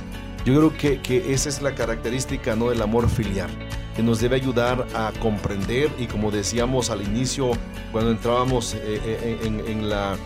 Yo 0.47 0.55
creo 0.55 0.77
que, 0.77 1.03
que 1.03 1.35
esa 1.35 1.49
es 1.49 1.61
la 1.61 1.75
característica 1.75 2.57
¿no? 2.57 2.71
del 2.71 2.81
amor 2.81 3.11
filial, 3.11 3.51
que 3.95 4.03
nos 4.03 4.21
debe 4.21 4.37
ayudar 4.37 4.87
a 4.95 5.13
comprender 5.21 5.91
y 5.99 6.07
como 6.07 6.31
decíamos 6.31 6.89
al 6.89 7.03
inicio, 7.03 7.51
cuando 7.93 8.13
entrábamos 8.13 8.75
eh, 8.75 8.79
eh, 8.85 9.41
en, 9.43 9.61
en 9.67 9.91
la 9.91 10.17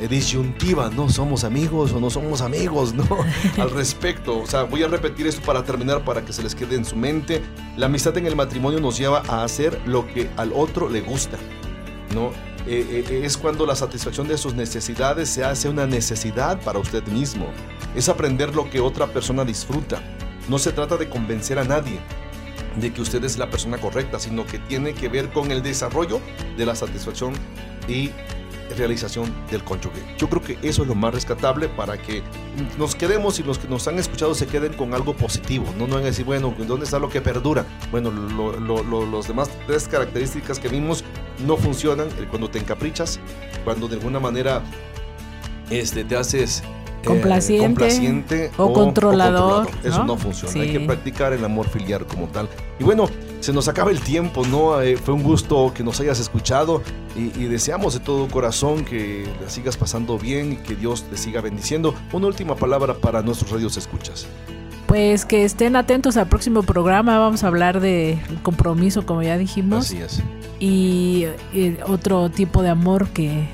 eh, 0.00 0.08
disyuntiva, 0.08 0.88
¿no? 0.88 1.10
¿Somos 1.10 1.44
amigos 1.44 1.92
o 1.92 2.00
no 2.00 2.08
somos 2.08 2.40
amigos, 2.40 2.94
no? 2.94 3.04
Al 3.58 3.70
respecto, 3.70 4.38
o 4.38 4.46
sea, 4.46 4.62
voy 4.62 4.82
a 4.82 4.88
repetir 4.88 5.26
esto 5.26 5.42
para 5.42 5.62
terminar, 5.62 6.04
para 6.04 6.24
que 6.24 6.32
se 6.32 6.42
les 6.42 6.54
quede 6.54 6.76
en 6.76 6.86
su 6.86 6.96
mente. 6.96 7.42
La 7.76 7.86
amistad 7.86 8.16
en 8.16 8.26
el 8.26 8.34
matrimonio 8.36 8.80
nos 8.80 8.96
lleva 8.96 9.22
a 9.28 9.44
hacer 9.44 9.78
lo 9.86 10.06
que 10.06 10.30
al 10.38 10.52
otro 10.54 10.88
le 10.88 11.02
gusta, 11.02 11.36
¿no? 12.14 12.30
Eh, 12.66 13.04
eh, 13.10 13.22
es 13.24 13.36
cuando 13.36 13.66
la 13.66 13.74
satisfacción 13.74 14.28
de 14.28 14.38
sus 14.38 14.54
necesidades 14.54 15.28
se 15.28 15.44
hace 15.44 15.68
una 15.68 15.86
necesidad 15.86 16.60
para 16.62 16.78
usted 16.78 17.06
mismo. 17.08 17.46
Es 17.94 18.08
aprender 18.08 18.54
lo 18.54 18.68
que 18.70 18.80
otra 18.80 19.06
persona 19.08 19.44
disfruta. 19.44 20.00
No 20.48 20.58
se 20.58 20.72
trata 20.72 20.96
de 20.96 21.08
convencer 21.08 21.58
a 21.58 21.64
nadie 21.64 21.98
de 22.76 22.92
que 22.92 23.00
usted 23.02 23.22
es 23.24 23.36
la 23.36 23.50
persona 23.50 23.78
correcta, 23.78 24.18
sino 24.18 24.46
que 24.46 24.58
tiene 24.58 24.94
que 24.94 25.08
ver 25.08 25.30
con 25.30 25.50
el 25.50 25.62
desarrollo 25.62 26.20
de 26.56 26.66
la 26.66 26.74
satisfacción 26.76 27.32
y 27.88 28.10
realización 28.76 29.32
del 29.50 29.64
cónyuge. 29.64 29.98
Yo 30.16 30.28
creo 30.28 30.40
que 30.42 30.56
eso 30.62 30.82
es 30.82 30.88
lo 30.88 30.94
más 30.94 31.12
rescatable 31.12 31.68
para 31.68 32.00
que 32.00 32.22
nos 32.78 32.94
quedemos 32.94 33.40
y 33.40 33.42
los 33.42 33.58
que 33.58 33.66
nos 33.66 33.88
han 33.88 33.98
escuchado 33.98 34.32
se 34.36 34.46
queden 34.46 34.72
con 34.74 34.94
algo 34.94 35.14
positivo. 35.14 35.64
No, 35.76 35.88
no 35.88 35.94
van 35.96 36.04
a 36.04 36.06
decir, 36.06 36.24
bueno, 36.24 36.54
¿dónde 36.56 36.84
está 36.84 37.00
lo 37.00 37.08
que 37.08 37.20
perdura? 37.20 37.66
Bueno, 37.90 38.12
lo- 38.12 38.52
lo- 38.60 38.84
lo- 38.84 39.04
los 39.06 39.26
demás 39.26 39.50
tres 39.66 39.88
características 39.88 40.60
que 40.60 40.68
vimos 40.68 41.02
no 41.44 41.56
funcionan 41.56 42.06
eh, 42.10 42.26
cuando 42.30 42.48
te 42.48 42.60
encaprichas, 42.60 43.18
cuando 43.64 43.88
de 43.88 43.96
alguna 43.96 44.20
manera 44.20 44.62
este, 45.70 46.04
te 46.04 46.14
haces 46.16 46.62
eh, 47.02 47.58
Complaciente 47.58 48.50
o 48.56 48.72
controlador, 48.72 49.68
Eso 49.84 49.98
¿no? 50.00 50.04
no 50.04 50.16
funciona. 50.16 50.60
Hay 50.60 50.72
que 50.72 50.80
practicar 50.80 51.32
el 51.32 51.44
amor 51.44 51.68
filial 51.68 52.06
como 52.06 52.26
tal. 52.28 52.48
Y 52.78 52.84
bueno, 52.84 53.08
se 53.40 53.52
nos 53.52 53.68
acaba 53.68 53.90
el 53.90 54.00
tiempo, 54.00 54.46
¿no? 54.46 54.80
Eh, 54.82 54.96
fue 54.96 55.14
un 55.14 55.22
gusto 55.22 55.72
que 55.74 55.82
nos 55.82 55.98
hayas 56.00 56.20
escuchado 56.20 56.82
y, 57.16 57.38
y 57.40 57.44
deseamos 57.46 57.94
de 57.94 58.00
todo 58.00 58.28
corazón 58.28 58.84
que 58.84 59.26
la 59.42 59.48
sigas 59.48 59.76
pasando 59.76 60.18
bien 60.18 60.52
y 60.52 60.56
que 60.56 60.74
Dios 60.76 61.04
te 61.04 61.16
siga 61.16 61.40
bendiciendo. 61.40 61.94
Una 62.12 62.26
última 62.26 62.54
palabra 62.56 62.94
para 62.94 63.22
nuestros 63.22 63.50
radios 63.50 63.76
escuchas. 63.76 64.26
Pues 64.86 65.24
que 65.24 65.44
estén 65.44 65.76
atentos 65.76 66.16
al 66.16 66.26
próximo 66.28 66.62
programa. 66.64 67.18
Vamos 67.18 67.44
a 67.44 67.46
hablar 67.46 67.80
de 67.80 68.18
compromiso, 68.42 69.06
como 69.06 69.22
ya 69.22 69.38
dijimos. 69.38 69.86
Así 69.86 69.98
es. 69.98 70.20
y, 70.58 71.26
y 71.52 71.76
otro 71.86 72.28
tipo 72.28 72.62
de 72.62 72.70
amor 72.70 73.08
que 73.08 73.48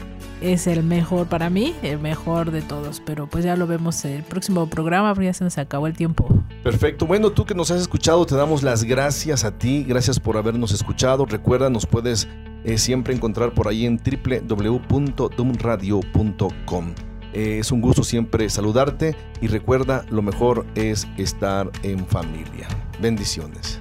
es 0.53 0.66
el 0.66 0.82
mejor 0.82 1.28
para 1.28 1.49
mí, 1.51 1.74
el 1.82 1.99
mejor 1.99 2.51
de 2.51 2.62
todos. 2.62 3.03
Pero 3.05 3.26
pues 3.26 3.44
ya 3.44 3.57
lo 3.57 3.66
vemos 3.66 4.03
en 4.05 4.12
el 4.12 4.22
próximo 4.22 4.68
programa, 4.68 5.12
porque 5.14 5.26
ya 5.26 5.34
se 5.34 5.44
nos 5.44 5.59
acabó 5.59 5.86
el 5.86 5.97
tiempo. 5.97 6.42
Perfecto. 6.62 7.07
Bueno, 7.07 7.30
tú 7.30 7.44
que 7.44 7.55
nos 7.55 7.70
has 7.70 7.80
escuchado, 7.80 8.24
te 8.26 8.34
damos 8.34 8.62
las 8.62 8.84
gracias 8.84 9.44
a 9.44 9.59
ti. 9.59 9.84
Gracias 9.86 10.20
por 10.20 10.36
habernos 10.36 10.72
escuchado. 10.72 11.24
Recuerda, 11.26 11.70
nos 11.70 11.86
puedes 11.86 12.28
eh, 12.64 12.78
siempre 12.78 13.14
encontrar 13.14 13.55
por 13.55 13.68
ahí 13.68 13.86
en 13.86 13.99
www.dumradio.com. 13.99 16.94
Eh, 17.32 17.59
es 17.61 17.70
un 17.70 17.80
gusto 17.80 18.03
siempre 18.03 18.49
saludarte 18.49 19.14
y 19.40 19.47
recuerda, 19.49 20.07
lo 20.11 20.22
mejor 20.22 20.66
es 20.74 21.07
estar 21.18 21.70
en 21.82 22.07
familia. 22.07 22.66
Bendiciones. 23.01 23.80